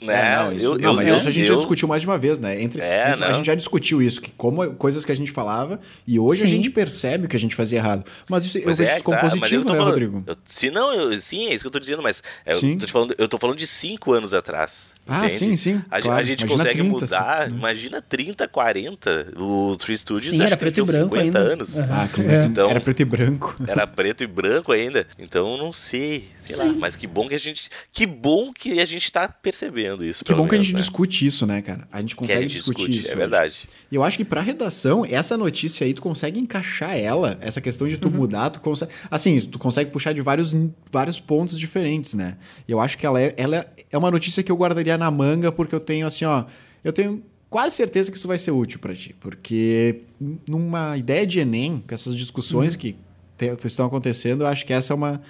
Né? 0.00 0.14
É, 0.14 0.36
não, 0.36 0.52
isso, 0.52 0.64
eu, 0.66 0.78
não, 0.78 0.90
eu, 0.90 0.94
mas 0.96 1.08
eu, 1.08 1.16
isso 1.16 1.28
a 1.28 1.32
gente 1.32 1.46
já 1.48 1.54
discutiu 1.56 1.88
mais 1.88 2.00
de 2.02 2.06
uma 2.06 2.16
vez, 2.16 2.38
né? 2.38 2.62
Entre, 2.62 2.80
É, 2.80 3.10
entre- 3.10 3.24
a 3.24 3.32
gente 3.32 3.46
já 3.46 3.54
discutiu 3.54 4.00
isso, 4.00 4.20
que 4.20 4.30
como 4.32 4.72
coisas 4.74 5.04
que 5.04 5.10
a 5.10 5.16
gente 5.16 5.30
falava, 5.32 5.80
e 6.06 6.18
hoje 6.20 6.44
a 6.44 6.46
Sim. 6.46 6.52
gente 6.52 6.70
percebe 6.70 7.26
que 7.26 7.36
a 7.36 7.40
gente 7.40 7.54
fazia 7.54 7.78
errado. 7.78 8.04
Mas 8.28 8.44
isso 8.44 8.58
eu 8.58 8.64
vejo 8.66 8.82
é, 8.82 8.94
isso 8.94 9.04
como 9.04 9.16
tá, 9.16 9.24
mas 9.24 9.32
eu 9.34 9.38
positivo, 9.40 9.64
tô 9.64 9.72
né, 9.72 9.78
falando- 9.78 9.90
Rodrigo? 9.94 10.24
eu- 10.26 10.36
se 10.44 10.70
não, 10.70 10.92
eu- 10.94 11.18
sim, 11.18 11.48
é 11.48 11.54
isso 11.54 11.62
que 11.64 11.66
eu 11.66 11.70
tô 11.72 11.80
dizendo, 11.80 12.00
mas 12.02 12.22
é, 12.46 12.54
eu, 12.54 12.60
tô 12.78 12.86
te 12.86 12.92
falando, 12.92 13.14
eu 13.18 13.28
tô 13.28 13.38
falando 13.38 13.56
de 13.56 13.66
5 13.66 14.12
anos 14.12 14.32
atrás. 14.32 14.92
Ah, 15.06 15.24
entende? 15.26 15.34
sim, 15.34 15.56
sim, 15.56 15.82
A, 15.90 16.00
claro. 16.02 16.20
a 16.20 16.22
gente 16.22 16.40
Imagina 16.42 16.58
consegue 16.58 16.78
30, 16.80 16.90
mudar, 16.92 17.50
né? 17.50 17.56
imagina 17.56 18.02
30, 18.02 18.46
40. 18.46 19.32
O 19.38 19.74
Three 19.76 19.96
Studios 19.96 20.36
Sim, 20.36 20.42
acho 20.42 20.52
era 20.52 20.56
que 20.56 20.64
tem 20.64 20.72
preto 20.72 20.78
e 20.78 20.82
uns 20.82 20.92
branco 20.92 21.16
50 21.16 21.38
ainda. 21.38 21.52
anos. 21.52 21.80
Aham. 21.80 21.88
Ah, 21.90 22.02
aquilo 22.04 22.30
É. 22.30 22.44
Então- 22.44 22.70
era 22.70 22.80
preto 22.80 23.00
e 23.00 23.04
branco. 23.06 23.56
Era 23.66 23.86
preto 23.86 24.22
e 24.22 24.26
branco 24.26 24.70
ainda. 24.70 25.06
Então 25.18 25.56
não 25.56 25.72
sei, 25.72 26.28
sei 26.46 26.56
lá. 26.56 26.66
Mas 26.66 26.94
que 26.94 27.06
bom 27.06 27.26
que 27.26 27.34
a 27.34 27.38
gente. 27.38 27.70
Que 27.90 28.04
bom 28.06 28.52
que 28.52 28.80
a 28.80 28.84
gente 28.84 29.10
tá 29.10 29.26
percebendo 29.28 29.87
isso. 30.04 30.24
Que 30.24 30.32
bom 30.34 30.46
que 30.46 30.54
a 30.54 30.58
menos, 30.58 30.66
gente 30.66 30.74
né? 30.76 30.80
discute 30.80 31.26
isso, 31.26 31.46
né, 31.46 31.62
cara? 31.62 31.86
A 31.92 32.00
gente 32.00 32.14
Que 32.14 32.24
a 32.24 32.26
consegue 32.26 32.42
gente 32.42 32.52
discutir 32.52 32.78
discute, 32.86 32.98
isso. 33.00 33.08
É 33.08 33.10
hoje. 33.12 33.18
verdade. 33.18 33.68
E 33.90 33.94
eu 33.94 34.02
acho 34.02 34.16
que 34.16 34.24
pra 34.24 34.40
redação, 34.40 35.04
essa 35.04 35.36
notícia 35.36 35.84
aí, 35.86 35.94
tu 35.94 36.02
consegue 36.02 36.38
encaixar 36.40 36.96
ela, 36.96 37.36
essa 37.40 37.60
questão 37.60 37.86
de 37.88 37.96
tu 37.96 38.10
mudar, 38.10 38.50
tu 38.50 38.60
consegue. 38.60 38.92
Assim, 39.10 39.38
tu 39.40 39.58
consegue 39.58 39.90
puxar 39.90 40.12
de 40.12 40.20
vários, 40.20 40.54
vários 40.92 41.18
pontos 41.20 41.58
diferentes, 41.58 42.14
né? 42.14 42.36
E 42.66 42.72
eu 42.72 42.80
acho 42.80 42.98
que 42.98 43.06
ela 43.06 43.20
é, 43.20 43.34
ela 43.36 43.64
é 43.90 43.96
uma 43.98 44.10
notícia 44.10 44.42
que 44.42 44.50
eu 44.52 44.56
guardaria 44.56 44.98
na 44.98 45.10
manga, 45.10 45.50
porque 45.52 45.74
eu 45.74 45.80
tenho, 45.80 46.06
assim, 46.06 46.24
ó. 46.24 46.44
Eu 46.84 46.92
tenho 46.92 47.22
quase 47.50 47.74
certeza 47.76 48.10
que 48.10 48.16
isso 48.16 48.28
vai 48.28 48.38
ser 48.38 48.50
útil 48.50 48.78
pra 48.78 48.94
ti. 48.94 49.14
Porque 49.18 50.02
numa 50.48 50.96
ideia 50.96 51.26
de 51.26 51.38
Enem, 51.40 51.82
com 51.86 51.94
essas 51.94 52.14
discussões 52.14 52.76
que 52.76 52.96
te- 53.36 53.66
estão 53.66 53.86
acontecendo, 53.86 54.42
eu 54.42 54.46
acho 54.46 54.64
que 54.66 54.72
essa 54.72 54.92
é 54.92 54.96
uma. 54.96 55.20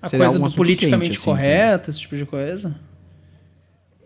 A 0.00 0.06
seria 0.08 0.26
coisa 0.26 0.38
um 0.42 0.46
do 0.48 0.54
politicamente 0.54 1.10
quente, 1.10 1.16
assim, 1.18 1.24
correto, 1.24 1.90
esse 1.90 2.00
tipo 2.00 2.16
de 2.16 2.24
coisa. 2.24 2.78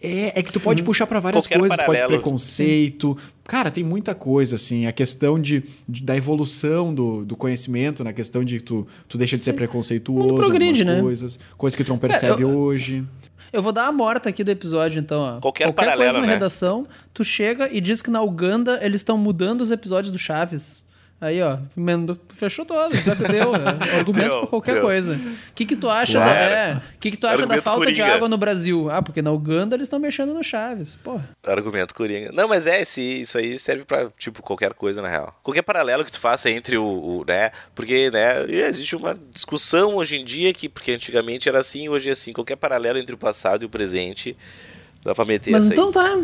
É, 0.03 0.33
é 0.39 0.43
que 0.43 0.53
tu 0.53 0.59
pode 0.61 0.83
puxar 0.83 1.07
pra 1.07 1.21
várias 1.21 1.45
Qualquer 1.45 1.59
coisas, 1.59 1.77
pode 1.77 1.87
paralelo. 1.87 2.09
preconceito. 2.21 3.17
Cara, 3.45 3.71
tem 3.71 3.85
muita 3.85 4.15
coisa, 4.15 4.57
assim. 4.57 4.87
A 4.87 4.93
questão 4.93 5.39
de, 5.41 5.63
de- 5.89 6.03
da 6.03 6.17
evolução 6.17 6.95
do, 6.95 7.25
do 7.25 7.37
conhecimento, 7.37 8.03
na 8.05 8.13
questão 8.13 8.43
de 8.45 8.61
tu, 8.61 8.87
tu 9.09 9.17
deixa 9.19 9.37
de 9.37 9.43
ser 9.43 9.53
preconceituoso. 9.53 10.29
mundo 10.29 10.37
progride, 10.41 10.81
algumas 10.83 10.97
né? 10.97 11.03
Coisas, 11.03 11.39
coisas 11.57 11.77
que 11.77 11.85
tu 11.85 11.89
não 11.91 11.99
percebe 11.99 12.43
eu- 12.43 12.51
hoje. 12.59 13.05
Eu 13.53 13.63
vou 13.63 13.71
dar 13.73 13.87
a 13.87 13.93
morta 13.93 14.31
aqui 14.31 14.43
do 14.43 14.51
episódio, 14.51 14.99
então, 14.99 15.21
ó. 15.21 15.41
Qualquer 15.41 15.65
Qualquer 15.67 15.75
paralelo, 15.85 16.11
coisa 16.13 16.21
na 16.21 16.27
né? 16.27 16.33
redação, 16.35 16.87
tu 17.13 17.23
chega 17.23 17.69
e 17.71 17.81
diz 17.83 18.01
que 18.01 18.11
na 18.11 18.23
Uganda 18.23 18.79
eles 18.83 19.01
estão 19.03 19.19
mudando 19.19 19.61
os 19.61 19.71
episódios 19.71 20.11
do 20.11 20.19
Chaves. 20.19 20.85
Aí, 21.23 21.41
ó, 21.41 21.57
emendou- 21.77 22.19
fechou 22.31 22.67
todo, 22.67 22.97
já 22.97 23.15
deu. 23.15 23.53
é 23.55 23.99
argumento 23.99 24.29
Deu, 24.29 24.39
pra 24.41 24.47
qualquer 24.49 24.73
deu. 24.75 24.83
coisa. 24.83 25.15
O 25.15 25.53
que 25.55 25.65
que 25.65 25.77
tu 25.77 25.89
acha, 25.89 26.15
Claro. 26.19 26.33
da, 26.35 26.45
é, 26.45 26.81
que 26.99 27.13
que 27.13 27.17
tu 27.17 27.29
acha 27.29 27.47
da 27.47 27.63
falta 27.63 27.87
de 27.87 27.93
coringa. 28.01 28.13
água 28.17 28.29
no 28.29 28.37
Brasil? 28.37 28.91
Ah, 28.91 29.01
porque 29.01 29.23
na 29.23 29.31
Uganda 29.31 29.77
eles 29.77 29.87
estão 29.87 30.01
mexendo 30.01 30.35
no 30.35 30.43
Chaves. 30.43 30.97
Porra. 30.97 31.29
Argumento 31.47 31.95
coringa. 31.95 32.33
Não, 32.33 32.49
mas 32.49 32.67
é, 32.67 32.83
esse, 32.83 33.01
isso 33.21 33.39
aí 33.39 33.57
serve 33.57 33.85
pra, 33.85 34.11
tipo, 34.19 34.43
qualquer 34.43 34.75
coisa, 34.75 35.01
na 35.01 35.09
real. 35.09 35.39
Qualquer 35.45 35.63
paralelo 35.63 36.05
que 36.05 36.11
tu 36.11 36.19
faça 36.19 36.51
entre 36.51 36.77
o, 36.77 36.85
o, 36.85 37.25
né, 37.25 37.53
porque, 37.73 38.11
né, 38.11 38.45
existe 38.51 38.97
uma 38.97 39.15
discussão 39.33 39.95
hoje 39.95 40.17
em 40.17 40.25
dia 40.25 40.53
que, 40.53 40.69
porque 40.69 40.91
antigamente 40.91 41.49
era 41.49 41.61
assim, 41.61 41.89
hoje 41.89 42.09
é 42.09 42.13
assim, 42.13 42.33
qualquer 42.33 42.57
paralelo 42.57 42.99
entre 42.99 43.15
o 43.15 43.19
passado 43.19 43.63
e 43.63 43.67
o 43.67 43.69
presente, 43.69 44.37
dá 45.05 45.15
pra 45.15 45.25
meter 45.25 45.53
Mas 45.53 45.71
então 45.71 45.93
tá. 45.93 46.19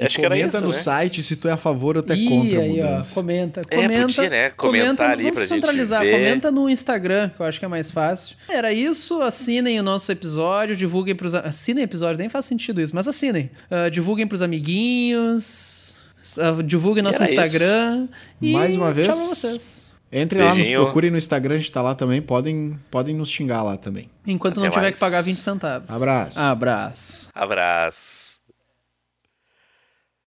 Acho 0.00 0.16
que 0.18 0.24
era 0.24 0.34
Comenta 0.34 0.56
isso, 0.58 0.66
no 0.66 0.72
né? 0.72 0.78
site 0.78 1.22
se 1.22 1.36
tu 1.36 1.46
é 1.48 1.52
a 1.52 1.56
favor 1.56 1.96
ou 1.96 2.02
tu 2.02 2.12
é 2.12 2.16
Ih, 2.16 2.28
contra 2.28 2.58
a 2.58 2.62
aí, 2.62 2.80
ó, 2.80 2.84
mudança. 2.84 3.14
comenta, 3.14 3.60
É, 3.70 3.76
comenta. 3.76 4.06
podia, 4.06 4.30
né, 4.30 4.50
comentar 4.50 4.86
comenta, 4.96 5.04
ali 5.06 5.22
vamos 5.22 5.34
pra 5.34 5.42
gente 5.44 5.54
centralizar, 5.54 6.02
ver. 6.02 6.12
comenta 6.12 6.50
no 6.50 6.68
Instagram, 6.68 7.28
que 7.30 7.40
eu 7.40 7.46
acho 7.46 7.58
que 7.58 7.64
é 7.64 7.68
mais 7.68 7.90
fácil. 7.90 8.36
Era 8.48 8.72
isso, 8.72 9.22
assinem 9.22 9.78
o 9.78 9.82
nosso 9.82 10.10
episódio, 10.10 10.74
divulguem 10.74 11.14
pros... 11.14 11.34
Assinem 11.34 11.82
o 11.82 11.86
episódio, 11.86 12.18
nem 12.18 12.28
faz 12.28 12.44
sentido 12.44 12.80
isso, 12.80 12.94
mas 12.94 13.06
assinem. 13.08 13.50
Ah, 13.70 13.88
divulguem 13.88 14.26
pros 14.26 14.42
amiguinhos, 14.42 15.94
ah, 16.38 16.62
divulguem 16.62 17.02
nosso 17.02 17.22
era 17.22 17.32
Instagram. 17.32 18.08
E 18.40 18.52
Mais 18.52 18.74
uma 18.76 18.92
vez, 18.92 19.06
Tchau 19.08 19.16
vocês. 19.16 19.84
Entrem 20.12 20.42
lá, 20.44 20.54
nos 20.54 20.70
procurem 20.70 21.10
no 21.10 21.18
Instagram, 21.18 21.56
a 21.56 21.58
gente 21.58 21.72
tá 21.72 21.82
lá 21.82 21.94
também. 21.94 22.22
Podem, 22.22 22.78
podem 22.88 23.14
nos 23.16 23.28
xingar 23.28 23.62
lá 23.64 23.76
também. 23.76 24.08
Enquanto 24.24 24.58
Até 24.58 24.66
não 24.66 24.70
tiver 24.70 24.82
mais. 24.82 24.94
que 24.94 25.00
pagar 25.00 25.22
20 25.22 25.36
centavos. 25.38 25.90
Abraço. 25.90 26.38
Abraço. 26.38 27.30
Abraço. 27.34 28.33